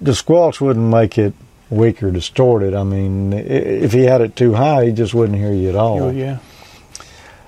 the 0.01 0.15
squelch 0.15 0.61
wouldn't 0.61 0.91
make 0.91 1.19
it 1.19 1.35
weak 1.69 2.03
or 2.03 2.11
distorted. 2.11 2.75
I 2.75 2.83
mean, 2.83 3.33
if 3.33 3.93
he 3.93 4.05
had 4.05 4.23
it 4.23 4.35
too 4.35 4.55
high, 4.55 4.87
he 4.87 4.93
just 4.93 5.15
wouldn't 5.15 5.39
hear 5.39 5.53
you 5.53 5.69
at 5.69 5.77
all. 5.77 6.03
Oh, 6.03 6.11
yeah. 6.11 6.39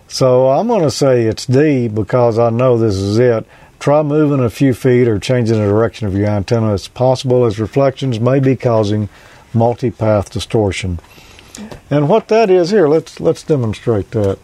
So 0.07 0.49
I'm 0.51 0.69
going 0.69 0.83
to 0.83 0.91
say 0.93 1.25
it's 1.25 1.47
D 1.47 1.89
because 1.89 2.39
I 2.39 2.51
know 2.51 2.79
this 2.79 2.95
is 2.95 3.19
it. 3.19 3.47
Try 3.83 4.05
moving 4.05 4.39
a 4.39 4.49
few 4.49 4.75
feet 4.75 5.09
or 5.09 5.19
changing 5.19 5.59
the 5.59 5.67
direction 5.67 6.07
of 6.07 6.15
your 6.15 6.29
antenna 6.29 6.73
as 6.73 6.87
possible, 6.87 7.45
as 7.45 7.59
reflections 7.59 8.21
may 8.21 8.39
be 8.39 8.55
causing 8.55 9.09
multipath 9.53 10.31
distortion. 10.31 11.01
And 11.91 12.09
what 12.09 12.29
that 12.29 12.49
is 12.49 12.71
here, 12.71 12.87
let's 12.87 13.19
let's 13.19 13.43
demonstrate 13.43 14.13
that. 14.13 14.39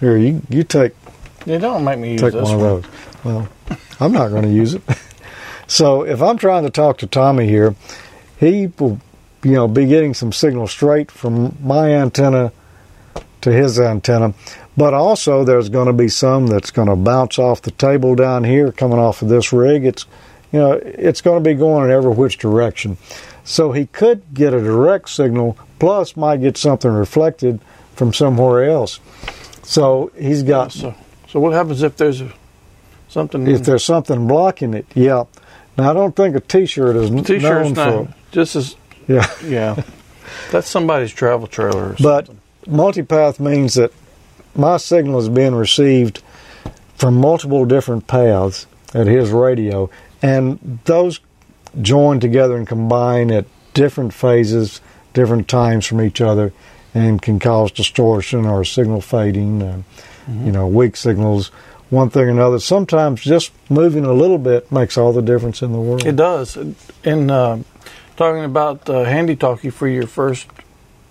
Here, 0.00 0.18
you 0.18 0.42
you 0.50 0.64
take 0.64 0.92
You 1.46 1.58
don't 1.58 1.82
make 1.82 1.98
me 1.98 2.12
use 2.12 2.20
take 2.20 2.34
this 2.34 2.42
one 2.42 2.58
one. 2.58 2.66
of 2.66 2.82
those. 2.82 3.24
Well, 3.24 3.48
I'm 3.98 4.12
not 4.12 4.28
going 4.28 4.42
to 4.42 4.52
use 4.52 4.74
it. 4.74 4.82
so 5.66 6.02
if 6.02 6.20
I'm 6.20 6.36
trying 6.36 6.64
to 6.64 6.70
talk 6.70 6.98
to 6.98 7.06
Tommy 7.06 7.48
here, 7.48 7.74
he 8.38 8.66
will, 8.78 9.00
you 9.42 9.52
know, 9.52 9.66
be 9.66 9.86
getting 9.86 10.12
some 10.12 10.30
signal 10.30 10.68
straight 10.68 11.10
from 11.10 11.56
my 11.62 11.90
antenna 11.94 12.52
to 13.40 13.50
his 13.50 13.80
antenna. 13.80 14.34
But 14.76 14.94
also, 14.94 15.44
there's 15.44 15.68
going 15.68 15.88
to 15.88 15.92
be 15.92 16.08
some 16.08 16.46
that's 16.46 16.70
going 16.70 16.88
to 16.88 16.96
bounce 16.96 17.38
off 17.38 17.60
the 17.62 17.70
table 17.72 18.14
down 18.14 18.44
here, 18.44 18.72
coming 18.72 18.98
off 18.98 19.20
of 19.20 19.28
this 19.28 19.52
rig. 19.52 19.84
It's, 19.84 20.06
you 20.50 20.58
know, 20.58 20.72
it's 20.72 21.20
going 21.20 21.42
to 21.42 21.48
be 21.48 21.54
going 21.54 21.84
in 21.84 21.90
every 21.90 22.12
which 22.12 22.38
direction. 22.38 22.96
So 23.44 23.72
he 23.72 23.86
could 23.86 24.22
get 24.32 24.54
a 24.54 24.60
direct 24.60 25.10
signal, 25.10 25.58
plus 25.78 26.16
might 26.16 26.40
get 26.40 26.56
something 26.56 26.90
reflected 26.90 27.60
from 27.94 28.12
somewhere 28.14 28.64
else. 28.64 28.98
So 29.62 30.10
he's 30.18 30.42
got 30.42 30.72
So, 30.72 30.94
so 31.28 31.40
what 31.40 31.52
happens 31.52 31.82
if 31.82 31.96
there's 31.96 32.20
a, 32.20 32.32
something? 33.08 33.46
if 33.46 33.64
there's 33.64 33.84
something 33.84 34.26
blocking 34.26 34.74
it, 34.74 34.86
yeah. 34.94 35.24
Now 35.76 35.90
I 35.90 35.92
don't 35.92 36.14
think 36.14 36.34
a 36.36 36.40
T-shirt 36.40 36.96
is 36.96 37.10
T-shirt's 37.10 37.42
known 37.42 37.72
not 37.74 38.06
for. 38.06 38.14
just 38.30 38.56
as 38.56 38.76
Yeah, 39.06 39.26
yeah. 39.44 39.82
That's 40.50 40.68
somebody's 40.68 41.12
travel 41.12 41.46
trailer. 41.46 41.90
Or 41.90 41.96
but 42.00 42.26
something. 42.26 42.40
multipath 42.66 43.38
means 43.40 43.74
that 43.74 43.92
my 44.54 44.76
signal 44.76 45.18
is 45.18 45.28
being 45.28 45.54
received 45.54 46.22
from 46.96 47.14
multiple 47.16 47.64
different 47.64 48.06
paths 48.06 48.66
at 48.94 49.06
his 49.06 49.30
radio, 49.30 49.90
and 50.20 50.78
those 50.84 51.20
join 51.80 52.20
together 52.20 52.56
and 52.56 52.66
combine 52.66 53.30
at 53.30 53.46
different 53.74 54.12
phases, 54.12 54.80
different 55.14 55.48
times 55.48 55.86
from 55.86 56.00
each 56.00 56.20
other, 56.20 56.52
and 56.94 57.22
can 57.22 57.38
cause 57.38 57.72
distortion 57.72 58.44
or 58.44 58.64
signal 58.64 59.00
fading. 59.00 59.62
Uh, 59.62 59.82
You 60.28 60.52
know, 60.52 60.68
weak 60.68 60.96
signals, 60.96 61.50
one 61.90 62.08
thing 62.08 62.28
or 62.28 62.30
another. 62.30 62.60
Sometimes 62.60 63.22
just 63.22 63.50
moving 63.68 64.04
a 64.04 64.12
little 64.12 64.38
bit 64.38 64.70
makes 64.70 64.96
all 64.96 65.12
the 65.12 65.20
difference 65.20 65.62
in 65.62 65.72
the 65.72 65.80
world. 65.80 66.06
It 66.06 66.14
does. 66.14 66.56
And 67.02 67.28
uh, 67.28 67.58
talking 68.16 68.44
about 68.44 68.88
uh, 68.88 69.02
handy 69.02 69.34
talkie 69.34 69.70
for 69.70 69.88
your 69.88 70.06
first 70.06 70.46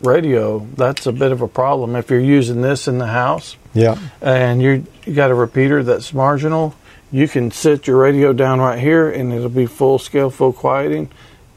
radio, 0.04 0.60
that's 0.76 1.06
a 1.06 1.12
bit 1.12 1.32
of 1.32 1.42
a 1.42 1.48
problem. 1.48 1.96
If 1.96 2.10
you're 2.10 2.20
using 2.20 2.62
this 2.62 2.88
in 2.88 2.98
the 2.98 3.08
house 3.08 3.56
yeah. 3.74 3.98
and 4.22 4.62
you 4.62 4.86
you 5.06 5.14
got 5.14 5.32
a 5.32 5.36
repeater 5.36 5.84
that's 5.84 6.14
marginal, 6.14 6.76
you 7.12 7.28
can 7.28 7.52
sit 7.52 7.88
your 7.88 7.98
radio 7.98 8.34
down 8.34 8.60
right 8.60 8.80
here 8.80 9.10
and 9.10 9.34
it'll 9.34 9.50
be 9.50 9.66
full 9.66 10.00
scale, 10.00 10.30
full 10.30 10.54
quieting, 10.54 11.10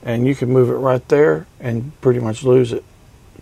and 0.02 0.26
you 0.26 0.34
can 0.34 0.50
move 0.50 0.70
it 0.70 0.74
right 0.74 1.06
there 1.08 1.46
and 1.60 1.92
pretty 2.00 2.20
much 2.20 2.42
lose 2.44 2.72
it 2.72 2.84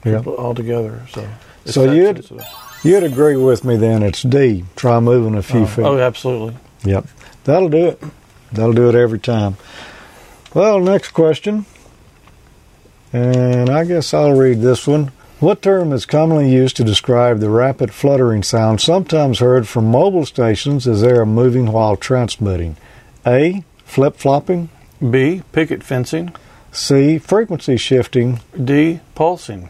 Yeah. 0.05 0.23
altogether. 0.27 1.03
So, 1.13 1.27
So 1.67 1.93
you'd- 1.93 2.23
sensitive. 2.23 2.47
You'd 2.85 3.05
agree 3.05 3.37
with 3.37 3.65
me 3.65 3.77
then 3.77 4.03
it's 4.03 4.23
D. 4.23 4.65
Try 4.75 4.99
moving 4.99 5.37
a 5.37 5.43
few 5.43 5.61
oh, 5.61 5.67
feet. 5.67 5.85
oh, 5.85 5.99
absolutely. 6.01 6.57
Yep. 6.85 7.07
That'll 7.45 7.69
do 7.69 7.87
it. 7.87 8.03
That'll 8.51 8.73
do 8.73 8.89
it 8.89 8.97
every 8.97 9.21
time. 9.21 9.57
Well, 10.53 10.81
next 10.81 11.11
question. 11.13 11.65
And 13.13 13.69
I 13.69 13.85
guess 13.85 14.15
I'll 14.15 14.33
read 14.33 14.61
this 14.61 14.87
one. 14.87 15.13
What 15.41 15.61
term 15.61 15.93
is 15.93 16.07
commonly 16.07 16.51
used 16.53 16.77
to 16.77 16.85
describe 16.85 17.41
the 17.41 17.51
rapid 17.51 17.93
fluttering 17.93 18.43
sound 18.43 18.81
sometimes 18.81 19.41
heard 19.41 19.67
from 19.67 19.91
mobile 19.91 20.25
stations 20.25 20.87
as 20.87 21.01
they 21.01 21.11
are 21.11 21.27
moving 21.27 21.73
while 21.73 21.97
transmitting? 21.97 22.77
A. 23.27 23.65
Flip 23.85 24.17
flopping. 24.17 24.71
B. 25.11 25.43
Picket 25.53 25.83
fencing. 25.83 26.35
C. 26.71 27.19
Frequency 27.19 27.77
shifting. 27.77 28.41
D. 28.65 29.01
Pulsing. 29.15 29.69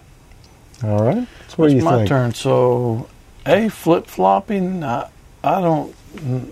All 0.84 1.02
right. 1.02 1.26
So 1.48 1.54
what 1.56 1.66
it's 1.66 1.72
do 1.72 1.78
you 1.78 1.84
my 1.84 1.96
think? 1.96 2.08
turn. 2.08 2.34
So, 2.34 3.08
A. 3.46 3.68
Flip 3.68 4.06
flopping. 4.06 4.84
I, 4.84 5.08
I 5.42 5.60
don't. 5.60 5.94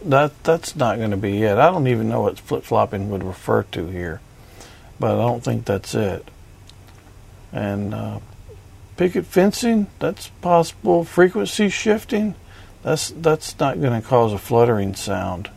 That 0.09 0.43
that's 0.43 0.74
not 0.74 0.97
going 0.97 1.11
to 1.11 1.16
be 1.18 1.43
it. 1.43 1.59
I 1.59 1.70
don't 1.70 1.86
even 1.86 2.09
know 2.09 2.22
what 2.22 2.38
flip 2.38 2.64
flopping 2.64 3.11
would 3.11 3.22
refer 3.22 3.64
to 3.64 3.86
here, 3.88 4.22
but 4.99 5.14
I 5.14 5.22
don't 5.26 5.45
think 5.45 5.66
that's 5.66 5.95
it. 5.95 6.26
And 7.53 7.94
uh, 7.94 8.20
picket 8.96 9.26
fencing. 9.26 9.88
That's 9.98 10.28
possible. 10.40 11.05
Frequency 11.05 11.68
shifting. 11.68 12.34
That's 12.82 13.11
that's 13.11 13.59
not 13.59 13.80
going 13.80 14.01
to 14.01 14.07
cause 14.07 14.32
a 14.32 14.38
fluttering 14.38 14.94
sound. 14.94 15.51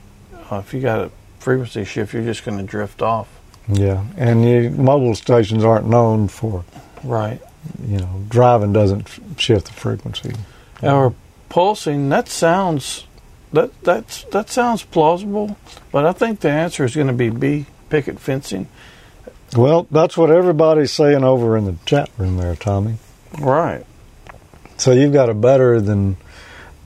Uh, 0.51 0.57
if 0.57 0.73
you 0.73 0.81
got 0.81 0.99
a 0.99 1.11
frequency 1.39 1.85
shift, 1.85 2.13
you're 2.13 2.23
just 2.23 2.43
going 2.43 2.57
to 2.57 2.63
drift 2.63 3.01
off. 3.01 3.27
Yeah, 3.67 4.03
and 4.17 4.43
you, 4.43 4.69
mobile 4.71 5.15
stations 5.15 5.63
aren't 5.63 5.87
known 5.87 6.27
for 6.27 6.65
Right. 7.03 7.41
you 7.85 7.97
know 7.99 8.23
driving 8.29 8.73
doesn't 8.73 9.07
shift 9.37 9.67
the 9.67 9.73
frequency. 9.73 10.33
Or 10.81 11.13
pulsing. 11.47 12.09
That 12.09 12.27
sounds 12.27 13.05
that 13.53 13.71
that's 13.83 14.23
that 14.25 14.49
sounds 14.49 14.83
plausible, 14.83 15.55
but 15.91 16.05
I 16.05 16.11
think 16.11 16.41
the 16.41 16.49
answer 16.49 16.83
is 16.83 16.95
going 16.95 17.07
to 17.07 17.13
be 17.13 17.29
B. 17.29 17.67
Picket 17.89 18.19
fencing. 18.19 18.67
Well, 19.55 19.87
that's 19.91 20.17
what 20.17 20.31
everybody's 20.31 20.91
saying 20.91 21.23
over 21.23 21.57
in 21.57 21.65
the 21.65 21.75
chat 21.85 22.09
room 22.17 22.37
there, 22.37 22.55
Tommy. 22.55 22.97
Right. 23.39 23.85
So 24.77 24.91
you've 24.91 25.13
got 25.13 25.29
a 25.29 25.33
better 25.33 25.79
than 25.79 26.17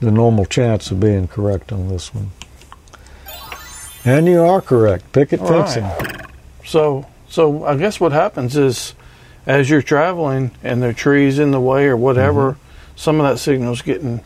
the 0.00 0.10
normal 0.10 0.44
chance 0.44 0.90
of 0.90 1.00
being 1.00 1.28
correct 1.28 1.72
on 1.72 1.88
this 1.88 2.14
one. 2.14 2.30
And 4.04 4.26
you 4.26 4.42
are 4.42 4.60
correct. 4.60 5.12
Picket 5.12 5.40
All 5.40 5.50
right. 5.50 5.68
fencing. 5.68 6.26
So 6.64 7.06
so 7.28 7.64
I 7.64 7.76
guess 7.76 8.00
what 8.00 8.12
happens 8.12 8.56
is, 8.56 8.94
as 9.46 9.68
you're 9.68 9.82
traveling 9.82 10.50
and 10.62 10.82
there 10.82 10.90
are 10.90 10.94
trees 10.94 11.38
in 11.38 11.50
the 11.50 11.60
way 11.60 11.86
or 11.86 11.96
whatever, 11.96 12.52
mm-hmm. 12.52 12.96
some 12.96 13.20
of 13.20 13.28
that 13.28 13.38
signal's 13.38 13.82
getting 13.82 14.24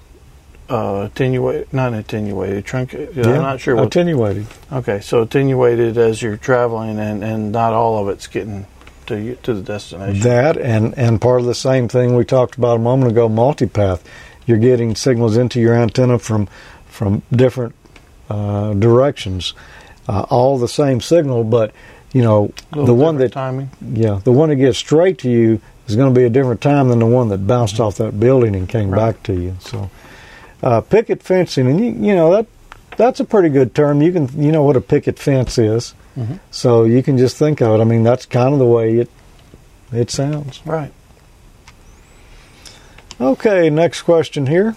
uh, 0.69 1.09
attenuated, 1.11 1.73
not 1.73 1.93
attenuated, 1.95 2.65
truncated. 2.65 3.19
I'm 3.27 3.43
not 3.43 3.61
sure 3.61 3.77
what. 3.77 3.87
attenuated. 3.87 4.47
okay, 4.73 5.01
so 5.01 5.23
attenuated 5.23 5.99
as 5.99 6.23
you're 6.23 6.37
traveling, 6.37 6.99
and, 6.99 7.23
and 7.23 7.53
not 7.53 7.73
all 7.73 7.99
of 8.03 8.09
it's 8.09 8.27
getting 8.27 8.67
to 9.07 9.21
you, 9.21 9.37
to 9.43 9.55
the 9.55 9.63
destination. 9.63 10.21
That 10.21 10.57
and 10.57 10.97
and 10.97 11.21
part 11.21 11.41
of 11.41 11.47
the 11.47 11.55
same 11.55 11.89
thing 11.89 12.15
we 12.15 12.25
talked 12.25 12.57
about 12.57 12.77
a 12.77 12.81
moment 12.81 13.11
ago, 13.13 13.29
multipath. 13.29 14.01
You're 14.47 14.59
getting 14.59 14.95
signals 14.97 15.37
into 15.37 15.61
your 15.61 15.75
antenna 15.75 16.19
from 16.19 16.49
from 16.87 17.23
different 17.33 17.75
uh, 18.31 18.73
directions, 18.75 19.55
uh, 20.09 20.23
all 20.31 20.59
the 20.59 20.69
same 20.69 21.01
signal, 21.01 21.45
but 21.45 21.73
you 22.13 22.23
know 22.23 22.53
the 22.73 22.95
one 22.95 23.17
that 23.17 23.33
timing. 23.33 23.71
yeah 23.81 24.21
the 24.23 24.33
one 24.33 24.49
that 24.51 24.57
gets 24.57 24.79
straight 24.79 25.19
to 25.19 25.31
you 25.31 25.61
is 25.89 25.97
going 25.97 26.13
to 26.15 26.19
be 26.19 26.25
a 26.25 26.31
different 26.31 26.61
time 26.61 26.89
than 26.89 26.99
the 27.01 27.07
one 27.07 27.29
that 27.31 27.47
bounced 27.47 27.81
off 27.81 27.97
that 27.97 28.21
building 28.21 28.55
and 28.55 28.69
came 28.69 28.91
Right. 28.91 29.15
back 29.15 29.23
to 29.25 29.33
you. 29.33 29.57
So 29.61 29.91
uh, 30.63 30.81
picket 30.81 31.23
fencing, 31.23 31.67
and 31.69 31.81
you 31.81 31.87
you 32.09 32.15
know 32.15 32.31
that 32.33 32.47
that's 32.97 33.21
a 33.21 33.25
pretty 33.25 33.49
good 33.49 33.75
term. 33.75 34.01
You 34.03 34.13
can 34.13 34.29
you 34.41 34.53
know 34.53 34.63
what 34.63 34.77
a 34.77 34.81
picket 34.81 35.19
fence 35.19 35.59
is, 35.59 35.95
Mhm. 36.19 36.39
so 36.51 36.85
you 36.85 37.03
can 37.03 37.19
just 37.19 37.37
think 37.37 37.61
of 37.61 37.79
it. 37.79 37.83
I 37.83 37.85
mean 37.85 38.03
that's 38.03 38.27
kind 38.27 38.53
of 38.53 38.59
the 38.59 38.67
way 38.67 38.99
it 38.99 39.11
it 39.93 40.11
sounds. 40.11 40.61
Right. 40.65 40.93
Okay, 43.21 43.71
next 43.71 44.03
question 44.03 44.47
here. 44.47 44.75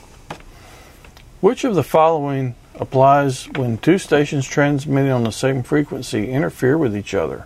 Which 1.42 1.64
of 1.64 1.76
the 1.76 1.84
following 1.84 2.56
applies 2.80 3.46
when 3.56 3.78
two 3.78 3.98
stations 3.98 4.46
transmitting 4.48 5.12
on 5.12 5.24
the 5.24 5.32
same 5.32 5.64
frequency 5.64 6.30
interfere 6.30 6.78
with 6.78 6.96
each 6.96 7.14
other? 7.14 7.46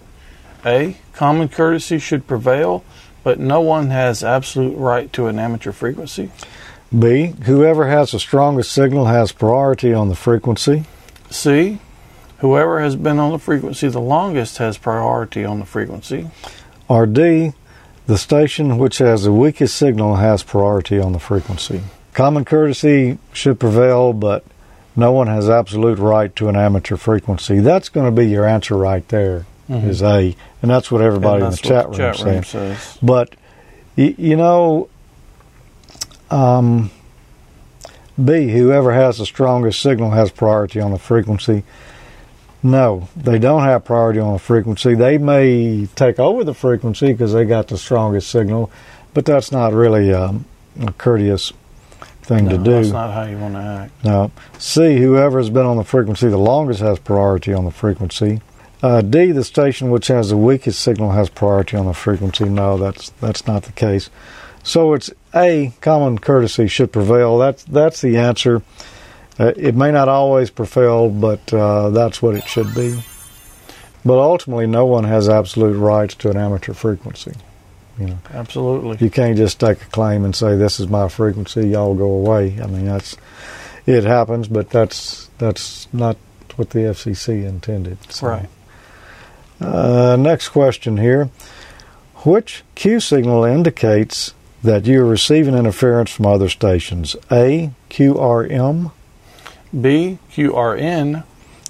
A. 0.66 0.98
Common 1.14 1.48
courtesy 1.48 2.00
should 2.00 2.28
prevail, 2.28 2.84
but 3.24 3.40
no 3.40 3.62
one 3.62 3.90
has 3.92 4.24
absolute 4.24 4.76
right 4.78 5.12
to 5.14 5.28
an 5.28 5.40
amateur 5.40 5.72
frequency. 5.72 6.32
B. 6.98 7.34
Whoever 7.44 7.88
has 7.88 8.12
the 8.12 8.20
strongest 8.20 8.72
signal 8.72 9.06
has 9.06 9.32
priority 9.32 9.94
on 9.94 10.10
the 10.10 10.16
frequency. 10.16 10.86
C. 11.30 11.80
Whoever 12.40 12.80
has 12.80 12.96
been 12.96 13.20
on 13.20 13.32
the 13.32 13.40
frequency 13.40 13.88
the 13.90 14.00
longest 14.02 14.58
has 14.58 14.78
priority 14.78 15.44
on 15.46 15.60
the 15.60 15.66
frequency. 15.66 16.30
Or 16.88 17.06
D. 17.06 17.54
The 18.08 18.18
station 18.18 18.80
which 18.80 18.98
has 18.98 19.24
the 19.24 19.32
weakest 19.34 19.76
signal 19.76 20.16
has 20.16 20.42
priority 20.42 21.00
on 21.00 21.12
the 21.14 21.20
frequency. 21.20 21.82
Common 22.14 22.44
courtesy 22.44 23.20
should 23.34 23.60
prevail, 23.60 24.14
but 24.14 24.44
no 24.96 25.12
one 25.12 25.28
has 25.28 25.48
absolute 25.48 26.00
right 26.00 26.36
to 26.38 26.50
an 26.50 26.56
amateur 26.56 26.98
frequency. 26.98 27.60
That's 27.60 27.88
going 27.90 28.08
to 28.08 28.12
be 28.12 28.28
your 28.28 28.46
answer 28.46 28.76
right 28.76 29.08
there. 29.10 29.46
Mm-hmm. 29.70 29.88
Is 29.90 30.02
A, 30.02 30.36
and 30.64 30.72
that's 30.72 30.90
what 30.90 31.02
everybody 31.04 31.44
And 31.44 31.46
in 31.46 31.50
the 31.52 31.56
that's 31.58 31.62
chat 31.62 31.90
what 31.90 32.00
room 32.00 32.10
is 32.10 32.20
saying. 32.20 32.44
says. 32.44 32.98
But 33.04 33.36
y- 33.96 34.16
you 34.18 34.36
know, 34.36 34.90
um, 36.32 36.92
B, 38.24 38.50
whoever 38.50 38.92
has 38.92 39.18
the 39.18 39.26
strongest 39.26 39.82
signal 39.82 40.12
has 40.12 40.32
priority 40.32 40.80
on 40.80 40.92
the 40.92 41.00
frequency. 41.00 41.64
No, 42.62 43.08
they 43.16 43.40
don't 43.40 43.64
have 43.64 43.86
priority 43.86 44.20
on 44.20 44.34
the 44.34 44.40
frequency. 44.40 44.94
They 44.94 45.18
may 45.18 45.88
take 45.96 46.20
over 46.20 46.44
the 46.44 46.54
frequency 46.54 47.14
because 47.14 47.32
they 47.32 47.46
got 47.46 47.70
the 47.70 47.78
strongest 47.78 48.30
signal, 48.30 48.70
but 49.14 49.24
that's 49.24 49.52
not 49.52 49.72
really 49.74 50.14
um, 50.14 50.44
a 50.82 50.92
courteous 50.92 51.54
thing 52.22 52.46
No, 52.46 52.52
to 52.52 52.58
do. 52.58 52.72
that's 52.72 52.90
not 52.90 53.14
how 53.14 53.24
you 53.24 53.38
want 53.38 53.54
to 53.54 53.60
act. 53.62 54.04
No. 54.04 54.32
C, 54.58 54.98
whoever 54.98 55.40
has 55.40 55.50
been 55.50 55.66
on 55.66 55.78
the 55.78 55.84
frequency 55.86 56.28
the 56.28 56.38
longest 56.38 56.82
has 56.82 57.00
priority 57.00 57.54
on 57.54 57.64
the 57.64 57.72
frequency. 57.72 58.42
Uh, 58.84 59.02
D, 59.02 59.32
the 59.32 59.44
station 59.44 59.90
which 59.90 60.08
has 60.08 60.30
the 60.30 60.38
weakest 60.38 60.82
signal 60.82 61.12
has 61.12 61.30
priority 61.30 61.76
on 61.78 61.86
the 61.86 61.94
frequency. 61.94 62.46
No, 62.46 62.78
that's 62.78 63.10
that's 63.22 63.48
not 63.48 63.64
the 63.64 63.72
case. 63.72 64.10
So 64.64 64.94
it's 64.94 65.10
A, 65.34 65.74
common 65.82 66.18
courtesy 66.20 66.68
should 66.68 66.92
prevail. 66.92 67.38
That's 67.38 67.64
that's 67.64 68.02
the 68.02 68.18
answer. 68.18 68.62
Uh, 69.40 69.54
it 69.56 69.76
may 69.76 69.92
not 69.92 70.10
always 70.10 70.50
prevail, 70.50 71.10
but 71.10 71.54
uh, 71.54 71.92
that's 71.92 72.22
what 72.22 72.36
it 72.36 72.46
should 72.46 72.74
be. 72.74 73.00
But 74.04 74.18
ultimately, 74.18 74.68
no 74.68 74.86
one 74.86 75.04
has 75.04 75.30
absolute 75.30 75.78
rights 75.78 76.16
to 76.16 76.30
an 76.30 76.38
amateur 76.38 76.74
frequency. 76.74 77.34
You 78.00 78.08
know, 78.08 78.20
Absolutely. 78.32 78.98
you 79.02 79.12
can't 79.12 79.36
just 79.36 79.60
take 79.60 79.82
a 79.82 79.86
claim 79.88 80.24
and 80.24 80.34
say 80.34 80.56
this 80.56 80.80
is 80.80 80.88
my 80.88 81.10
frequency. 81.10 81.70
Y'all 81.70 81.96
go 81.96 82.10
away. 82.10 82.60
I 82.62 82.68
mean, 82.68 82.86
that's 82.86 83.18
it 83.86 84.06
happens, 84.06 84.48
but 84.48 84.70
that's 84.70 85.30
that's 85.38 85.88
not 85.94 86.18
what 86.56 86.70
the 86.70 86.80
FCC 86.80 87.46
intended. 87.46 87.98
So. 88.12 88.28
Right. 88.28 88.50
Uh, 89.60 90.16
next 90.18 90.50
question 90.50 90.98
here: 90.98 91.30
Which 92.26 92.64
Q 92.76 93.02
signal 93.02 93.44
indicates 93.44 94.34
that 94.64 94.86
you 94.86 95.02
are 95.02 95.06
receiving 95.06 95.56
interference 95.56 96.12
from 96.12 96.26
other 96.26 96.50
stations? 96.50 97.16
A. 97.32 97.72
QRM. 97.90 98.92
B. 99.80 100.20
QRN. 100.32 101.24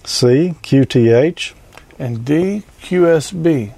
C. 0.06 0.56
QTH. 0.64 1.54
and 2.00 2.24
D 2.26 2.64
QSB. 2.82 3.74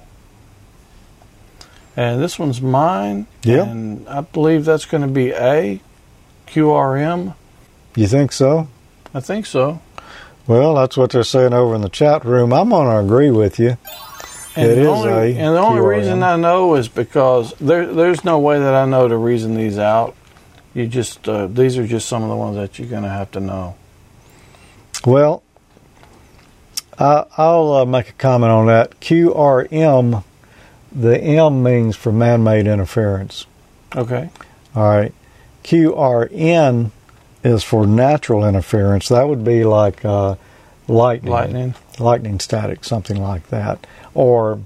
And 1.96 2.22
this 2.22 2.38
one's 2.38 2.62
mine. 2.62 3.26
Yeah. 3.42 3.64
And 3.64 4.08
I 4.08 4.22
believe 4.22 4.64
that's 4.64 4.86
going 4.86 5.02
to 5.02 5.08
be 5.08 5.30
A 5.32 5.80
QRM. 6.46 7.34
You 7.94 8.06
think 8.06 8.32
so? 8.32 8.68
I 9.12 9.20
think 9.20 9.44
so. 9.44 9.82
Well, 10.46 10.74
that's 10.74 10.96
what 10.96 11.10
they're 11.10 11.24
saying 11.24 11.52
over 11.52 11.74
in 11.74 11.82
the 11.82 11.88
chat 11.88 12.24
room. 12.24 12.52
I'm 12.52 12.70
going 12.70 12.88
to 12.88 12.98
agree 12.98 13.30
with 13.30 13.58
you. 13.58 13.76
And 14.54 14.70
It 14.70 14.74
the 14.76 14.80
is 14.82 14.86
only, 14.88 15.10
A 15.10 15.24
and 15.38 15.56
the 15.56 15.60
only 15.60 15.80
QRM. 15.80 15.96
reason 15.96 16.22
I 16.22 16.36
know 16.36 16.74
is 16.74 16.88
because 16.88 17.54
there, 17.60 17.86
there's 17.92 18.22
no 18.24 18.38
way 18.38 18.58
that 18.58 18.74
I 18.74 18.84
know 18.84 19.08
to 19.08 19.16
reason 19.16 19.54
these 19.54 19.78
out. 19.78 20.14
You 20.74 20.86
just 20.86 21.28
uh, 21.28 21.46
these 21.48 21.76
are 21.78 21.86
just 21.86 22.08
some 22.08 22.22
of 22.22 22.28
the 22.28 22.36
ones 22.36 22.56
that 22.56 22.78
you're 22.78 22.88
going 22.88 23.02
to 23.02 23.08
have 23.08 23.30
to 23.32 23.40
know. 23.40 23.76
Well, 25.06 25.42
I, 26.98 27.24
I'll 27.36 27.72
uh, 27.72 27.84
make 27.84 28.08
a 28.10 28.12
comment 28.12 28.50
on 28.52 28.66
that. 28.66 28.98
QRM, 29.00 30.24
the 30.90 31.18
M 31.20 31.62
means 31.62 31.96
for 31.96 32.12
man 32.12 32.42
made 32.44 32.66
interference. 32.66 33.46
Okay. 33.96 34.30
All 34.74 34.84
right. 34.88 35.12
QRN 35.64 36.90
is 37.44 37.64
for 37.64 37.86
natural 37.86 38.46
interference. 38.46 39.08
That 39.08 39.28
would 39.28 39.44
be 39.44 39.64
like 39.64 40.04
uh, 40.04 40.36
lightning, 40.88 41.30
Lightning. 41.32 41.74
lightning 41.98 42.40
static, 42.40 42.84
something 42.84 43.20
like 43.20 43.48
that, 43.48 43.86
or 44.14 44.60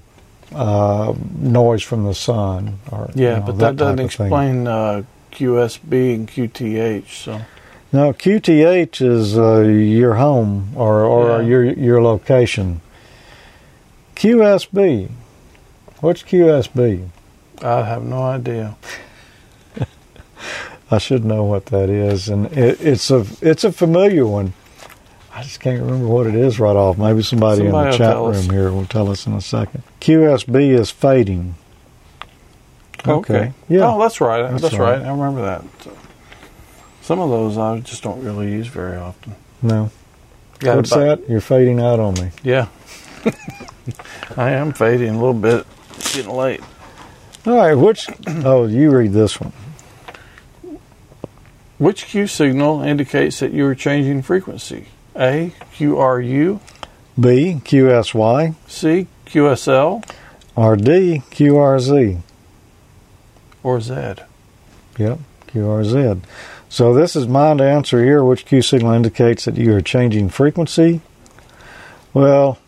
uh, 0.53 1.13
noise 1.37 1.83
from 1.83 2.05
the 2.05 2.13
sun. 2.13 2.79
Or 2.91 3.09
Yeah, 3.15 3.35
you 3.35 3.39
know, 3.39 3.45
but 3.47 3.57
that, 3.59 3.75
doesn't 3.75 3.93
of 3.93 3.97
thing. 3.97 4.05
explain 4.27 4.67
uh, 4.67 5.03
QSB 5.31 6.15
and 6.15 6.27
QTH. 6.27 7.07
So 7.09 7.41
No, 7.93 8.13
QTH 8.13 9.01
is 9.01 9.37
uh, 9.37 9.61
your 9.61 10.15
home 10.15 10.69
or, 10.75 11.01
or 11.03 11.41
Yeah. 11.41 11.47
your 11.47 11.63
your 11.65 12.01
location. 12.01 12.81
QSB. 14.15 15.09
What's 16.01 16.23
QSB? 16.23 17.07
I 17.61 17.83
have 17.83 18.03
no 18.03 18.21
idea. 18.23 18.75
I 20.91 20.97
should 20.99 21.25
know 21.25 21.43
what 21.43 21.67
that 21.67 21.89
is, 21.89 22.29
and 22.29 22.45
it, 22.57 22.79
it's 22.81 23.11
a 23.11 23.25
it's 23.41 23.63
a 23.63 23.71
familiar 23.71 24.25
one. 24.25 24.53
I 25.37 25.43
just 25.43 25.59
can't 25.59 25.79
remember 25.79 26.07
what 26.07 26.25
it 26.25 26.33
is 26.33 26.59
right 26.59 26.75
off. 26.75 26.97
Maybe 26.97 27.21
somebody, 27.21 27.63
in 27.63 27.71
the 27.71 27.91
chat 27.91 28.17
us. 28.17 28.35
room 28.35 28.49
here 28.51 28.71
will 28.71 28.87
tell 28.87 29.11
us 29.11 29.27
in 29.27 29.33
a 29.33 29.41
second. 29.41 29.83
QSB 30.01 30.69
is 30.69 30.89
fading. 30.89 31.53
Okay. 33.07 33.53
Yeah. 33.69 33.81
Oh, 33.93 33.99
that's 33.99 34.19
right. 34.19 34.49
That's 34.49 34.63
That's, 34.63 34.73
right. 34.73 34.97
right. 34.97 35.05
I 35.05 35.11
remember 35.11 35.43
that. 35.43 35.63
Some 37.03 37.19
of 37.19 37.29
those 37.29 37.55
I 37.55 37.79
just 37.81 38.01
don't 38.01 38.23
really 38.23 38.51
use 38.51 38.65
very 38.65 38.97
often. 38.97 39.35
No. 39.61 39.91
Got 40.57 40.77
What's 40.77 40.89
that? 40.89 41.29
You're 41.29 41.39
fading 41.39 41.81
out 41.81 41.99
on 41.99 42.15
me. 42.15 42.31
Yeah. 42.41 42.69
I 44.37 44.53
am 44.53 44.73
fading 44.73 45.09
a 45.09 45.19
little 45.19 45.35
bit. 45.35 45.67
It's 45.97 46.15
getting 46.15 46.31
late. 46.31 46.61
All 47.45 47.57
right. 47.57 47.75
Which? 47.75 48.07
Oh, 48.25 48.65
you 48.65 48.89
read 48.89 49.13
this 49.13 49.39
one. 49.39 49.53
Which 51.77 52.07
Q 52.07 52.25
signal 52.25 52.81
indicates 52.81 53.39
that 53.39 53.51
you 53.51 53.67
are 53.67 53.75
changing 53.75 54.23
frequency? 54.23 54.87
A. 55.17 55.53
QRU. 55.73 56.59
B. 57.19 57.61
QSY. 57.63 58.55
C. 58.67 59.07
QSL. 59.25 60.03
Or 60.55 60.75
D. 60.75 61.21
Or 63.63 63.81
Z. 63.81 64.15
Yep. 64.97 65.19
QRZ. 65.47 66.21
So 66.69 66.93
this 66.93 67.15
is 67.15 67.27
mine 67.27 67.57
to 67.57 67.63
answer 67.63 68.03
here. 68.03 68.23
Which 68.23 68.45
Q 68.45 68.61
signal 68.61 68.93
indicates 68.93 69.45
that 69.45 69.57
you 69.57 69.73
are 69.75 69.81
changing 69.81 70.29
frequency? 70.29 71.01
Well, 72.13 72.59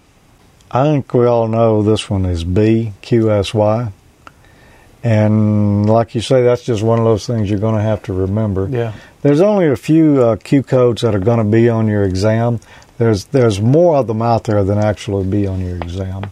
I 0.71 0.83
think 0.83 1.13
we 1.13 1.25
all 1.25 1.47
know 1.47 1.81
this 1.81 2.09
one 2.09 2.25
is 2.25 2.43
B, 2.43 2.93
QSY. 3.01 3.91
And 5.03 5.89
like 5.89 6.13
you 6.13 6.21
say, 6.21 6.43
that's 6.43 6.63
just 6.63 6.83
one 6.83 6.99
of 6.99 7.05
those 7.05 7.25
things 7.25 7.49
you're 7.49 7.59
going 7.59 7.75
to 7.75 7.81
have 7.81 8.03
to 8.03 8.13
remember. 8.13 8.67
Yeah. 8.69 8.93
There's 9.21 9.41
only 9.41 9.67
a 9.67 9.75
few 9.75 10.21
uh, 10.21 10.35
Q 10.35 10.63
codes 10.63 11.01
that 11.01 11.15
are 11.15 11.19
going 11.19 11.37
to 11.37 11.49
be 11.49 11.69
on 11.69 11.87
your 11.87 12.03
exam. 12.03 12.59
There's 12.97 13.25
there's 13.25 13.61
more 13.61 13.97
of 13.97 14.07
them 14.07 14.21
out 14.21 14.43
there 14.43 14.63
than 14.63 14.77
actually 14.77 15.25
be 15.25 15.47
on 15.47 15.61
your 15.61 15.77
exam. 15.77 16.31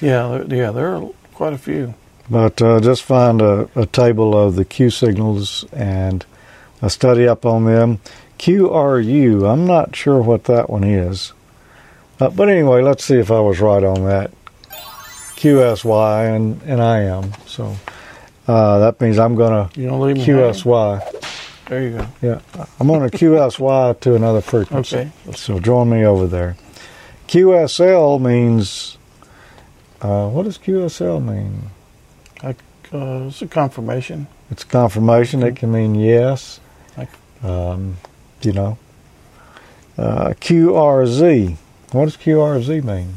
Yeah. 0.00 0.28
There, 0.28 0.54
yeah. 0.54 0.70
There 0.70 0.96
are 0.96 1.10
quite 1.34 1.52
a 1.52 1.58
few. 1.58 1.94
But 2.30 2.62
uh, 2.62 2.80
just 2.80 3.02
find 3.02 3.42
a, 3.42 3.68
a 3.74 3.86
table 3.86 4.36
of 4.36 4.54
the 4.54 4.64
Q 4.64 4.90
signals 4.90 5.64
and 5.72 6.24
a 6.80 6.88
study 6.88 7.26
up 7.26 7.44
on 7.44 7.64
them. 7.64 8.00
QRU, 8.38 9.50
I'm 9.50 9.66
not 9.66 9.94
sure 9.94 10.20
what 10.20 10.44
that 10.44 10.68
one 10.68 10.84
is. 10.84 11.32
Uh, 12.20 12.30
but 12.30 12.48
anyway, 12.48 12.82
let's 12.82 13.04
see 13.04 13.16
if 13.16 13.30
I 13.30 13.40
was 13.40 13.60
right 13.60 13.82
on 13.82 14.04
that. 14.04 14.30
QSY, 15.36 16.36
and, 16.36 16.62
and 16.62 16.80
I 16.80 17.00
am. 17.02 17.32
So 17.46 17.76
uh, 18.46 18.78
that 18.80 19.00
means 19.00 19.18
I'm 19.18 19.34
going 19.36 19.68
to 19.68 19.80
You 19.80 19.88
don't 19.88 20.00
leave 20.00 20.16
hanging? 20.18 20.34
QSY. 20.36 21.66
There 21.68 21.82
you 21.82 21.90
go. 21.98 22.06
Yeah, 22.20 22.40
I'm 22.78 22.86
going 22.88 23.08
to 23.10 23.16
QSY 23.16 24.00
to 24.00 24.14
another 24.14 24.40
frequency. 24.40 24.96
Okay. 24.96 25.10
So 25.34 25.58
join 25.58 25.88
me 25.90 26.04
over 26.04 26.26
there. 26.26 26.56
QSL 27.28 28.20
means. 28.20 28.98
Uh, 30.02 30.28
what 30.28 30.42
does 30.44 30.58
QSL 30.58 31.24
mean? 31.24 31.70
Uh, 32.42 32.52
it's 33.26 33.40
a 33.42 33.46
confirmation. 33.48 34.26
It's 34.50 34.62
confirmation. 34.62 35.42
It 35.42 35.56
can 35.56 35.72
mean 35.72 35.94
yes. 35.94 36.60
Like- 36.96 37.08
Um, 37.42 37.96
you 38.42 38.52
know. 38.52 38.78
Uh, 39.98 40.34
QRZ. 40.40 41.56
What 41.92 42.04
does 42.04 42.16
QRZ 42.16 42.84
mean? 42.84 43.14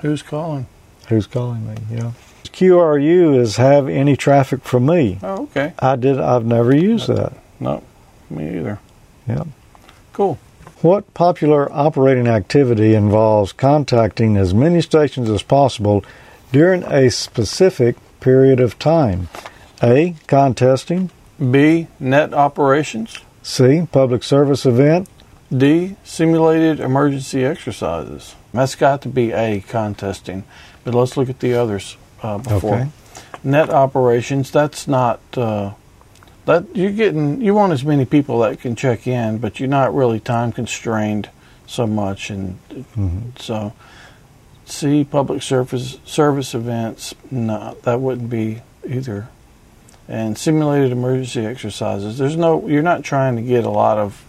Who's 0.00 0.22
calling? 0.22 0.66
Who's 1.08 1.26
calling 1.26 1.66
me? 1.66 1.74
Yeah. 1.90 2.10
QRU 2.52 3.38
is 3.38 3.56
have 3.56 3.88
any 3.88 4.16
traffic 4.16 4.62
from 4.62 4.86
me. 4.86 5.18
Oh, 5.22 5.44
okay. 5.44 5.72
I 5.78 5.96
did. 5.96 6.20
I've 6.20 6.44
never 6.44 6.74
used 6.74 7.08
that. 7.08 7.32
No, 7.58 7.82
me 8.30 8.58
either. 8.58 8.78
Yeah. 9.26 9.44
Cool. 10.12 10.38
What 10.82 11.14
popular 11.14 11.70
operating 11.72 12.26
activity 12.26 12.94
involves 12.94 13.52
contacting 13.52 14.36
as 14.36 14.52
many 14.52 14.82
stations 14.82 15.30
as 15.30 15.42
possible 15.42 16.04
during 16.50 16.82
a 16.82 17.10
specific 17.10 17.96
period 18.20 18.60
of 18.60 18.78
time? 18.78 19.28
A. 19.82 20.16
Contesting. 20.26 21.10
B. 21.38 21.86
Net 21.98 22.34
operations. 22.34 23.18
C. 23.42 23.86
Public 23.90 24.22
service 24.22 24.66
event. 24.66 25.08
D. 25.56 25.96
Simulated 26.04 26.80
emergency 26.80 27.44
exercises. 27.44 28.34
That's 28.52 28.74
got 28.74 29.02
to 29.02 29.08
be 29.08 29.32
A. 29.32 29.60
Contesting. 29.60 30.44
But 30.84 30.94
let's 30.94 31.16
look 31.16 31.30
at 31.30 31.40
the 31.40 31.54
others 31.54 31.96
uh, 32.22 32.38
before. 32.38 32.74
Okay. 32.74 32.88
Net 33.44 33.70
operations. 33.70 34.50
That's 34.50 34.86
not. 34.86 35.20
Uh, 35.36 35.72
that 36.46 36.64
you're 36.74 36.90
getting. 36.92 37.40
You 37.40 37.54
want 37.54 37.72
as 37.72 37.84
many 37.84 38.04
people 38.04 38.40
that 38.40 38.60
can 38.60 38.74
check 38.76 39.06
in, 39.06 39.38
but 39.38 39.58
you're 39.60 39.68
not 39.68 39.94
really 39.94 40.20
time 40.20 40.52
constrained 40.52 41.28
so 41.66 41.86
much, 41.86 42.30
and 42.30 42.58
Mhm. 42.96 43.38
so. 43.38 43.72
see 44.64 45.04
Public 45.04 45.42
service 45.42 45.98
service 46.04 46.54
events. 46.54 47.14
No, 47.30 47.76
that 47.82 48.00
wouldn't 48.00 48.30
be 48.30 48.62
either. 48.88 49.28
And 50.08 50.38
simulated 50.38 50.92
emergency 50.92 51.44
exercises. 51.44 52.16
There's 52.18 52.36
no. 52.36 52.66
You're 52.66 52.82
not 52.82 53.02
trying 53.02 53.36
to 53.36 53.42
get 53.42 53.64
a 53.64 53.70
lot 53.70 53.98
of 53.98 54.24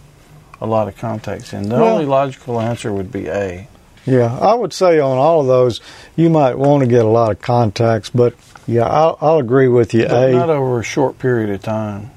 a 0.60 0.66
lot 0.66 0.86
of 0.88 0.96
contacts 0.96 1.52
in. 1.52 1.68
The 1.68 1.76
Well- 1.76 1.94
only 1.94 2.04
logical 2.04 2.60
answer 2.60 2.92
would 2.92 3.10
be 3.12 3.28
A. 3.28 3.68
Yeah, 4.06 4.36
I 4.38 4.54
would 4.54 4.72
say 4.72 5.00
on 5.00 5.16
all 5.16 5.40
of 5.40 5.46
those, 5.46 5.80
you 6.16 6.28
might 6.28 6.58
want 6.58 6.82
to 6.82 6.88
get 6.88 7.04
a 7.04 7.08
lot 7.08 7.30
of 7.32 7.40
contacts, 7.40 8.10
but 8.10 8.34
yeah, 8.66 8.86
I'll, 8.86 9.16
I'll 9.20 9.38
agree 9.38 9.68
with 9.68 9.94
you. 9.94 10.06
But 10.06 10.30
A. 10.30 10.32
not 10.32 10.50
over 10.50 10.80
a 10.80 10.84
short 10.84 11.18
period 11.18 11.50
of 11.50 11.62
time. 11.62 12.10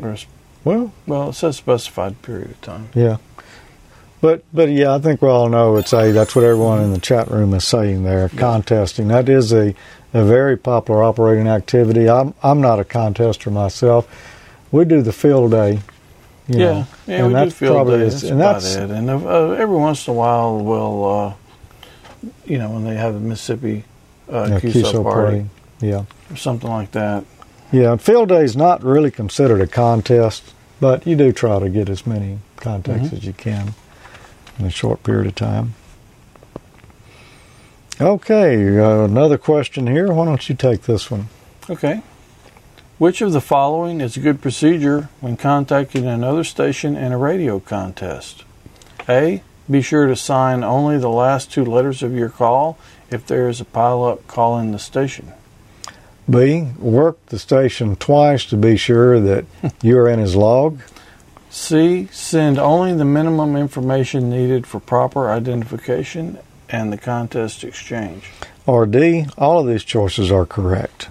Or 0.00 0.16
well, 0.64 0.92
well, 1.06 1.30
it 1.30 1.34
says 1.34 1.56
specified 1.56 2.20
period 2.22 2.50
of 2.50 2.60
time. 2.60 2.88
yeah, 2.94 3.16
but 4.20 4.44
but 4.52 4.70
yeah, 4.70 4.94
I 4.94 4.98
think 4.98 5.22
we 5.22 5.28
all 5.28 5.48
know 5.48 5.76
it's 5.76 5.92
A. 5.92 6.12
That's 6.12 6.34
what 6.36 6.44
everyone 6.44 6.82
in 6.82 6.92
the 6.92 7.00
chat 7.00 7.30
room 7.30 7.54
is 7.54 7.64
saying 7.64 8.04
there. 8.04 8.28
Contesting 8.28 9.08
that 9.08 9.28
is 9.28 9.52
a 9.52 9.74
a 10.14 10.24
very 10.24 10.56
popular 10.56 11.02
operating 11.02 11.48
activity. 11.48 12.08
I'm 12.08 12.34
I'm 12.42 12.60
not 12.60 12.78
a 12.78 12.84
contester 12.84 13.50
myself. 13.50 14.08
We 14.70 14.84
do 14.84 15.02
the 15.02 15.12
field 15.12 15.50
day. 15.50 15.80
You 16.48 16.58
yeah, 16.58 16.64
know, 16.72 16.86
yeah, 17.06 17.16
and 17.18 17.26
we 17.28 17.32
that's 17.34 17.50
do 17.52 17.56
feel 17.56 17.74
probably 17.74 17.98
that. 17.98 18.04
is- 18.06 18.20
That's 18.22 18.30
and 18.32 18.40
about 18.40 18.52
that's 18.62 18.74
it. 18.74 18.90
And 18.90 19.08
uh, 19.10 19.50
every 19.52 19.76
once 19.76 20.06
in 20.08 20.12
a 20.12 20.16
while, 20.16 20.58
we'll, 20.58 21.04
uh, 21.04 21.34
you 22.46 22.58
know, 22.58 22.70
when 22.70 22.84
they 22.84 22.96
have 22.96 23.14
the 23.14 23.20
Mississippi 23.20 23.84
uh, 24.30 24.48
yeah, 24.50 24.58
QSO, 24.60 24.82
QSO 24.82 25.02
party 25.04 25.38
party. 25.40 25.46
Yeah. 25.80 26.04
or 26.30 26.36
something 26.36 26.68
like 26.70 26.90
that. 26.92 27.24
Yeah, 27.70 27.96
field 27.96 28.28
day 28.30 28.42
is 28.44 28.56
not 28.56 28.82
really 28.82 29.10
considered 29.10 29.60
a 29.60 29.66
contest, 29.68 30.52
but 30.80 31.06
you 31.06 31.14
do 31.16 31.32
try 31.32 31.58
to 31.60 31.68
get 31.70 31.88
as 31.88 32.06
many 32.06 32.38
contacts 32.56 33.08
Mhm. 33.08 33.12
as 33.18 33.24
you 33.24 33.32
can 33.32 33.74
in 34.58 34.66
a 34.66 34.70
short 34.70 35.02
period 35.04 35.26
of 35.28 35.34
time. 35.36 35.74
Okay, 38.00 38.78
uh, 38.78 39.04
another 39.04 39.38
question 39.38 39.86
here. 39.86 40.12
Why 40.12 40.24
don't 40.24 40.48
you 40.48 40.54
take 40.54 40.82
this 40.82 41.10
one? 41.10 41.28
Okay. 41.70 42.02
Which 43.02 43.20
of 43.20 43.32
the 43.32 43.40
following 43.40 44.00
is 44.00 44.16
a 44.16 44.20
good 44.20 44.40
procedure 44.40 45.08
when 45.20 45.36
contacting 45.36 46.06
another 46.06 46.44
station 46.44 46.94
in 46.94 47.10
a 47.10 47.18
radio 47.18 47.58
contest? 47.58 48.44
A. 49.08 49.42
Be 49.68 49.82
sure 49.82 50.06
to 50.06 50.14
sign 50.14 50.62
only 50.62 50.98
the 50.98 51.08
last 51.08 51.50
two 51.50 51.64
letters 51.64 52.04
of 52.04 52.14
your 52.14 52.28
call 52.28 52.78
if 53.10 53.26
there 53.26 53.48
is 53.48 53.60
a 53.60 53.64
pileup 53.64 54.24
calling 54.28 54.70
the 54.70 54.78
station. 54.78 55.32
B. 56.30 56.68
Work 56.78 57.26
the 57.26 57.40
station 57.40 57.96
twice 57.96 58.44
to 58.44 58.56
be 58.56 58.76
sure 58.76 59.18
that 59.18 59.46
you're 59.82 60.08
in 60.08 60.20
his 60.20 60.36
log. 60.36 60.78
C. 61.50 62.06
Send 62.12 62.56
only 62.56 62.94
the 62.94 63.04
minimum 63.04 63.56
information 63.56 64.30
needed 64.30 64.64
for 64.64 64.78
proper 64.78 65.28
identification 65.28 66.38
and 66.68 66.92
the 66.92 66.98
contest 66.98 67.64
exchange. 67.64 68.30
Or 68.64 68.86
D. 68.86 69.26
All 69.36 69.58
of 69.58 69.66
these 69.66 69.82
choices 69.82 70.30
are 70.30 70.46
correct. 70.46 71.08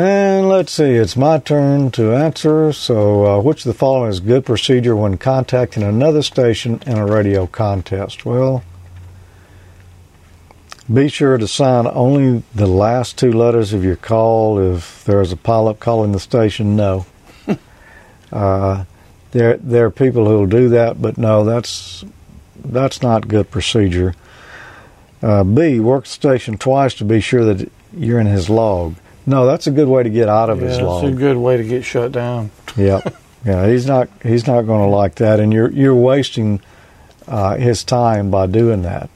And 0.00 0.48
let's 0.48 0.72
see, 0.72 0.94
it's 0.94 1.14
my 1.14 1.36
turn 1.36 1.90
to 1.90 2.14
answer. 2.14 2.72
So, 2.72 3.26
uh, 3.26 3.42
which 3.42 3.66
of 3.66 3.70
the 3.70 3.78
following 3.78 4.08
is 4.08 4.18
good 4.18 4.46
procedure 4.46 4.96
when 4.96 5.18
contacting 5.18 5.82
another 5.82 6.22
station 6.22 6.80
in 6.86 6.96
a 6.96 7.04
radio 7.04 7.46
contest? 7.46 8.24
Well, 8.24 8.64
be 10.90 11.08
sure 11.08 11.36
to 11.36 11.46
sign 11.46 11.86
only 11.86 12.42
the 12.54 12.66
last 12.66 13.18
two 13.18 13.30
letters 13.30 13.74
of 13.74 13.84
your 13.84 13.96
call. 13.96 14.74
If 14.74 15.04
there's 15.04 15.32
a 15.32 15.36
pileup 15.36 15.80
calling 15.80 16.12
the 16.12 16.18
station, 16.18 16.76
no. 16.76 17.04
uh, 18.32 18.84
there, 19.32 19.58
there 19.58 19.84
are 19.84 19.90
people 19.90 20.26
who 20.26 20.38
will 20.38 20.46
do 20.46 20.70
that, 20.70 21.02
but 21.02 21.18
no, 21.18 21.44
that's 21.44 22.06
that's 22.64 23.02
not 23.02 23.28
good 23.28 23.50
procedure. 23.50 24.14
Uh, 25.22 25.44
B, 25.44 25.78
work 25.78 26.04
the 26.04 26.10
station 26.10 26.56
twice 26.56 26.94
to 26.94 27.04
be 27.04 27.20
sure 27.20 27.44
that 27.44 27.70
you're 27.94 28.18
in 28.18 28.26
his 28.26 28.48
log. 28.48 28.94
No, 29.26 29.46
that's 29.46 29.66
a 29.66 29.70
good 29.70 29.88
way 29.88 30.02
to 30.02 30.10
get 30.10 30.28
out 30.28 30.50
of 30.50 30.60
yeah, 30.60 30.68
his 30.68 30.78
it's 30.78 31.02
a 31.04 31.12
good 31.12 31.36
way 31.36 31.56
to 31.56 31.64
get 31.64 31.84
shut 31.84 32.12
down. 32.12 32.50
Yeah, 32.76 33.00
yeah, 33.44 33.66
he's 33.66 33.84
not 33.84 34.08
he's 34.22 34.46
not 34.46 34.62
going 34.62 34.88
to 34.88 34.94
like 34.94 35.16
that, 35.16 35.40
and 35.40 35.52
you're 35.52 35.70
you're 35.72 35.94
wasting 35.94 36.60
uh, 37.26 37.56
his 37.56 37.82
time 37.82 38.30
by 38.30 38.46
doing 38.46 38.82
that. 38.82 39.10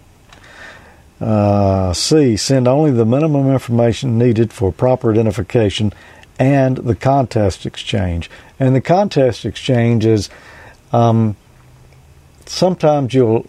Uh, 1.20 1.92
C, 1.92 2.36
send 2.36 2.66
only 2.66 2.90
the 2.90 3.04
minimum 3.04 3.50
information 3.50 4.18
needed 4.18 4.52
for 4.52 4.72
proper 4.72 5.12
identification 5.12 5.92
and 6.38 6.78
the 6.78 6.94
contest 6.94 7.64
exchange. 7.64 8.28
And 8.58 8.74
the 8.74 8.80
contest 8.80 9.44
exchange 9.44 10.04
is 10.04 10.28
um, 10.92 11.36
sometimes 12.46 13.14
you'll 13.14 13.46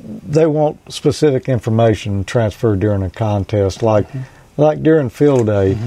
they 0.00 0.46
want 0.46 0.92
specific 0.92 1.48
information 1.48 2.24
transferred 2.24 2.80
during 2.80 3.02
a 3.02 3.10
contest, 3.10 3.82
like 3.82 4.06
like 4.58 4.82
during 4.82 5.08
field 5.08 5.46
day. 5.46 5.78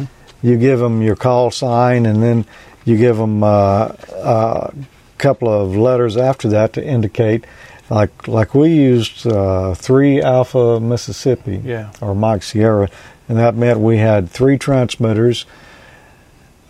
You 0.41 0.57
give 0.57 0.79
them 0.79 1.03
your 1.03 1.15
call 1.15 1.51
sign, 1.51 2.07
and 2.07 2.23
then 2.23 2.45
you 2.83 2.97
give 2.97 3.17
them 3.17 3.43
uh, 3.43 3.93
a 4.23 4.73
couple 5.19 5.47
of 5.49 5.75
letters 5.75 6.17
after 6.17 6.49
that 6.49 6.73
to 6.73 6.83
indicate. 6.83 7.45
Like 7.91 8.27
like 8.27 8.55
we 8.55 8.69
used 8.69 9.27
uh, 9.27 9.75
three 9.75 10.19
Alpha 10.21 10.79
Mississippi 10.79 11.61
Yeah. 11.63 11.91
or 12.01 12.15
Mike 12.15 12.41
Sierra, 12.41 12.89
and 13.29 13.37
that 13.37 13.53
meant 13.53 13.79
we 13.79 13.97
had 13.97 14.29
three 14.31 14.57
transmitters. 14.57 15.45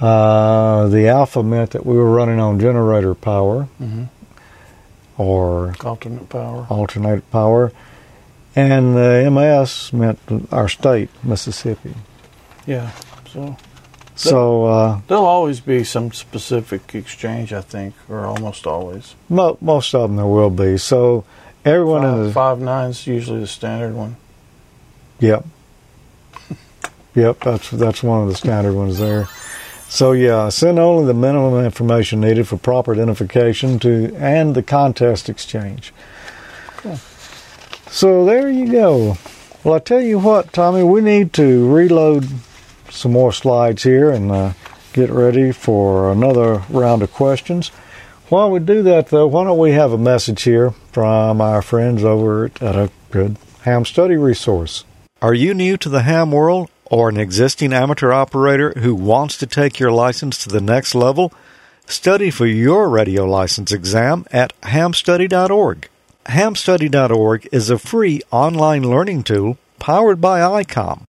Uh, 0.01 0.87
the 0.87 1.07
Alpha 1.07 1.43
meant 1.43 1.71
that 1.71 1.85
we 1.85 1.95
were 1.95 2.09
running 2.11 2.39
on 2.39 2.59
generator 2.59 3.13
power 3.15 3.63
hmm 3.77 4.03
or 5.17 5.75
Alternate 5.83 6.27
power. 6.29 6.65
alternate 6.69 7.29
power, 7.31 7.71
and 8.55 8.95
the 8.95 9.29
MS 9.31 9.93
meant 9.93 10.19
our 10.51 10.67
state, 10.69 11.09
Mississippi. 11.23 11.93
Yeah. 12.67 12.91
So 13.31 13.57
So 14.15 14.65
uh, 14.65 15.01
there'll 15.07 15.25
always 15.25 15.59
be 15.61 15.83
some 15.83 16.11
specific 16.11 16.93
exchange, 16.93 17.53
I 17.53 17.61
think, 17.61 17.95
or 18.09 18.25
almost 18.25 18.67
always. 18.67 19.15
mo- 19.29 19.57
most 19.61 19.95
of 19.95 20.01
them 20.09 20.17
there 20.17 20.25
will 20.27 20.49
be. 20.49 20.77
So 20.77 21.23
everyone 21.65 22.03
in 22.05 22.23
the 22.27 22.31
five 22.33 22.59
nine's 22.59 23.07
usually 23.07 23.39
the 23.39 23.47
standard 23.47 23.93
one. 23.95 24.15
Yep. 25.19 25.45
Yep, 27.15 27.39
that's 27.41 27.69
that's 27.71 28.03
one 28.03 28.21
of 28.23 28.29
the 28.29 28.35
standard 28.35 28.73
ones 28.73 28.99
there. 28.99 29.27
So 29.89 30.13
yeah, 30.13 30.47
send 30.49 30.79
only 30.79 31.05
the 31.05 31.13
minimum 31.13 31.65
information 31.65 32.21
needed 32.21 32.47
for 32.47 32.57
proper 32.57 32.93
identification 32.93 33.79
to 33.79 34.15
and 34.15 34.55
the 34.55 34.63
contest 34.63 35.27
exchange. 35.27 35.93
So 37.91 38.23
there 38.23 38.49
you 38.49 38.71
go. 38.71 39.17
Well, 39.65 39.75
I 39.75 39.79
tell 39.79 39.99
you 39.99 40.17
what, 40.17 40.53
Tommy, 40.53 40.81
we 40.81 41.01
need 41.01 41.33
to 41.33 41.71
reload 41.71 42.25
some 42.89 43.11
more 43.11 43.33
slides 43.33 43.83
here 43.83 44.09
and 44.09 44.31
uh, 44.31 44.53
get 44.93 45.09
ready 45.09 45.51
for 45.51 46.09
another 46.09 46.63
round 46.69 47.03
of 47.03 47.11
questions. 47.11 47.67
While 48.29 48.49
we 48.49 48.59
do 48.59 48.81
that, 48.83 49.07
though, 49.07 49.27
why 49.27 49.43
don't 49.43 49.57
we 49.57 49.71
have 49.71 49.91
a 49.91 49.97
message 49.97 50.43
here 50.43 50.71
from 50.93 51.41
our 51.41 51.61
friends 51.61 52.01
over 52.01 52.45
at 52.45 52.75
a 52.77 52.89
good 53.11 53.35
ham 53.63 53.83
study 53.83 54.15
resource? 54.15 54.85
Are 55.21 55.33
you 55.33 55.53
new 55.53 55.75
to 55.75 55.89
the 55.89 56.03
ham 56.03 56.31
world 56.31 56.69
or 56.85 57.09
an 57.09 57.17
existing 57.17 57.73
amateur 57.73 58.13
operator 58.13 58.73
who 58.77 58.95
wants 58.95 59.35
to 59.37 59.45
take 59.45 59.79
your 59.79 59.91
license 59.91 60.41
to 60.43 60.49
the 60.49 60.61
next 60.61 60.95
level? 60.95 61.33
Study 61.87 62.31
for 62.31 62.45
your 62.45 62.89
radio 62.89 63.25
license 63.25 63.73
exam 63.73 64.25
at 64.31 64.59
hamstudy.org. 64.61 65.89
Hamstudy.org 66.27 67.49
is 67.51 67.71
a 67.71 67.79
free 67.79 68.21
online 68.29 68.83
learning 68.83 69.23
tool 69.23 69.57
powered 69.79 70.21
by 70.21 70.39
ICOM. 70.39 71.05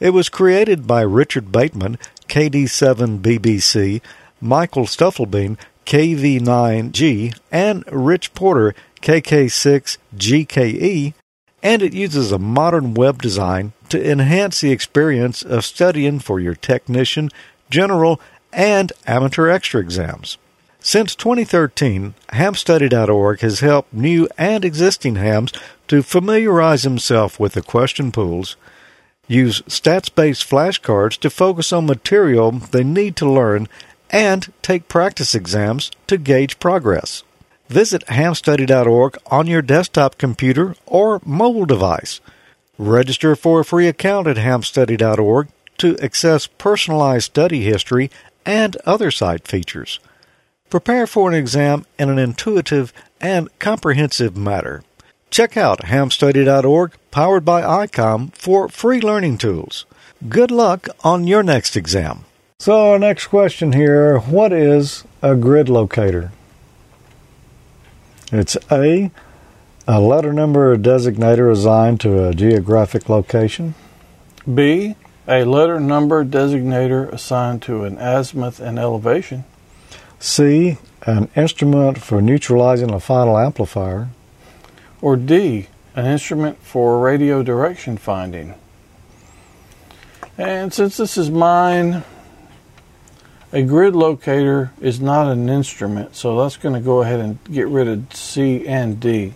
It 0.00 0.10
was 0.10 0.28
created 0.28 0.84
by 0.86 1.02
Richard 1.02 1.52
Bateman, 1.52 1.96
KD7BBC, 2.28 4.00
Michael 4.40 4.86
Stufflebean, 4.86 5.58
KV9G, 5.86 7.38
and 7.52 7.84
Rich 7.92 8.34
Porter, 8.34 8.74
KK6GKE, 9.00 11.14
and 11.62 11.82
it 11.82 11.94
uses 11.94 12.32
a 12.32 12.38
modern 12.38 12.94
web 12.94 13.22
design 13.22 13.74
to 13.90 14.10
enhance 14.10 14.60
the 14.60 14.72
experience 14.72 15.42
of 15.42 15.64
studying 15.64 16.18
for 16.18 16.40
your 16.40 16.56
technician, 16.56 17.30
general, 17.70 18.20
and 18.52 18.92
amateur 19.06 19.48
extra 19.48 19.80
exams. 19.80 20.36
Since 20.84 21.14
2013, 21.14 22.14
hamstudy.org 22.30 23.40
has 23.40 23.60
helped 23.60 23.94
new 23.94 24.28
and 24.36 24.64
existing 24.64 25.14
hams 25.14 25.52
to 25.86 26.02
familiarize 26.02 26.82
themselves 26.82 27.38
with 27.38 27.52
the 27.52 27.62
question 27.62 28.10
pools, 28.10 28.56
use 29.28 29.62
stats 29.62 30.12
based 30.12 30.48
flashcards 30.48 31.16
to 31.20 31.30
focus 31.30 31.72
on 31.72 31.86
material 31.86 32.50
they 32.50 32.82
need 32.82 33.14
to 33.16 33.30
learn, 33.30 33.68
and 34.10 34.52
take 34.60 34.88
practice 34.88 35.36
exams 35.36 35.92
to 36.08 36.18
gauge 36.18 36.58
progress. 36.58 37.22
Visit 37.68 38.04
hamstudy.org 38.06 39.16
on 39.28 39.46
your 39.46 39.62
desktop 39.62 40.18
computer 40.18 40.74
or 40.84 41.22
mobile 41.24 41.64
device. 41.64 42.20
Register 42.76 43.36
for 43.36 43.60
a 43.60 43.64
free 43.64 43.86
account 43.86 44.26
at 44.26 44.36
hamstudy.org 44.36 45.46
to 45.78 45.96
access 46.00 46.48
personalized 46.48 47.26
study 47.26 47.62
history 47.62 48.10
and 48.44 48.76
other 48.84 49.12
site 49.12 49.46
features. 49.46 50.00
Prepare 50.72 51.06
for 51.06 51.28
an 51.28 51.34
exam 51.34 51.84
in 51.98 52.08
an 52.08 52.18
intuitive 52.18 52.94
and 53.20 53.50
comprehensive 53.58 54.38
manner. 54.38 54.82
Check 55.28 55.54
out 55.54 55.80
hamstudy.org, 55.80 56.92
powered 57.10 57.44
by 57.44 57.60
ICOM, 57.60 58.34
for 58.34 58.70
free 58.70 58.98
learning 58.98 59.36
tools. 59.36 59.84
Good 60.30 60.50
luck 60.50 60.88
on 61.04 61.26
your 61.26 61.42
next 61.42 61.76
exam. 61.76 62.24
So, 62.58 62.92
our 62.92 62.98
next 62.98 63.26
question 63.26 63.74
here 63.74 64.16
what 64.16 64.50
is 64.50 65.04
a 65.20 65.36
grid 65.36 65.68
locator? 65.68 66.32
It's 68.32 68.56
A, 68.70 69.10
a 69.86 70.00
letter 70.00 70.32
number 70.32 70.72
or 70.72 70.78
designator 70.78 71.52
assigned 71.52 72.00
to 72.00 72.28
a 72.28 72.34
geographic 72.34 73.10
location. 73.10 73.74
B, 74.54 74.96
a 75.28 75.44
letter 75.44 75.78
number 75.78 76.24
designator 76.24 77.12
assigned 77.12 77.60
to 77.64 77.84
an 77.84 77.98
azimuth 77.98 78.58
and 78.58 78.78
elevation. 78.78 79.44
C, 80.22 80.78
an 81.04 81.28
instrument 81.34 81.98
for 81.98 82.22
neutralizing 82.22 82.94
a 82.94 83.00
final 83.00 83.36
amplifier. 83.36 84.08
Or 85.00 85.16
D, 85.16 85.66
an 85.96 86.06
instrument 86.06 86.58
for 86.62 87.00
radio 87.00 87.42
direction 87.42 87.96
finding. 87.96 88.54
And 90.38 90.72
since 90.72 90.96
this 90.96 91.18
is 91.18 91.28
mine, 91.28 92.04
a 93.52 93.62
grid 93.62 93.96
locator 93.96 94.70
is 94.80 95.00
not 95.00 95.26
an 95.26 95.48
instrument, 95.48 96.14
so 96.14 96.40
that's 96.40 96.56
going 96.56 96.76
to 96.76 96.80
go 96.80 97.02
ahead 97.02 97.18
and 97.18 97.42
get 97.50 97.66
rid 97.66 97.88
of 97.88 98.14
C 98.14 98.64
and 98.66 99.00
D 99.00 99.34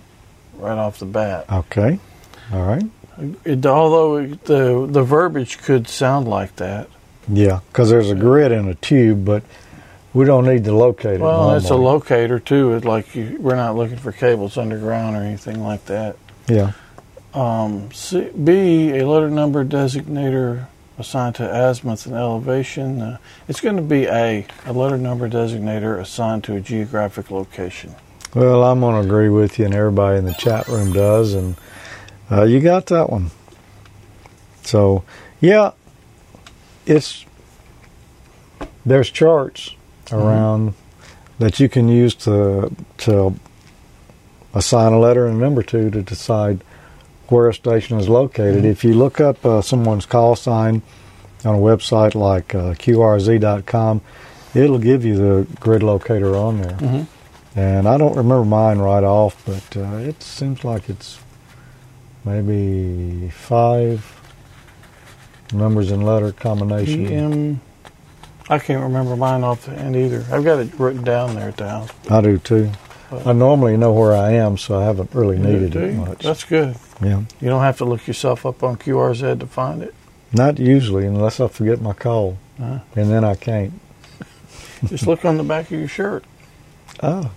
right 0.54 0.78
off 0.78 1.00
the 1.00 1.04
bat. 1.04 1.50
Okay. 1.50 1.98
All 2.52 2.62
right. 2.62 2.84
It, 3.44 3.66
although 3.66 4.18
it, 4.18 4.44
the 4.44 4.86
the 4.88 5.02
verbiage 5.02 5.58
could 5.58 5.88
sound 5.88 6.28
like 6.28 6.54
that. 6.56 6.88
Yeah, 7.28 7.58
because 7.72 7.90
there's 7.90 8.10
a 8.10 8.14
grid 8.14 8.52
in 8.52 8.68
a 8.68 8.74
tube, 8.76 9.24
but 9.24 9.42
we 10.16 10.24
don't 10.24 10.46
need 10.46 10.64
to 10.64 10.74
locate 10.74 11.16
it. 11.16 11.20
Well, 11.20 11.54
it's 11.56 11.68
a 11.68 11.76
locator 11.76 12.38
too. 12.38 12.72
It's 12.72 12.86
like 12.86 13.14
you, 13.14 13.36
we're 13.38 13.54
not 13.54 13.76
looking 13.76 13.98
for 13.98 14.12
cables 14.12 14.56
underground 14.56 15.14
or 15.14 15.20
anything 15.20 15.62
like 15.62 15.84
that. 15.84 16.16
Yeah. 16.48 16.72
Um, 17.34 17.92
C, 17.92 18.30
B, 18.30 18.96
a 18.96 19.06
letter 19.06 19.28
number 19.28 19.62
designator 19.62 20.68
assigned 20.96 21.34
to 21.34 21.44
azimuth 21.44 22.06
and 22.06 22.14
elevation. 22.14 23.02
Uh, 23.02 23.18
it's 23.46 23.60
going 23.60 23.76
to 23.76 23.82
be 23.82 24.06
A, 24.06 24.46
a 24.64 24.72
letter 24.72 24.96
number 24.96 25.28
designator 25.28 26.00
assigned 26.00 26.44
to 26.44 26.56
a 26.56 26.60
geographic 26.62 27.30
location. 27.30 27.94
Well, 28.34 28.64
I'm 28.64 28.80
going 28.80 28.94
to 28.94 29.06
agree 29.06 29.28
with 29.28 29.58
you, 29.58 29.66
and 29.66 29.74
everybody 29.74 30.18
in 30.18 30.24
the 30.24 30.32
chat 30.32 30.66
room 30.68 30.94
does, 30.94 31.34
and 31.34 31.56
uh, 32.30 32.44
you 32.44 32.60
got 32.60 32.86
that 32.86 33.10
one. 33.10 33.32
So, 34.62 35.04
yeah, 35.42 35.72
it's 36.86 37.26
there's 38.86 39.10
charts 39.10 39.75
around 40.12 40.74
that 41.38 41.60
you 41.60 41.68
can 41.68 41.88
use 41.88 42.14
to 42.14 42.74
to 42.98 43.34
assign 44.54 44.92
a 44.92 44.98
letter 44.98 45.26
and 45.26 45.36
a 45.36 45.40
number 45.40 45.62
to 45.62 45.90
to 45.90 46.02
decide 46.02 46.62
where 47.28 47.48
a 47.48 47.54
station 47.54 47.98
is 47.98 48.08
located. 48.08 48.64
If 48.64 48.84
you 48.84 48.94
look 48.94 49.20
up 49.20 49.44
uh, 49.44 49.60
someone's 49.60 50.06
call 50.06 50.36
sign 50.36 50.82
on 51.44 51.54
a 51.54 51.58
website 51.58 52.14
like 52.14 52.54
uh, 52.54 52.74
QRZ.com, 52.74 54.00
it'll 54.54 54.78
give 54.78 55.04
you 55.04 55.16
the 55.16 55.46
grid 55.60 55.82
locator 55.82 56.36
on 56.36 56.62
there. 56.62 56.76
Mm-hmm. 56.76 57.58
And 57.58 57.88
I 57.88 57.96
don't 57.96 58.16
remember 58.16 58.44
mine 58.44 58.78
right 58.78 59.02
off, 59.02 59.42
but 59.46 59.76
uh, 59.76 59.96
it 59.96 60.22
seems 60.22 60.62
like 60.62 60.88
it's 60.88 61.18
maybe 62.24 63.30
five 63.30 64.04
numbers 65.52 65.90
and 65.90 66.04
letter 66.04 66.32
combination. 66.32 67.60
I 68.48 68.58
can't 68.58 68.82
remember 68.82 69.16
mine 69.16 69.42
off 69.42 69.66
the 69.66 69.72
end 69.72 69.96
either. 69.96 70.24
I've 70.30 70.44
got 70.44 70.60
it 70.60 70.72
written 70.78 71.02
down 71.02 71.34
there 71.34 71.48
at 71.48 71.56
the 71.56 71.68
house. 71.68 71.90
I 72.10 72.20
do 72.20 72.38
too. 72.38 72.70
I 73.24 73.32
normally 73.32 73.76
know 73.76 73.92
where 73.92 74.14
I 74.14 74.32
am, 74.32 74.58
so 74.58 74.78
I 74.80 74.84
haven't 74.84 75.14
really 75.14 75.38
needed 75.38 75.76
it 75.76 75.94
much. 75.94 76.22
That's 76.22 76.44
good. 76.44 76.76
yeah, 77.00 77.22
You 77.40 77.48
don't 77.48 77.62
have 77.62 77.78
to 77.78 77.84
look 77.84 78.06
yourself 78.06 78.44
up 78.44 78.62
on 78.62 78.76
QRZ 78.76 79.40
to 79.40 79.46
find 79.46 79.82
it. 79.82 79.94
not 80.32 80.58
usually 80.58 81.06
unless 81.06 81.38
I 81.40 81.48
forget 81.48 81.80
my 81.80 81.92
call, 81.92 82.38
Uh, 82.60 82.80
and 82.96 83.10
then 83.10 83.24
I 83.24 83.34
can't. 83.36 83.72
just 84.86 85.06
look 85.06 85.24
on 85.24 85.36
the 85.36 85.44
back 85.44 85.66
of 85.66 85.78
your 85.78 85.88
shirt. 85.88 86.24
Oh, 87.02 87.30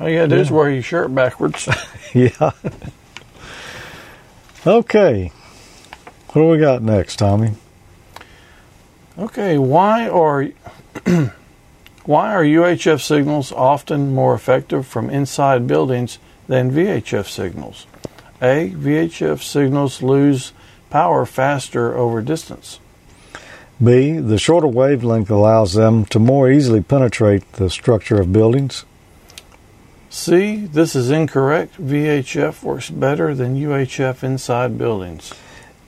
All 0.00 0.08
you 0.08 0.16
got 0.18 0.22
to 0.22 0.28
do 0.28 0.36
is 0.40 0.50
wear 0.50 0.70
your 0.70 0.82
shirt 0.82 1.14
backwards. 1.14 1.68
yeah. 2.14 2.30
okay, 4.66 5.30
what 6.28 6.42
do 6.42 6.48
we 6.48 6.58
got 6.58 6.82
next, 6.82 7.16
Tommy? 7.16 7.52
Okay, 9.18 9.58
why 9.58 10.08
are 10.08 10.48
Why 12.04 12.34
are 12.34 12.42
UHF 12.42 13.00
signals 13.00 13.52
often 13.52 14.12
more 14.12 14.34
effective 14.34 14.88
from 14.88 15.08
inside 15.08 15.68
buildings 15.68 16.18
than 16.48 16.72
VHF 16.72 17.28
signals? 17.28 17.86
A. 18.40 18.70
VHF 18.70 19.40
signals 19.40 20.02
lose 20.02 20.52
power 20.90 21.24
faster 21.24 21.96
over 21.96 22.20
distance. 22.20 22.80
B. 23.82 24.18
The 24.18 24.38
shorter 24.38 24.66
wavelength 24.66 25.30
allows 25.30 25.74
them 25.74 26.04
to 26.06 26.18
more 26.18 26.50
easily 26.50 26.80
penetrate 26.80 27.52
the 27.52 27.70
structure 27.70 28.20
of 28.20 28.32
buildings. 28.32 28.84
C. 30.10 30.66
This 30.66 30.96
is 30.96 31.08
incorrect. 31.08 31.80
VHF 31.80 32.64
works 32.64 32.90
better 32.90 33.32
than 33.32 33.56
UHF 33.56 34.24
inside 34.24 34.76
buildings. 34.76 35.32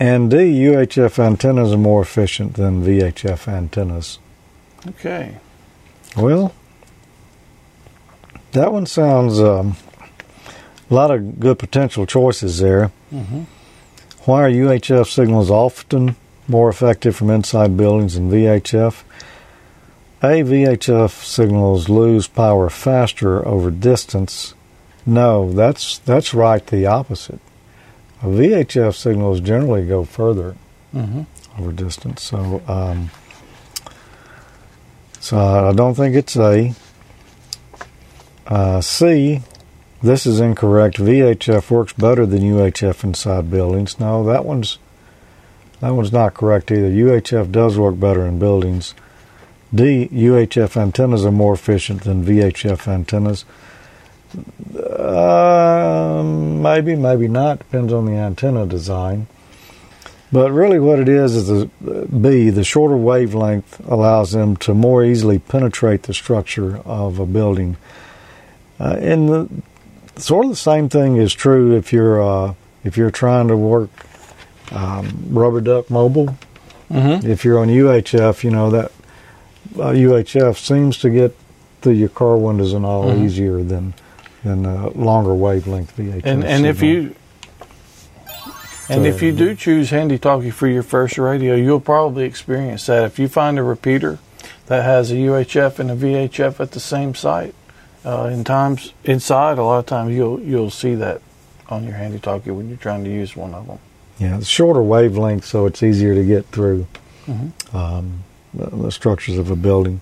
And 0.00 0.30
D. 0.30 0.36
UHF 0.36 1.18
antennas 1.18 1.72
are 1.72 1.78
more 1.78 2.02
efficient 2.02 2.54
than 2.54 2.84
VHF 2.84 3.46
antennas. 3.46 4.18
Okay. 4.86 5.36
Well, 6.16 6.54
that 8.52 8.72
one 8.72 8.86
sounds 8.86 9.40
um, 9.40 9.76
a 10.90 10.94
lot 10.94 11.10
of 11.10 11.40
good 11.40 11.58
potential 11.58 12.06
choices 12.06 12.58
there. 12.58 12.90
Mm-hmm. 13.12 13.42
Why 14.24 14.44
are 14.44 14.50
UHF 14.50 15.06
signals 15.06 15.50
often 15.50 16.16
more 16.48 16.68
effective 16.68 17.16
from 17.16 17.30
inside 17.30 17.76
buildings 17.76 18.14
than 18.14 18.30
VHF? 18.30 19.02
A, 20.22 20.42
VHF 20.42 21.10
signals 21.22 21.88
lose 21.88 22.28
power 22.28 22.70
faster 22.70 23.46
over 23.46 23.70
distance. 23.70 24.54
No, 25.04 25.52
that's 25.52 25.98
that's 25.98 26.32
right 26.32 26.66
the 26.66 26.86
opposite. 26.86 27.40
VHF 28.28 28.94
signals 28.94 29.40
generally 29.40 29.86
go 29.86 30.04
further 30.04 30.56
Mm-hmm. 30.94 31.22
over 31.60 31.72
distance. 31.72 32.22
So, 32.22 32.62
um, 32.68 33.10
so 35.18 35.36
I 35.38 35.72
don't 35.72 35.94
think 35.96 36.14
it's 36.14 36.36
A. 36.36 36.72
Uh, 38.46 38.80
C. 38.80 39.40
This 40.02 40.24
is 40.24 40.38
incorrect. 40.38 40.98
VHF 40.98 41.68
works 41.70 41.92
better 41.94 42.26
than 42.26 42.42
UHF 42.42 43.02
inside 43.02 43.50
buildings. 43.50 43.98
No, 43.98 44.22
that 44.24 44.44
one's 44.44 44.78
that 45.80 45.90
one's 45.90 46.12
not 46.12 46.34
correct 46.34 46.70
either. 46.70 46.90
UHF 46.90 47.50
does 47.50 47.76
work 47.78 47.98
better 47.98 48.24
in 48.24 48.38
buildings. 48.38 48.94
D. 49.74 50.08
UHF 50.12 50.76
antennas 50.80 51.24
are 51.26 51.32
more 51.32 51.54
efficient 51.54 52.02
than 52.04 52.24
VHF 52.24 52.86
antennas. 52.86 53.44
Uh, 54.76 56.22
maybe, 56.24 56.94
maybe 56.96 57.28
not. 57.28 57.58
Depends 57.60 57.92
on 57.92 58.06
the 58.06 58.12
antenna 58.12 58.66
design. 58.66 59.26
But 60.32 60.50
really, 60.50 60.80
what 60.80 60.98
it 60.98 61.08
is 61.08 61.36
is 61.36 61.46
the 61.46 61.66
B. 62.06 62.50
The 62.50 62.64
shorter 62.64 62.96
wavelength 62.96 63.80
allows 63.88 64.32
them 64.32 64.56
to 64.58 64.74
more 64.74 65.04
easily 65.04 65.38
penetrate 65.38 66.04
the 66.04 66.14
structure 66.14 66.78
of 66.84 67.20
a 67.20 67.26
building. 67.26 67.76
Uh, 68.80 68.96
and 68.98 69.28
the, 69.28 69.48
sort 70.20 70.44
of 70.46 70.50
the 70.50 70.56
same 70.56 70.88
thing 70.88 71.16
is 71.16 71.32
true 71.32 71.76
if 71.76 71.92
you're 71.92 72.20
uh, 72.22 72.54
if 72.82 72.96
you're 72.96 73.12
trying 73.12 73.46
to 73.48 73.56
work 73.56 73.90
um, 74.72 75.26
rubber 75.30 75.60
duck 75.60 75.88
mobile. 75.88 76.36
Mm-hmm. 76.90 77.26
If 77.30 77.44
you're 77.44 77.60
on 77.60 77.68
UHF, 77.68 78.42
you 78.42 78.50
know 78.50 78.70
that 78.70 78.90
uh, 79.76 79.90
UHF 79.92 80.56
seems 80.58 80.98
to 80.98 81.10
get 81.10 81.36
through 81.80 81.92
your 81.92 82.08
car 82.08 82.36
windows 82.36 82.72
and 82.72 82.84
all 82.84 83.04
Mhm. 83.04 83.24
easier 83.24 83.62
than 83.62 83.94
than 84.44 84.62
longer 84.94 85.34
wavelength 85.34 85.96
VHF. 85.96 86.20
And 86.24 86.44
and 86.44 86.66
if 86.66 86.82
you 86.82 87.14
and 88.88 89.02
So- 89.02 89.04
if 89.04 89.22
you 89.22 89.32
do 89.32 89.54
choose 89.54 89.90
Handy 89.90 90.18
Talkie 90.18 90.50
for 90.50 90.66
your 90.68 90.82
first 90.82 91.16
radio, 91.18 91.54
you'll 91.54 91.80
probably 91.80 92.24
experience 92.24 92.84
that. 92.86 93.04
If 93.04 93.18
you 93.18 93.28
find 93.28 93.58
a 93.58 93.62
repeater 93.62 94.18
that 94.66 94.84
has 94.84 95.10
a 95.10 95.14
UHF 95.16 95.78
and 95.78 95.90
a 95.90 95.94
VHF 95.96 96.60
at 96.60 96.72
the 96.72 96.80
same 96.80 97.14
site, 97.14 97.54
uh, 98.04 98.28
in 98.30 98.44
times 98.44 98.92
inside, 99.04 99.56
a 99.56 99.64
lot 99.64 99.78
of 99.78 99.86
times 99.86 100.14
you'll 100.14 100.38
you'll 100.40 100.70
see 100.70 100.94
that 100.96 101.22
on 101.70 101.84
your 101.84 101.94
Handy 101.94 102.18
Talkie 102.18 102.50
when 102.50 102.68
you're 102.68 102.76
trying 102.76 103.04
to 103.04 103.10
use 103.10 103.34
one 103.34 103.54
of 103.54 103.66
them. 103.66 103.78
yeah, 104.18 104.36
it's 104.36 104.46
shorter 104.46 104.82
wavelength, 104.82 105.44
so 105.46 105.64
it's 105.66 105.82
easier 105.82 106.14
to 106.14 106.22
get 106.22 106.44
through 106.48 106.86
Mhm. 107.26 107.50
um, 107.74 108.22
the 108.52 108.92
structures 108.92 109.38
of 109.38 109.50
a 109.50 109.56
building. 109.56 110.00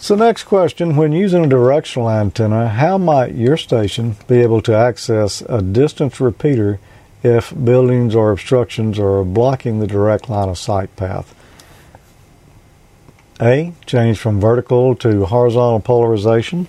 So, 0.00 0.14
next 0.14 0.44
question: 0.44 0.96
When 0.96 1.12
using 1.12 1.44
a 1.44 1.48
directional 1.48 2.08
antenna, 2.08 2.68
how 2.68 2.96
might 2.96 3.34
your 3.34 3.58
station 3.58 4.16
be 4.26 4.40
able 4.40 4.62
to 4.62 4.74
access 4.74 5.42
a 5.42 5.60
distance 5.60 6.18
repeater 6.20 6.80
if 7.22 7.52
buildings 7.52 8.14
or 8.14 8.30
obstructions 8.32 8.98
are 8.98 9.22
blocking 9.24 9.78
the 9.78 9.86
direct 9.86 10.30
line 10.30 10.48
of 10.48 10.56
sight 10.56 10.96
path? 10.96 11.34
A. 13.42 13.74
Change 13.84 14.18
from 14.18 14.40
vertical 14.40 14.94
to 14.96 15.26
horizontal 15.26 15.80
polarization. 15.80 16.68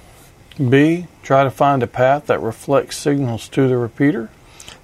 B. 0.58 1.08
Try 1.24 1.46
to 1.46 1.52
find 1.52 1.82
a 1.82 1.88
path 1.88 2.28
that 2.28 2.42
reflects 2.42 2.98
signals 2.98 3.48
to 3.50 3.70
the 3.70 3.78
repeater. 3.78 4.30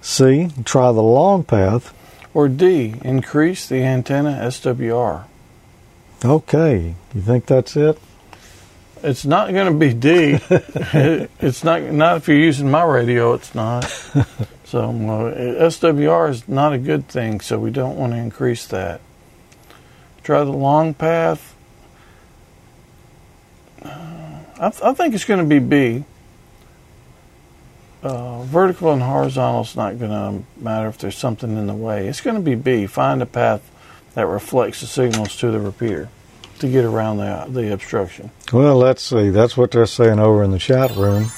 C. 0.02 0.52
Try 0.64 0.94
the 0.94 1.04
long 1.04 1.44
path. 1.44 1.94
Or 2.34 2.48
D. 2.48 2.96
Increase 3.04 3.68
the 3.68 3.84
antenna 3.84 4.40
SWR. 4.44 5.26
Okay, 6.24 6.96
you 7.14 7.22
think 7.22 7.46
that's 7.46 7.76
it? 7.76 8.00
It's 9.04 9.26
not 9.26 9.52
going 9.52 9.72
to 9.72 9.78
be 9.78 9.94
D. 9.94 10.40
it's 11.40 11.64
not 11.64 11.82
not 11.84 12.18
if 12.18 12.28
you're 12.28 12.38
using 12.38 12.70
my 12.70 12.84
radio. 12.84 13.34
It's 13.34 13.54
not. 13.54 13.82
so 14.66 14.90
uh, 14.90 15.70
SWR 15.70 16.30
is 16.30 16.48
not 16.48 16.74
a 16.74 16.78
good 16.78 17.08
thing. 17.08 17.40
So 17.40 17.60
we 17.60 17.72
don't 17.72 17.98
want 17.98 18.14
to 18.14 18.18
increase 18.18 18.66
that. 18.68 19.02
Try 20.24 20.44
the 20.44 20.52
long 20.52 20.94
path. 20.94 21.56
Uh, 23.82 24.40
I, 24.60 24.70
th- 24.70 24.84
I 24.84 24.94
think 24.94 25.14
it's 25.14 25.26
going 25.26 25.40
to 25.40 25.46
be 25.46 25.60
B. 25.60 26.04
Uh, 28.04 28.44
vertical 28.44 28.92
and 28.92 29.02
horizontal 29.02 29.62
is 29.62 29.76
not 29.76 29.98
going 30.00 30.12
to 30.12 30.44
matter 30.62 30.88
if 30.88 30.98
there's 30.98 31.18
something 31.18 31.58
in 31.58 31.68
the 31.68 31.74
way. 31.74 32.08
It's 32.08 32.22
going 32.22 32.36
to 32.36 32.42
be 32.42 32.56
B. 32.56 32.88
Find 32.88 33.22
a 33.22 33.26
path 33.26 33.70
that 34.14 34.26
reflects 34.26 34.82
the 34.82 34.88
signals 34.88 35.36
to 35.38 35.52
the 35.52 35.60
repeater 35.60 36.10
to 36.60 36.68
get 36.68 36.86
around 36.86 37.18
the 37.18 37.46
the 37.50 37.74
obstruction. 37.74 38.32
Well, 38.52 38.78
let's 38.78 39.04
see. 39.04 39.30
That's 39.30 39.56
what 39.58 39.72
they're 39.72 39.86
saying 39.86 40.20
over 40.20 40.44
in 40.44 40.52
the 40.52 40.60
chat 40.60 40.96
room. 40.96 41.32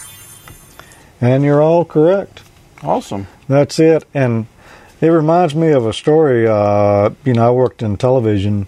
And 1.21 1.43
you're 1.43 1.61
all 1.61 1.85
correct. 1.85 2.41
Awesome. 2.81 3.27
That's 3.47 3.77
it. 3.79 4.05
And 4.13 4.47
it 5.01 5.07
reminds 5.07 5.53
me 5.55 5.71
of 5.71 5.85
a 5.85 5.93
story. 5.93 6.47
Uh, 6.47 7.11
you 7.25 7.33
know, 7.33 7.47
I 7.47 7.51
worked 7.51 7.81
in 7.81 7.97
television 7.97 8.67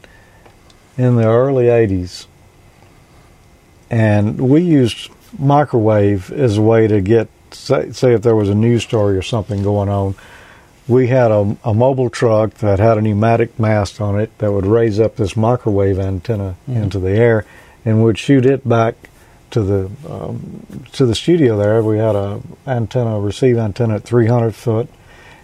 in 0.97 1.16
the 1.16 1.28
early 1.28 1.66
80s. 1.66 2.28
And 3.89 4.49
we 4.49 4.62
used 4.62 5.10
microwave 5.38 6.32
as 6.32 6.58
a 6.58 6.62
way 6.62 6.88
to 6.88 7.02
get, 7.02 7.30
say, 7.52 7.91
say 7.91 8.14
if 8.14 8.22
there 8.22 8.36
was 8.36 8.49
a 8.49 8.56
news 8.56 8.84
story 8.84 9.18
or 9.18 9.22
something 9.22 9.64
going 9.64 9.89
on, 9.89 10.16
we 10.92 11.08
had 11.08 11.32
a, 11.32 11.56
a 11.64 11.74
mobile 11.74 12.10
truck 12.10 12.56
that 12.56 12.78
had 12.80 12.98
a 12.98 13.02
pneumatic 13.02 13.58
mast 13.58 14.02
on 14.02 14.20
it 14.20 14.38
that 14.39 14.52
would 14.52 14.66
raise 14.66 15.00
up 15.00 15.16
this 15.16 15.36
microwave 15.38 15.98
antenna 15.98 16.56
Mhm. 16.70 16.84
into 16.84 17.00
the 17.00 17.12
air 17.12 17.46
and 17.86 18.04
would 18.04 18.18
shoot 18.18 18.46
it 18.46 18.68
back 18.68 18.96
to 19.52 19.62
the 19.62 19.89
um, 20.10 20.66
to 20.94 21.06
the 21.06 21.16
studio 21.16 21.58
there. 21.58 21.82
We 21.82 21.98
had 21.98 22.16
a 22.16 22.42
antenna, 22.68 23.20
receive 23.20 23.58
antenna 23.58 23.96
at 23.96 24.04
300 24.04 24.54
foot, 24.54 24.88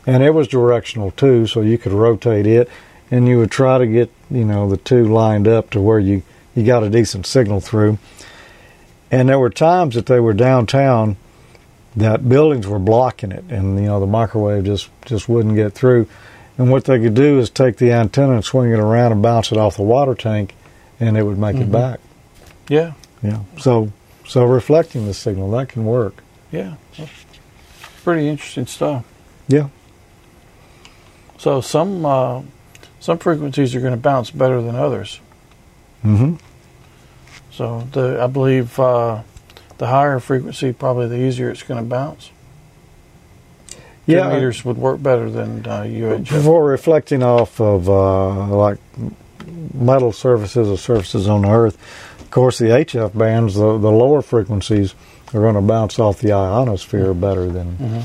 and 0.06 0.22
it 0.24 0.34
was 0.34 0.48
directional 0.48 1.12
too, 1.12 1.48
so 1.48 1.62
you 1.62 1.78
could 1.78 1.92
rotate 1.94 2.46
it, 2.48 2.70
and 3.10 3.28
you 3.28 3.38
would 3.40 3.52
try 3.52 3.78
to 3.78 3.88
get 3.88 4.10
you 4.30 4.44
know 4.46 4.70
the 4.70 4.78
two 4.78 5.06
lined 5.06 5.48
up 5.48 5.70
to 5.72 5.82
where 5.82 6.00
you 6.00 6.22
you 6.56 6.64
got 6.64 6.84
a 6.84 6.90
decent 6.90 7.26
signal 7.26 7.60
through. 7.62 7.98
And 9.12 9.30
there 9.30 9.40
were 9.40 9.50
times 9.50 9.96
that 9.96 10.06
they 10.08 10.20
were 10.20 10.34
downtown 10.34 11.16
that 11.98 12.28
buildings 12.30 12.66
were 12.68 12.80
blocking 12.80 13.32
it, 13.32 13.44
and 13.50 13.78
you 13.78 13.86
know 13.88 14.00
the 14.00 14.08
microwave 14.08 14.64
just 14.64 14.90
just 15.06 15.28
wouldn't 15.28 15.56
get 15.56 15.74
through. 15.74 16.08
And 16.58 16.72
what 16.72 16.86
they 16.86 17.00
could 17.00 17.14
do 17.14 17.38
is 17.40 17.50
take 17.52 17.78
the 17.78 17.92
antenna 17.92 18.34
and 18.34 18.44
swing 18.46 18.72
it 18.72 18.80
around 18.80 19.12
and 19.12 19.22
bounce 19.22 19.52
it 19.52 19.58
off 19.58 19.76
the 19.78 19.84
water 19.84 20.16
tank, 20.16 20.56
and 21.00 21.18
it 21.18 21.24
would 21.24 21.38
make 21.38 21.56
it 21.58 21.68
Mhm. 21.70 21.72
back. 21.72 22.00
Yeah, 22.70 22.94
Yeah. 23.22 23.40
So 23.60 23.92
so 24.26 24.44
reflecting 24.46 25.06
the 25.06 25.14
signal 25.14 25.52
that 25.52 25.70
can 25.70 25.86
work. 25.86 26.24
yeah. 26.52 26.74
That's 26.98 27.12
pretty 28.04 28.28
interesting 28.28 28.66
stuff. 28.68 29.04
Yeah. 29.48 29.68
So 31.38 31.62
some 31.62 32.06
uh, 32.06 32.42
some 33.00 33.18
frequencies 33.20 33.76
are 33.76 33.80
going 33.80 33.94
to 33.94 33.98
bounce 34.00 34.32
better 34.32 34.62
than 34.62 34.76
others. 34.76 35.20
Mm-hmm. 36.06 36.36
So 37.52 37.88
the 37.92 38.20
I 38.22 38.28
believe 38.28 38.80
uh, 38.80 39.22
the 39.78 39.88
higher 39.88 40.20
frequency, 40.20 40.74
probably 40.74 41.08
the 41.08 41.20
easier 41.20 41.50
it's 41.50 41.64
going 41.64 41.84
to 41.84 41.88
bounce. 41.88 42.32
Yeah. 44.06 44.24
Two 44.24 44.36
meters 44.36 44.66
would 44.66 44.78
work 44.78 45.04
better 45.04 45.30
than 45.30 45.68
uh, 45.68 45.82
UHF. 45.82 46.30
Before 46.30 46.66
reflecting 46.66 47.24
off 47.24 47.60
of 47.60 47.90
uh, 47.90 48.48
like 48.48 48.80
metal 49.74 50.14
surfaces 50.14 50.70
or 50.70 50.78
surfaces 50.78 51.28
on 51.28 51.42
the 51.42 51.50
Earth, 51.50 51.78
of 52.20 52.32
course, 52.32 52.58
the 52.58 52.66
HF 52.66 53.18
bands, 53.18 53.56
the, 53.56 53.78
the 53.78 53.92
lower 53.92 54.22
frequencies, 54.22 54.96
are 55.34 55.42
going 55.42 55.56
to 55.56 55.62
bounce 55.62 56.00
off 56.00 56.20
the 56.20 56.32
ionosphere 56.32 57.14
better 57.14 57.50
than 57.50 57.76
hmm 57.76 58.02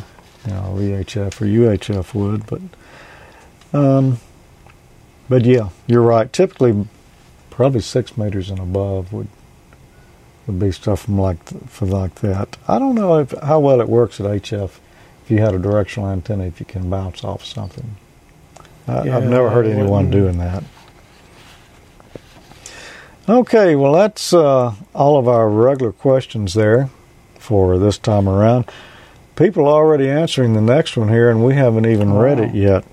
you 0.46 0.52
know 0.52 0.74
VHF 0.76 1.40
or 1.40 1.46
UHF 1.46 2.14
would. 2.14 2.46
But 2.46 3.78
um, 3.78 4.18
but 5.28 5.44
yeah, 5.44 5.70
you're 5.86 6.02
right. 6.02 6.32
Typically, 6.32 6.86
probably 7.50 7.80
six 7.80 8.16
meters 8.16 8.50
and 8.50 8.58
above 8.58 9.12
would 9.12 9.28
would 10.47 10.59
be 10.59 10.72
stuff 10.72 11.03
from 11.03 11.18
like 11.18 11.45
for 11.68 11.86
like 11.86 12.16
that. 12.16 12.57
I 12.66 12.78
don't 12.78 12.95
know 12.95 13.18
if, 13.18 13.32
how 13.43 13.61
well 13.61 13.80
it 13.80 13.88
works 13.88 14.20
at 14.20 14.26
HF 14.26 14.70
if 15.24 15.30
you 15.30 15.38
had 15.38 15.55
a 15.55 15.59
directional 15.59 16.09
antenna 16.09 16.45
if 16.45 16.59
you 16.61 16.66
can 16.66 16.90
bounce 16.90 17.24
off 17.24 17.45
something. 17.45 17.97
I, 18.88 19.05
Yeah, 19.05 19.16
I've 19.16 19.28
never 19.28 19.51
heard 19.51 19.66
anyone 19.66 20.11
doing 20.11 20.38
that. 20.38 20.64
Okay, 23.28 23.76
well 23.76 23.93
that's 23.93 24.32
uh, 24.32 24.74
all 24.95 25.16
of 25.16 25.28
our 25.28 25.49
regular 25.49 25.93
questions 25.93 26.55
there 26.55 26.90
for 27.38 27.78
this 27.78 27.99
time 27.99 28.28
around. 28.28 28.64
People 29.36 29.66
are 29.66 29.74
already 29.84 30.09
answering 30.09 30.55
the 30.55 30.61
next 30.61 30.97
one 30.97 31.09
here, 31.09 31.30
and 31.30 31.45
we 31.45 31.55
haven't 31.55 31.86
even 31.86 32.12
read 32.12 32.38
it 32.38 32.55
yet. 32.55 32.84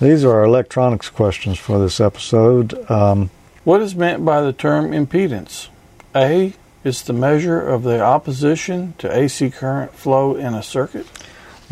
These 0.00 0.24
are 0.24 0.32
our 0.32 0.44
electronics 0.44 1.08
questions 1.08 1.58
for 1.58 1.78
this 1.78 2.00
episode. 2.00 2.90
Um, 2.90 3.30
What 3.64 3.80
is 3.80 3.94
meant 3.94 4.24
by 4.24 4.42
the 4.42 4.52
term 4.52 4.90
impedance? 4.92 5.68
A 6.14 6.52
is 6.86 7.02
the 7.02 7.12
measure 7.12 7.60
of 7.60 7.82
the 7.82 8.00
opposition 8.00 8.94
to 8.96 9.12
AC 9.12 9.50
current 9.50 9.92
flow 9.92 10.36
in 10.36 10.54
a 10.54 10.62
circuit. 10.62 11.04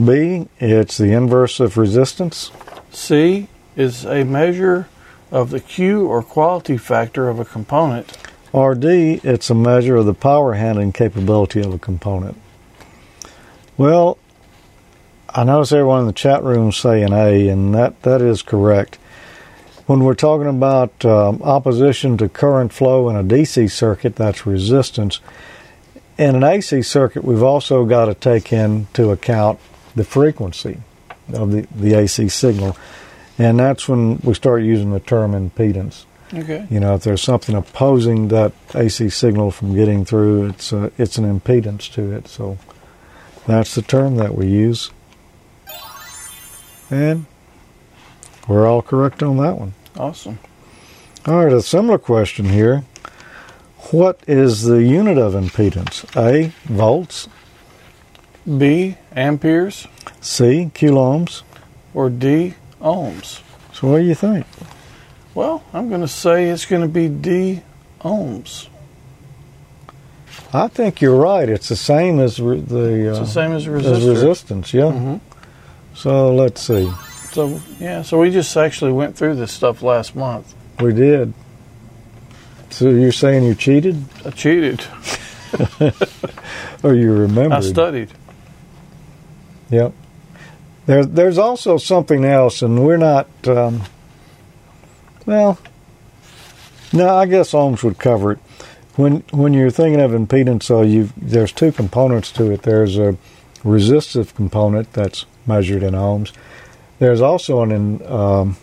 B, 0.04 0.48
it's 0.58 0.98
the 0.98 1.12
inverse 1.12 1.60
of 1.60 1.76
resistance. 1.76 2.50
C 2.90 3.46
is 3.76 4.04
a 4.04 4.24
measure 4.24 4.88
of 5.30 5.50
the 5.50 5.60
Q 5.60 6.04
or 6.06 6.20
quality 6.20 6.76
factor 6.76 7.28
of 7.28 7.38
a 7.38 7.44
component. 7.44 8.18
Or 8.52 8.74
D, 8.74 9.20
it's 9.22 9.50
a 9.50 9.54
measure 9.54 9.94
of 9.94 10.06
the 10.06 10.14
power 10.14 10.54
handling 10.54 10.92
capability 10.92 11.60
of 11.60 11.72
a 11.72 11.78
component. 11.78 12.36
Well, 13.76 14.18
I 15.28 15.44
notice 15.44 15.70
everyone 15.70 16.00
in 16.00 16.06
the 16.06 16.12
chat 16.12 16.42
room 16.42 16.72
saying 16.72 17.12
A, 17.12 17.48
and 17.48 17.72
that, 17.72 18.02
that 18.02 18.20
is 18.20 18.42
correct. 18.42 18.98
When 19.86 20.02
we're 20.02 20.14
talking 20.14 20.48
about 20.48 21.04
um, 21.04 21.42
opposition 21.42 22.16
to 22.18 22.28
current 22.28 22.72
flow 22.72 23.10
in 23.10 23.16
a 23.16 23.24
DC 23.24 23.70
circuit, 23.70 24.16
that's 24.16 24.46
resistance. 24.46 25.20
In 26.16 26.34
an 26.36 26.42
AC 26.42 26.80
circuit, 26.82 27.24
we've 27.24 27.42
also 27.42 27.84
got 27.84 28.06
to 28.06 28.14
take 28.14 28.52
into 28.52 29.10
account 29.10 29.58
the 29.94 30.04
frequency 30.04 30.80
of 31.34 31.52
the, 31.52 31.66
the 31.74 31.94
AC 31.94 32.28
signal, 32.30 32.76
and 33.38 33.58
that's 33.58 33.86
when 33.88 34.18
we 34.18 34.32
start 34.32 34.62
using 34.62 34.90
the 34.90 35.00
term 35.00 35.32
impedance. 35.32 36.04
Okay. 36.32 36.66
You 36.70 36.80
know, 36.80 36.94
if 36.94 37.02
there's 37.02 37.22
something 37.22 37.54
opposing 37.54 38.28
that 38.28 38.52
AC 38.74 39.10
signal 39.10 39.50
from 39.50 39.74
getting 39.74 40.04
through, 40.04 40.48
it's 40.48 40.72
a, 40.72 40.90
it's 40.96 41.18
an 41.18 41.40
impedance 41.40 41.92
to 41.92 42.12
it. 42.12 42.28
So 42.28 42.58
that's 43.46 43.74
the 43.74 43.82
term 43.82 44.16
that 44.16 44.34
we 44.34 44.46
use. 44.46 44.90
And 46.90 47.26
we're 48.48 48.66
all 48.66 48.82
correct 48.82 49.22
on 49.22 49.36
that 49.38 49.58
one. 49.58 49.74
Awesome. 49.96 50.38
All 51.26 51.44
right, 51.44 51.52
a 51.52 51.62
similar 51.62 51.98
question 51.98 52.46
here. 52.46 52.84
What 53.90 54.20
is 54.26 54.62
the 54.64 54.82
unit 54.82 55.18
of 55.18 55.34
impedance? 55.34 56.04
A, 56.16 56.52
volts, 56.64 57.28
B 58.58 58.96
amperes 59.14 59.86
C, 60.20 60.70
coulombs. 60.74 61.42
or 61.94 62.10
D 62.10 62.54
ohms. 62.80 63.40
So 63.72 63.88
what 63.88 63.98
do 63.98 64.04
you 64.04 64.14
think? 64.14 64.46
Well, 65.34 65.62
I'm 65.72 65.88
going 65.88 66.00
to 66.02 66.08
say 66.08 66.48
it's 66.48 66.66
going 66.66 66.82
to 66.82 66.88
be 66.88 67.08
D 67.08 67.62
ohms. 68.00 68.68
I 70.52 70.68
think 70.68 71.00
you're 71.00 71.16
right. 71.16 71.48
It's 71.48 71.68
the 71.68 71.76
same 71.76 72.20
as 72.20 72.40
re- 72.40 72.60
the, 72.60 73.08
It's 73.10 73.18
uh, 73.18 73.22
the 73.22 73.26
same 73.28 73.52
as 73.52 73.66
a 73.66 73.70
as 73.72 74.06
resistance. 74.06 74.72
Yeah. 74.74 74.84
Mhm. 74.92 75.20
So 75.94 76.34
let's 76.34 76.60
see. 76.62 76.90
So 77.34 77.60
yeah, 77.80 78.02
so 78.02 78.20
we 78.20 78.30
just 78.30 78.56
actually 78.56 78.92
went 78.92 79.16
through 79.16 79.34
this 79.34 79.50
stuff 79.50 79.82
last 79.82 80.14
month. 80.14 80.54
We 80.78 80.92
did. 80.92 81.34
So 82.70 82.90
you're 82.90 83.10
saying 83.10 83.42
you 83.42 83.56
cheated, 83.56 84.04
I 84.24 84.30
cheated. 84.30 84.84
or 86.84 86.94
you 86.94 87.12
remembered? 87.12 87.52
I 87.52 87.60
studied. 87.60 88.12
Yep. 89.70 89.94
There, 90.86 91.04
there's 91.04 91.38
also 91.38 91.76
something 91.76 92.24
else, 92.24 92.62
and 92.62 92.86
we're 92.86 92.98
not. 92.98 93.28
Um, 93.48 93.82
well, 95.26 95.58
no, 96.92 97.16
I 97.16 97.26
guess 97.26 97.50
ohms 97.50 97.82
would 97.82 97.98
cover 97.98 98.30
it. 98.30 98.38
When 98.94 99.24
when 99.32 99.54
you're 99.54 99.70
thinking 99.70 100.00
of 100.00 100.12
impedance, 100.12 100.62
so 100.62 100.82
you 100.82 101.10
there's 101.16 101.50
two 101.50 101.72
components 101.72 102.30
to 102.32 102.52
it. 102.52 102.62
There's 102.62 102.96
a 102.96 103.16
resistive 103.64 104.36
component 104.36 104.92
that's 104.92 105.26
measured 105.48 105.82
in 105.82 105.94
ohms. 105.94 106.30
There's 107.04 107.20
also 107.20 107.60
an 107.60 107.70
in, 107.70 108.06
um, 108.10 108.56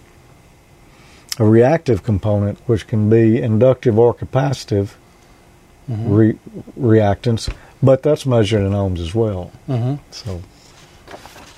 a 1.38 1.46
reactive 1.46 2.02
component, 2.02 2.58
which 2.66 2.88
can 2.88 3.08
be 3.08 3.40
inductive 3.40 4.00
or 4.00 4.16
capacitive 4.16 4.96
Mm-hmm. 5.90 6.14
re- 6.14 6.38
reactance, 6.80 7.54
but 7.84 8.02
that's 8.02 8.26
measured 8.26 8.62
in 8.62 8.72
ohms 8.72 9.00
as 9.00 9.14
well. 9.14 9.52
hmm 9.68 9.96
So, 10.12 10.42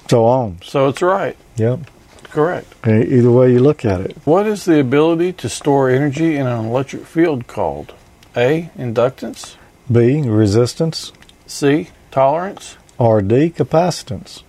so 0.10 0.24
ohms. 0.24 0.64
So 0.64 0.88
it's 0.90 1.02
right. 1.02 1.38
Yep. 1.58 1.80
Correct. 2.24 2.68
Either 2.88 3.30
way 3.32 3.52
you 3.54 3.60
look 3.60 3.86
at 3.86 4.02
it. 4.02 4.18
What 4.26 4.48
is 4.48 4.66
the 4.66 4.80
ability 4.80 5.34
to 5.34 5.50
store 5.50 5.90
energy 5.90 6.36
in 6.38 6.48
an 6.48 6.66
electric 6.66 7.06
field 7.06 7.48
called? 7.48 7.94
A. 8.36 8.70
Inductance. 8.78 9.56
B, 9.92 10.22
resistance, 10.22 11.12
C. 11.46 11.90
Tolerance. 12.12 12.78
or 12.98 13.22
D, 13.22 13.52
capacitance. 13.52 14.42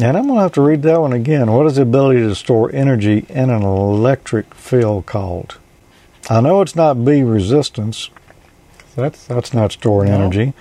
And 0.00 0.16
I'm 0.16 0.24
going 0.24 0.36
to 0.36 0.42
have 0.42 0.52
to 0.52 0.60
read 0.62 0.82
that 0.82 1.00
one 1.00 1.12
again. 1.12 1.50
What 1.50 1.66
is 1.66 1.76
the 1.76 1.82
ability 1.82 2.20
to 2.20 2.34
store 2.34 2.70
energy 2.72 3.26
in 3.28 3.50
an 3.50 3.62
electric 3.62 4.54
field 4.54 5.06
called? 5.06 5.58
I 6.30 6.40
know 6.40 6.60
it's 6.62 6.76
not 6.76 7.04
B, 7.04 7.22
resistance. 7.22 8.10
That's 8.94 9.26
that's 9.26 9.52
not 9.54 9.72
storing 9.72 10.10
No. 10.10 10.16
energy. 10.16 10.52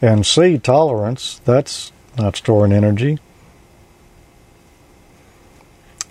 And 0.00 0.26
C, 0.26 0.58
tolerance. 0.58 1.40
That's 1.44 1.92
not 2.18 2.36
storing 2.36 2.72
energy. 2.72 3.18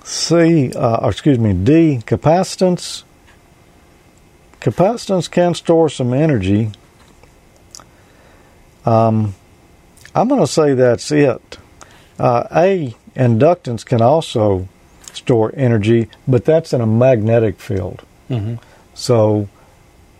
C, 0.03 0.71
uh, 0.73 1.07
excuse 1.07 1.37
me, 1.39 1.53
D, 1.53 2.01
capacitance. 2.05 3.03
Capacitance 4.59 5.29
can 5.29 5.53
store 5.53 5.89
some 5.89 6.13
energy. 6.13 6.71
Um, 8.85 9.35
I'm 10.15 10.27
going 10.27 10.41
to 10.41 10.47
say 10.47 10.73
that's 10.73 11.11
it. 11.11 11.57
Uh, 12.21 12.47
a, 12.55 12.95
inductance 13.15 13.83
can 13.83 13.99
also 13.99 14.67
store 15.11 15.51
energy, 15.55 16.07
but 16.27 16.45
that's 16.45 16.71
in 16.71 16.79
a 16.79 16.85
magnetic 16.85 17.59
field. 17.59 18.03
Mm-hmm. 18.29 18.55
So, 18.93 19.49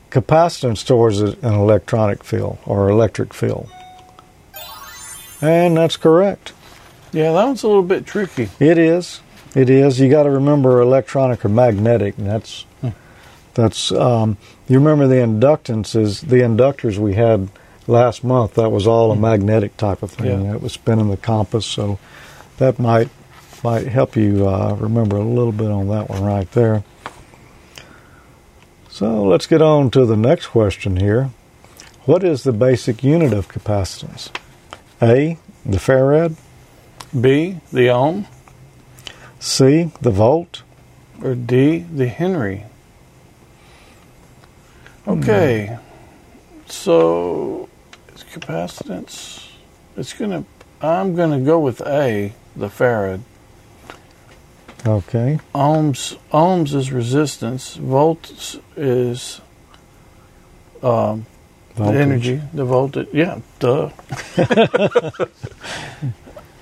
capacitance 0.09 0.79
stores 0.79 1.21
it 1.21 1.37
in 1.43 1.49
an 1.49 1.53
electronic 1.53 2.23
field 2.23 2.57
or 2.65 2.89
electric 2.89 3.35
field. 3.35 3.69
And 5.41 5.77
that's 5.77 5.95
correct. 5.95 6.53
Yeah, 7.11 7.33
that 7.33 7.45
one's 7.45 7.61
a 7.61 7.67
little 7.67 7.83
bit 7.83 8.07
tricky. 8.07 8.49
It 8.59 8.79
is. 8.79 9.21
It 9.53 9.69
is. 9.69 9.99
You 9.99 10.09
got 10.09 10.23
to 10.23 10.31
remember 10.31 10.81
electronic 10.81 11.45
or 11.45 11.49
magnetic, 11.49 12.17
and 12.17 12.27
that's 12.27 12.65
that's. 13.53 13.91
Um, 13.91 14.37
you 14.67 14.79
remember 14.79 15.07
the 15.07 15.15
inductances, 15.15 16.21
the 16.21 16.37
inductors 16.37 16.97
we 16.97 17.13
had 17.13 17.49
last 17.91 18.23
month. 18.23 18.55
That 18.55 18.71
was 18.71 18.87
all 18.87 19.11
a 19.11 19.15
magnetic 19.15 19.77
type 19.77 20.01
of 20.01 20.11
thing. 20.11 20.45
Yeah. 20.45 20.55
It 20.55 20.61
was 20.61 20.73
spinning 20.73 21.09
the 21.09 21.17
compass, 21.17 21.65
so 21.65 21.99
that 22.57 22.79
might 22.79 23.09
might 23.63 23.87
help 23.87 24.15
you 24.15 24.47
uh, 24.47 24.75
remember 24.79 25.17
a 25.17 25.23
little 25.23 25.51
bit 25.51 25.69
on 25.69 25.87
that 25.89 26.09
one 26.09 26.23
right 26.23 26.51
there. 26.53 26.83
So 28.89 29.23
let's 29.23 29.45
get 29.45 29.61
on 29.61 29.91
to 29.91 30.05
the 30.05 30.17
next 30.17 30.47
question 30.47 30.97
here. 30.97 31.29
What 32.05 32.23
is 32.23 32.43
the 32.43 32.51
basic 32.51 33.03
unit 33.03 33.33
of 33.33 33.47
capacitance? 33.47 34.31
A. 35.01 35.37
The 35.65 35.77
farad. 35.77 36.35
B. 37.19 37.59
The 37.71 37.89
ohm. 37.89 38.25
C. 39.39 39.91
The 40.01 40.09
volt. 40.09 40.63
Or 41.23 41.35
D. 41.35 41.79
The 41.79 42.07
Henry. 42.07 42.65
Okay. 45.07 45.77
So, 46.65 47.69
capacitance. 48.31 49.47
It's 49.97 50.13
gonna. 50.13 50.45
I'm 50.81 51.15
gonna 51.15 51.39
go 51.39 51.59
with 51.59 51.81
A. 51.81 52.33
The 52.55 52.67
farad. 52.67 53.21
Okay. 54.85 55.39
Ohms. 55.53 56.17
Ohms 56.31 56.73
is 56.73 56.91
resistance. 56.91 57.75
Volts 57.75 58.57
is 58.75 59.39
um, 60.81 61.25
the 61.75 61.83
Voltage. 61.83 62.01
energy. 62.01 62.41
The 62.53 62.65
voltage. 62.65 63.07
Yeah. 63.13 63.39
Duh. 63.59 63.91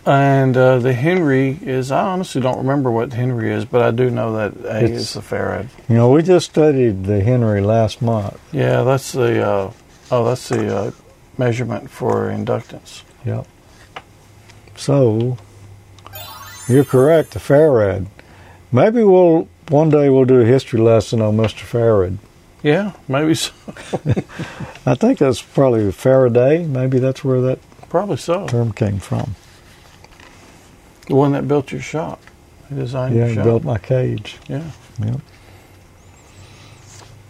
and 0.06 0.58
uh, 0.58 0.80
the 0.80 0.94
Henry 0.94 1.58
is. 1.62 1.92
I 1.92 2.02
honestly 2.04 2.42
don't 2.42 2.58
remember 2.58 2.92
what 2.92 3.14
Henry 3.14 3.52
is, 3.54 3.66
but 3.66 3.82
I 3.82 3.92
do 3.92 4.10
know 4.10 4.34
that 4.34 4.54
A 4.66 4.84
It's- 4.84 5.00
is 5.00 5.14
the 5.14 5.22
farad. 5.22 5.68
You 5.88 5.96
know, 5.96 6.10
we 6.12 6.22
just 6.22 6.50
studied 6.50 7.06
the 7.06 7.22
Henry 7.22 7.62
last 7.62 8.02
month. 8.02 8.40
Yeah, 8.52 8.84
that's 8.84 9.12
the. 9.14 9.42
Uh, 9.46 9.72
oh, 10.12 10.26
that's 10.26 10.50
the 10.50 10.76
uh, 10.76 10.92
measurement 11.40 11.90
for 11.90 12.28
inductance. 12.30 13.02
Yep. 13.26 13.48
So, 14.76 15.38
you're 16.68 16.84
correct, 16.86 17.32
the 17.32 17.40
farad. 17.40 18.06
Maybe 18.72 19.04
we'll 19.04 19.48
one 19.70 19.90
day 19.90 20.10
we'll 20.10 20.26
do 20.26 20.42
a 20.42 20.46
history 20.46 20.80
lesson 20.80 21.22
on 21.22 21.38
Mr. 21.38 21.64
Farad. 21.66 22.18
Yeah, 22.64 22.92
maybe 23.08 23.34
so. 23.36 23.52
I 24.86 24.96
think 24.96 25.20
that's 25.20 25.42
probably 25.42 25.92
Faraday. 25.92 26.66
Maybe 26.66 27.00
that's 27.00 27.24
where 27.24 27.40
that 27.42 27.60
Probably 27.90 28.18
so. 28.18 28.46
term 28.48 28.74
came 28.74 29.00
from. 29.00 29.36
The 31.08 31.16
one 31.16 31.32
that 31.32 31.48
built 31.48 31.72
your 31.72 31.82
shop. 31.82 32.22
He 32.68 32.76
designed 32.76 33.16
Yeah, 33.16 33.22
your 33.22 33.28
he 33.30 33.36
shop. 33.36 33.44
built 33.46 33.64
my 33.64 33.78
cage. 33.80 34.38
Yeah. 34.48 34.70
Yep. 35.04 35.22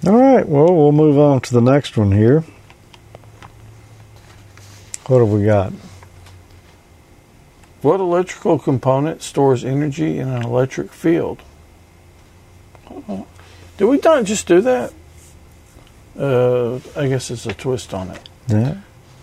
All 0.07 0.17
right. 0.17 0.47
Well, 0.47 0.73
we'll 0.75 0.91
move 0.91 1.17
on 1.17 1.41
to 1.41 1.53
the 1.53 1.61
next 1.61 1.97
one 1.97 2.11
here. 2.11 2.43
What 5.09 5.21
have 5.21 5.29
we 5.29 5.43
got? 5.43 5.73
What 7.81 7.99
electrical 7.99 8.59
component 8.59 9.23
stores 9.23 9.65
energy 9.65 10.19
in 10.19 10.27
an 10.27 10.43
electric 10.43 10.93
field? 10.93 11.41
Did 13.77 13.85
we 13.85 13.97
not 14.03 14.25
just 14.25 14.45
do 14.45 14.61
that? 14.61 14.93
Uh, 16.15 16.75
I 16.95 17.07
guess 17.07 17.31
it's 17.31 17.47
a 17.47 17.55
twist 17.55 17.91
on 17.91 18.11
it. 18.11 18.29
Yeah. 18.47 18.75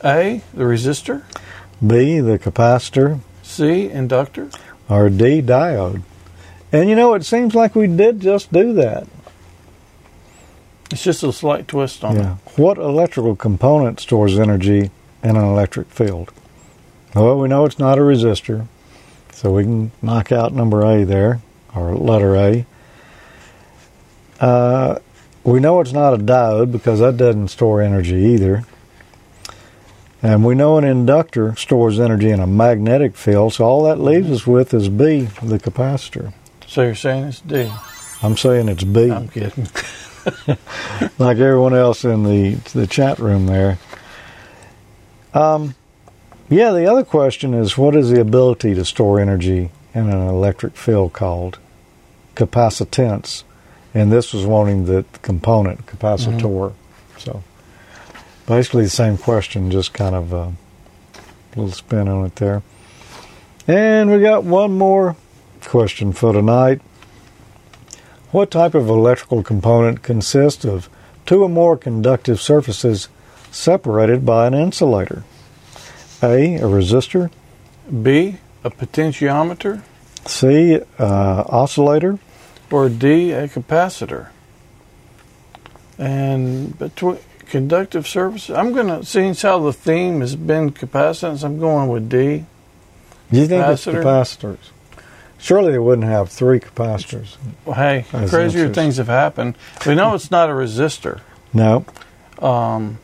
A, 0.03 0.43
the 0.55 0.64
resistor. 0.64 1.22
B, 1.87 2.18
the 2.18 2.41
capacitor, 2.41 3.20
C, 3.45 3.89
inductor. 3.89 4.51
or 4.89 5.09
D, 5.09 5.41
diode. 5.41 6.03
And 6.72 6.91
you 6.91 6.97
know, 6.97 7.14
it 7.14 7.24
seems 7.24 7.55
like 7.55 7.76
we 7.76 7.87
did 7.87 8.18
just 8.18 8.53
do 8.53 8.72
that. 8.72 9.07
It's 10.91 11.05
just 11.05 11.22
a 11.22 11.32
slight 11.32 11.68
twist 11.68 12.03
on 12.03 12.16
Yeah. 12.16 12.37
What 12.57 12.76
electrical 12.76 13.37
component 13.37 14.01
stores 14.01 14.37
energy 14.37 14.91
in 15.23 15.37
an 15.37 15.45
electric 15.45 15.89
field? 15.89 16.33
Well, 17.14 17.39
we 17.39 17.49
know 17.49 17.64
it's 17.64 17.79
not 17.79 17.99
a 17.99 18.03
resistor, 18.03 18.67
so 19.33 19.53
we 19.53 19.64
can 19.64 19.91
knock 20.03 20.33
out 20.33 20.53
number 20.53 20.83
A 20.85 21.05
there, 21.05 21.41
or 21.75 21.95
letter 21.95 22.37
A. 22.37 22.67
Uh, 24.39 24.99
we 25.45 25.61
know 25.61 25.81
it's 25.81 25.93
not 25.93 26.14
a 26.14 26.19
diode 26.19 26.73
because 26.73 27.01
that 27.01 27.17
doesn't 27.17 27.49
store 27.49 27.81
energy 27.81 28.17
either. 28.17 28.64
And 30.23 30.45
we 30.45 30.55
know 30.55 30.77
an 30.77 30.85
inductor 30.85 31.55
stores 31.57 32.01
energy 32.01 32.31
in 32.31 32.41
a 32.41 32.47
magnetic 32.47 33.17
field, 33.17 33.55
so 33.55 33.64
all 33.64 33.85
that 33.85 34.01
leaves 34.01 34.31
us 34.31 34.47
with 34.47 34.75
is 34.75 34.89
B, 34.89 35.29
the 35.43 35.59
capacitor. 35.59 36.33
So 36.67 36.83
you're 36.83 36.95
saying 36.95 37.25
it's 37.25 37.41
D. 37.41 37.71
I'm 38.23 38.37
saying 38.37 38.69
it's 38.69 38.83
B. 38.83 39.11
I'm 39.11 39.29
kidding. 39.29 39.69
like 41.19 41.39
everyone 41.39 41.75
else 41.75 42.05
in 42.05 42.25
the 42.25 42.55
the 42.73 42.87
chat 42.87 43.19
room 43.19 43.47
there. 43.47 43.79
Um, 45.37 45.74
yeah, 46.49 46.70
the 46.70 46.91
other 46.91 47.05
question 47.05 47.53
is 47.53 47.76
what 47.76 47.95
is 47.95 48.09
the 48.09 48.20
ability 48.20 48.74
to 48.74 48.87
store 48.87 49.20
energy 49.20 49.70
in 49.93 50.09
an 50.09 50.28
electric 50.28 50.76
field 50.76 51.12
called 51.12 51.59
capacitance? 52.34 53.43
And 53.93 54.11
this 54.11 54.32
was 54.32 54.47
wanting 54.47 54.87
the 54.87 55.05
component 55.20 55.84
capacitor. 55.84 56.72
So 57.18 57.43
basically 58.47 58.84
the 58.84 58.91
same 58.91 59.18
question, 59.18 59.70
just 59.70 59.93
kind 59.93 60.14
of 60.14 60.32
a 60.32 60.55
little 61.55 61.72
spin 61.72 62.09
on 62.09 62.24
it 62.24 62.37
there. 62.37 62.62
And 63.68 64.11
we 64.11 64.20
got 64.20 64.45
one 64.45 64.78
more 64.78 65.16
question 65.61 66.12
for 66.12 66.32
tonight. 66.32 66.80
What 68.30 68.51
type 68.51 68.74
of 68.74 68.89
electrical 68.89 69.43
component 69.43 70.03
consists 70.03 70.64
of 70.64 70.89
two 71.26 71.43
or 71.43 71.49
more 71.51 71.76
conductive 71.76 72.41
surfaces 72.41 73.09
separated 73.57 74.24
by 74.24 74.46
an 74.46 74.54
insulator? 74.54 75.24
A. 76.22 76.57
A 76.57 76.61
resistor. 76.61 77.30
B, 78.02 78.36
a 78.62 78.70
potentiometer. 78.70 79.82
C. 80.26 80.80
Uh, 80.98 81.44
oscillator. 81.48 82.18
Or 82.70 82.88
D, 82.88 83.32
a 83.32 83.48
capacitor. 83.48 84.28
And 85.98 86.78
between 86.78 87.18
conductive 87.46 88.07
surfaces, 88.07 88.50
I'm 88.50 88.72
going 88.72 88.88
to, 88.88 89.04
since 89.04 89.42
how 89.42 89.61
the 89.61 89.72
theme 89.72 90.20
has 90.20 90.36
been 90.36 90.72
capacitance, 90.72 91.44
I'm 91.44 91.59
going 91.59 91.88
with 91.88 92.09
D. 92.09 92.44
Do 93.30 93.40
you 93.40 93.46
think 93.46 93.66
it's 93.66 93.86
capacitors? 93.86 94.59
Surely 95.38 95.72
they 95.72 95.78
wouldn't 95.78 96.07
have 96.07 96.28
three 96.28 96.61
capacitors. 96.61 97.36
Well, 97.64 97.76
hey, 97.76 98.04
crazier 98.11 98.62
answers. 98.62 98.74
things 98.74 98.96
have 98.96 99.09
happened. 99.09 99.57
We 99.86 99.94
know 99.94 100.14
it's 100.14 100.30
not 100.30 100.48
a 100.48 100.52
resistor. 100.52 101.20
No. 101.52 101.84
Um, 102.38 102.98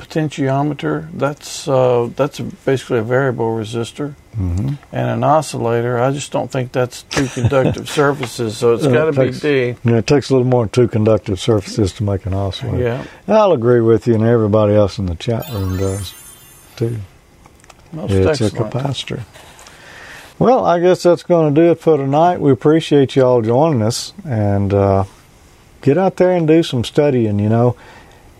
potentiometer, 0.00 1.08
that's 1.12 1.68
uh, 1.68 2.08
that's 2.16 2.40
basically 2.40 2.98
a 2.98 3.02
variable 3.02 3.50
resistor. 3.54 4.14
hmm 4.34 4.74
And 4.92 5.10
an 5.10 5.22
oscillator, 5.24 5.98
I 5.98 6.10
just 6.12 6.32
don't 6.32 6.50
think 6.50 6.72
that's 6.72 7.02
two 7.04 7.26
conductive 7.28 7.88
surfaces, 8.00 8.56
so 8.56 8.74
it's 8.74 8.86
got 8.86 9.06
to 9.06 9.12
be 9.12 9.30
D. 9.30 9.76
Yeah, 9.84 9.98
it 9.98 10.06
takes 10.06 10.30
a 10.30 10.34
little 10.34 10.48
more 10.48 10.64
than 10.64 10.70
two 10.70 10.88
conductive 10.88 11.38
surfaces 11.38 11.92
to 11.94 12.04
make 12.04 12.26
an 12.26 12.34
oscillator. 12.34 13.06
Yeah, 13.26 13.36
I'll 13.36 13.52
agree 13.52 13.80
with 13.80 14.06
you, 14.06 14.14
and 14.14 14.24
everybody 14.24 14.74
else 14.74 14.98
in 14.98 15.06
the 15.06 15.14
chat 15.16 15.48
room 15.52 15.76
does 15.76 16.14
too. 16.76 16.98
most 17.92 18.12
It's 18.12 18.40
a 18.40 18.50
capacitor. 18.50 19.22
Well, 20.38 20.64
I 20.64 20.80
guess 20.80 21.02
that's 21.02 21.22
going 21.22 21.54
to 21.54 21.60
do 21.60 21.70
it 21.70 21.80
for 21.80 21.98
tonight. 21.98 22.40
We 22.40 22.50
appreciate 22.50 23.14
you 23.14 23.22
all 23.24 23.42
joining 23.42 23.82
us, 23.82 24.14
and 24.24 24.72
uh, 24.72 25.04
get 25.82 25.98
out 25.98 26.16
there 26.16 26.32
and 26.34 26.48
do 26.48 26.62
some 26.62 26.82
studying. 26.82 27.38
You 27.38 27.50
know, 27.50 27.76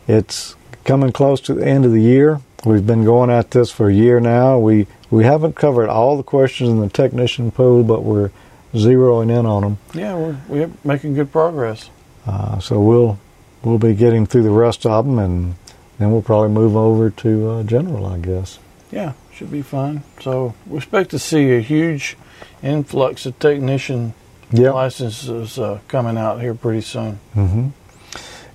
it's 0.08 0.56
coming 0.90 1.12
close 1.12 1.40
to 1.40 1.54
the 1.54 1.64
end 1.64 1.84
of 1.84 1.92
the 1.92 2.02
year. 2.02 2.40
We've 2.64 2.84
been 2.84 3.04
going 3.04 3.30
at 3.30 3.52
this 3.52 3.70
for 3.70 3.88
a 3.88 3.94
year 3.94 4.18
now. 4.18 4.58
We 4.58 4.88
we 5.08 5.22
haven't 5.24 5.54
covered 5.54 5.88
all 5.88 6.16
the 6.16 6.24
questions 6.24 6.68
in 6.68 6.80
the 6.80 6.88
technician 6.88 7.52
pool, 7.52 7.84
but 7.84 8.02
we're 8.02 8.30
zeroing 8.74 9.30
in 9.30 9.46
on 9.46 9.62
them. 9.62 9.78
Yeah, 9.94 10.16
we're, 10.16 10.36
we're 10.48 10.70
making 10.82 11.14
good 11.14 11.30
progress. 11.30 11.90
Uh, 12.26 12.58
so 12.58 12.80
we'll 12.80 13.18
we'll 13.62 13.78
be 13.78 13.94
getting 13.94 14.26
through 14.26 14.42
the 14.42 14.50
rest 14.50 14.84
of 14.84 15.04
them, 15.06 15.20
and 15.20 15.54
then 15.98 16.10
we'll 16.10 16.22
probably 16.22 16.48
move 16.50 16.74
over 16.74 17.08
to 17.08 17.48
uh, 17.50 17.62
general, 17.62 18.04
I 18.06 18.18
guess. 18.18 18.58
Yeah, 18.90 19.12
should 19.32 19.52
be 19.52 19.62
fun. 19.62 20.02
So 20.20 20.54
we 20.66 20.78
expect 20.78 21.10
to 21.10 21.20
see 21.20 21.52
a 21.54 21.60
huge 21.60 22.16
influx 22.64 23.26
of 23.26 23.38
technician 23.38 24.14
Yeah. 24.50 24.70
licenses 24.72 25.56
uh, 25.56 25.78
coming 25.86 26.18
out 26.18 26.40
here 26.40 26.54
pretty 26.54 26.80
soon. 26.80 27.20
hmm 27.34 27.68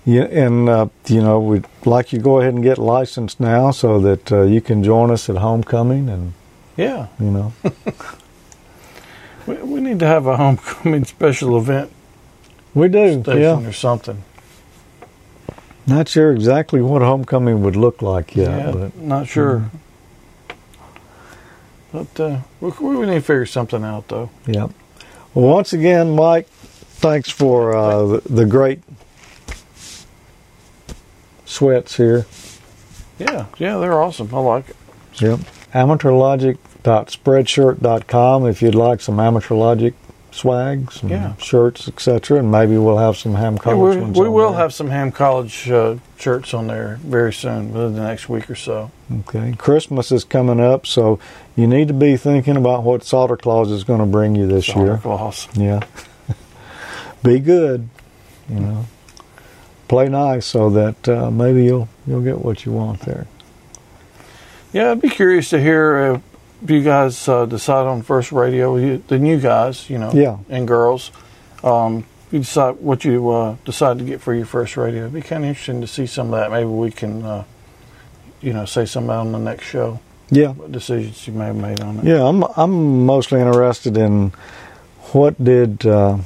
Yeah, 0.06 0.24
and 0.26 0.70
uh, 0.70 0.88
you 1.08 1.22
know 1.22 1.40
we'd 1.40 1.66
like 1.84 2.14
you 2.14 2.20
to 2.20 2.24
go 2.24 2.40
ahead 2.40 2.54
and 2.54 2.64
get 2.64 2.78
licensed 2.78 3.40
now, 3.40 3.72
so 3.72 4.00
that 4.02 4.32
uh, 4.32 4.42
you 4.44 4.62
can 4.62 4.84
join 4.84 5.10
us 5.12 5.30
at 5.30 5.38
homecoming, 5.38 6.10
and 6.10 6.34
Yeah, 6.78 7.08
you 7.20 7.32
know, 7.32 7.54
we, 9.48 9.56
we 9.56 9.80
need 9.82 10.00
to 10.00 10.06
have 10.08 10.28
a 10.28 10.38
homecoming 10.38 11.06
special 11.06 11.58
event 11.58 11.92
we 12.76 12.88
do. 12.88 13.22
station 13.24 13.42
Yeah, 13.42 13.68
or 13.68 13.74
something. 13.74 14.22
not 15.88 16.08
sure 16.08 16.32
exactly 16.32 16.82
what 16.82 17.02
homecoming 17.02 17.62
would 17.64 17.76
look 17.76 18.02
like 18.04 18.36
yet, 18.36 18.50
yeah, 18.66 18.72
but 18.72 18.92
Mm-hmm. 18.92 19.08
not 19.08 19.28
sure. 19.28 19.72
But 21.92 22.20
uh, 22.20 22.40
we, 22.60 22.70
we 22.70 23.06
need 23.06 23.14
to 23.16 23.22
figure 23.22 23.46
something 23.46 23.84
out, 23.84 24.08
though. 24.10 24.30
yeah. 24.46 24.68
Well, 25.34 25.46
once 25.54 25.74
again, 25.74 26.16
Mike, 26.16 26.48
thanks 26.48 27.30
for 27.30 27.76
uh, 27.76 28.06
the, 28.06 28.22
the 28.30 28.46
great 28.46 28.82
sweats 31.46 31.98
here. 31.98 32.26
Yeah, 33.20 33.46
yeah, 33.58 33.78
they're 33.78 34.02
awesome. 34.02 34.34
I 34.34 34.40
like 34.40 34.70
it. 34.70 34.76
Yep. 35.22 35.40
Amateurlogic.spreadshirt.com 35.74 38.48
if 38.48 38.62
you'd 38.62 38.76
like 38.76 39.02
some 39.02 39.20
Amateur 39.20 39.56
Logic 39.56 39.94
swag, 40.32 40.92
some 40.92 41.10
Yeah. 41.10 41.34
shirts, 41.38 41.88
etc. 41.88 42.40
And 42.40 42.52
maybe 42.52 42.78
we'll 42.78 42.98
have 42.98 43.16
some 43.16 43.36
ham 43.36 43.54
Yeah, 43.54 43.60
college 43.62 43.96
we 43.96 44.02
ones 44.02 44.20
we 44.20 44.28
will 44.28 44.50
there. 44.52 44.60
have 44.60 44.74
some 44.74 44.90
Ham 44.90 45.14
College 45.14 45.72
uh, 45.72 45.96
shirts 46.18 46.54
on 46.54 46.68
there 46.68 47.00
very 47.04 47.32
soon, 47.32 47.72
within 47.74 47.96
the 47.96 48.04
next 48.04 48.28
week 48.28 48.50
or 48.50 48.56
so. 48.56 48.92
Okay. 49.30 49.54
Christmas 49.58 50.12
is 50.12 50.26
coming 50.26 50.60
up, 50.60 50.86
so 50.86 51.20
you 51.56 51.68
need 51.68 51.88
to 51.88 51.94
be 51.94 52.18
thinking 52.18 52.58
about 52.58 52.84
what 52.84 53.06
Santa 53.06 53.38
Claus 53.38 53.72
is 53.72 53.86
going 53.86 54.02
to 54.02 54.06
bring 54.06 54.36
you 54.36 54.46
this 54.46 54.66
Santa 54.66 54.82
year. 54.84 54.98
Claus. 55.02 55.48
Yeah. 55.54 55.80
be 57.24 57.40
good, 57.40 57.88
you 58.50 58.60
know. 58.60 58.86
Play 59.88 60.10
nice 60.10 60.46
so 60.46 60.70
that 60.72 61.08
uh, 61.08 61.30
maybe 61.30 61.64
you'll 61.66 61.88
you'll 62.08 62.22
get 62.22 62.40
what 62.44 62.66
you 62.66 62.72
want 62.72 63.02
there. 63.02 63.28
Yeah, 64.74 64.92
I'd 64.92 65.02
be 65.02 65.10
curious 65.10 65.50
to 65.52 65.62
hear 65.62 66.22
if 66.64 66.70
you 66.70 66.84
guys 66.84 67.28
uh, 67.30 67.46
decide 67.46 67.86
on 67.88 68.02
first 68.02 68.32
radio, 68.32 68.76
you, 68.78 69.04
the 69.08 69.20
new 69.20 69.40
guys, 69.40 69.90
you 69.90 69.98
know, 70.00 70.12
Yeah. 70.14 70.38
and 70.50 70.68
girls. 70.68 71.12
Um, 71.64 72.06
you 72.32 72.40
decide 72.40 72.78
what 72.82 73.06
you 73.06 73.30
uh, 73.30 73.56
decide 73.64 74.00
to 74.00 74.04
get 74.04 74.22
for 74.22 74.34
your 74.34 74.46
first 74.48 74.76
radio. 74.76 75.02
It'd 75.02 75.14
be 75.14 75.22
kind 75.22 75.44
of 75.44 75.50
interesting 75.50 75.82
to 75.82 75.88
see 75.88 76.08
some 76.08 76.34
of 76.34 76.40
that. 76.40 76.52
Maybe 76.52 76.66
we 76.70 76.92
can, 76.92 77.24
uh, 77.24 77.44
you 78.42 78.52
know, 78.52 78.66
say 78.66 78.86
something 78.86 79.12
on 79.12 79.32
the 79.32 79.40
next 79.40 79.66
show. 79.66 80.00
Yeah. 80.32 80.50
What 80.50 80.72
decisions 80.72 81.28
you 81.28 81.34
may 81.34 81.46
have 81.46 81.56
made 81.56 81.82
on 81.82 82.00
it. 82.00 82.06
Yeah, 82.06 82.28
I'm 82.28 82.44
I'm 82.58 83.06
mostly 83.06 83.40
interested 83.40 83.96
in 83.96 84.32
what 85.14 85.42
did 85.42 85.86
uh, 85.86 86.18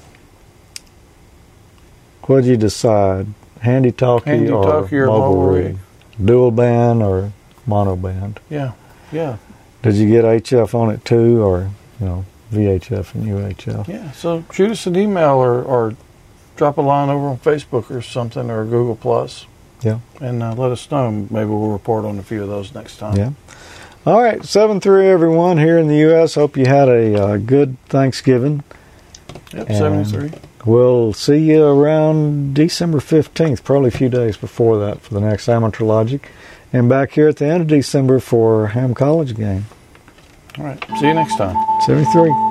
what 2.24 2.42
did 2.42 2.46
you 2.46 2.58
decide? 2.58 3.28
Handy 3.62 3.92
talkie 3.92 4.30
Handy 4.30 4.52
or 4.52 4.64
talkie 4.64 4.98
or 4.98 5.08
mobile 5.08 5.20
mobile 5.36 5.48
rig? 5.48 5.66
rig. 5.66 5.78
Dual 6.26 6.52
band 6.52 7.02
or 7.04 7.32
mono 7.66 7.96
band? 7.96 8.40
Yeah, 8.50 8.74
yeah. 9.12 9.38
Did 9.82 9.96
you 9.96 10.08
get 10.10 10.26
HF 10.26 10.74
on 10.74 10.92
it 10.92 11.06
too, 11.06 11.42
or 11.42 11.70
you 12.00 12.06
know 12.06 12.26
VHF 12.52 13.14
and 13.16 13.26
UHF. 13.26 13.88
Yeah, 13.88 14.12
so 14.12 14.44
shoot 14.52 14.72
us 14.72 14.86
an 14.88 14.96
email 14.98 15.36
or, 15.36 15.62
or 15.64 15.96
drop 16.58 16.78
a 16.78 16.82
line 16.82 17.10
over 17.10 17.28
on 17.28 17.38
Facebook 17.38 17.90
or 17.90 18.02
something 18.02 18.50
or 18.50 18.66
Google 18.66 18.96
Plus, 18.98 19.46
Yeah. 19.82 20.00
and 20.20 20.44
uh, 20.44 20.54
let 20.56 20.72
us 20.72 20.90
know. 20.92 21.10
Maybe 21.12 21.46
we'll 21.50 21.70
report 21.72 22.04
on 22.06 22.18
a 22.20 22.24
few 22.24 22.42
of 22.44 22.50
those 22.50 22.74
next 22.74 22.98
time. 22.98 23.16
Yeah. 23.18 23.32
All 24.06 24.22
right, 24.22 24.44
seven 24.44 24.80
three 24.82 25.08
everyone 25.08 25.58
here 25.58 25.78
in 25.78 25.88
the 25.88 25.98
U.S. 25.98 26.36
Hope 26.36 26.58
you 26.58 26.66
had 26.66 26.90
a 26.90 27.22
uh, 27.22 27.38
good 27.38 27.78
Thanksgiving. 27.86 28.64
Yep, 29.54 29.70
And- 29.70 29.78
seventy-three. 29.78 30.32
We'll 30.66 31.14
see 31.14 31.38
you 31.38 31.64
around 31.64 32.54
December 32.54 33.00
fifteenth, 33.00 33.64
probably 33.64 33.88
a 33.88 33.92
few 33.92 34.10
days 34.10 34.36
before 34.38 34.78
that 34.80 35.02
for 35.02 35.14
the 35.14 35.22
next 35.22 35.48
Amateur 35.48 35.86
Logic, 35.86 36.30
and 36.74 36.90
back 36.90 37.12
here 37.12 37.28
at 37.30 37.38
the 37.38 37.46
end 37.46 37.62
of 37.62 37.68
December 37.68 38.20
for 38.20 38.68
Ham 38.68 38.94
College 38.94 39.36
game. 39.36 39.66
All 40.58 40.66
right, 40.66 40.84
see 41.00 41.08
you 41.08 41.14
next 41.14 41.38
time. 41.38 41.56
Seventy 41.82 42.12
three. 42.12 42.49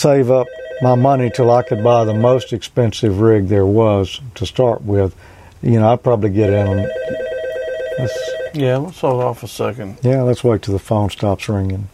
Save 0.00 0.30
up 0.30 0.46
my 0.80 0.94
money 0.94 1.28
till 1.28 1.50
I 1.50 1.62
could 1.62 1.84
buy 1.84 2.04
the 2.06 2.14
most 2.14 2.54
expensive 2.54 3.20
rig 3.20 3.48
there 3.48 3.66
was 3.66 4.22
to 4.36 4.46
start 4.46 4.80
with. 4.80 5.14
You 5.60 5.78
know, 5.78 5.92
I'd 5.92 6.02
probably 6.02 6.30
get 6.30 6.48
in 6.48 6.66
on. 6.66 6.88
Let's, 7.98 8.30
Yeah, 8.54 8.78
let's 8.78 8.98
hold 8.98 9.22
off 9.22 9.42
a 9.42 9.46
second. 9.48 9.98
yeah, 10.00 10.22
let's 10.22 10.42
wait 10.42 10.62
till 10.62 10.72
the 10.72 10.78
phone 10.78 11.10
stops 11.10 11.50
ringing. 11.50 11.90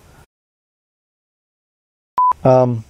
Um, 2.44 2.84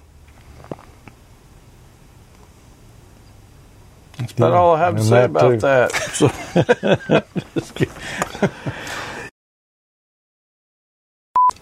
That's 4.19 4.33
about 4.33 4.51
Yeah, 4.53 4.59
all 4.59 4.75
I 4.75 4.79
have 4.81 4.97
to 4.97 5.03
say 5.03 5.25
about 5.25 5.51
too. 5.53 5.59
that. 5.61 5.93
So. 8.37 8.51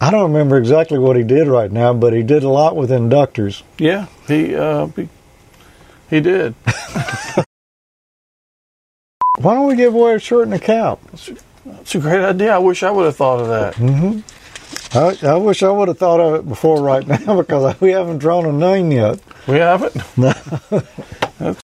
I 0.05 0.11
don't 0.11 0.33
remember 0.33 0.59
exactly 0.59 0.99
what 0.99 1.17
he 1.17 1.23
did 1.23 1.49
right 1.49 1.73
now, 1.73 1.95
but 1.95 2.13
he 2.13 2.23
did 2.23 2.43
a 2.43 2.51
lot 2.51 2.77
with 2.77 2.91
inductors. 2.91 3.63
yeah, 3.79 4.05
he 4.29 4.55
uh, 4.55 4.89
he, 4.89 5.09
he 6.11 6.21
did. 6.21 6.55
Why 9.39 9.55
don't 9.55 9.67
we 9.67 9.77
give 9.77 9.95
away 9.95 10.17
a 10.17 10.19
shirt 10.19 10.45
and 10.45 10.53
a 10.53 10.59
cap? 10.59 10.99
It's 11.15 11.95
a 11.95 11.99
great 11.99 12.23
idea. 12.23 12.55
I 12.55 12.59
wish 12.59 12.83
I 12.83 12.91
would 12.91 13.07
have 13.07 13.17
thought 13.17 13.41
of 13.41 13.49
that. 13.49 13.75
Mm-hmm. 13.77 14.99
I, 14.99 15.17
I 15.27 15.37
wish 15.37 15.63
I 15.63 15.71
would 15.71 15.89
have 15.89 15.97
thought 15.97 16.21
of 16.21 16.35
it 16.35 16.47
before 16.47 16.83
right 16.83 17.07
now 17.27 17.41
because 17.41 17.81
we 17.81 17.93
haven't 17.93 18.19
drawn 18.19 18.45
a 18.45 18.53
name 18.53 18.93
yet. 18.93 19.21
We 19.49 19.57
haven't. 19.57 19.97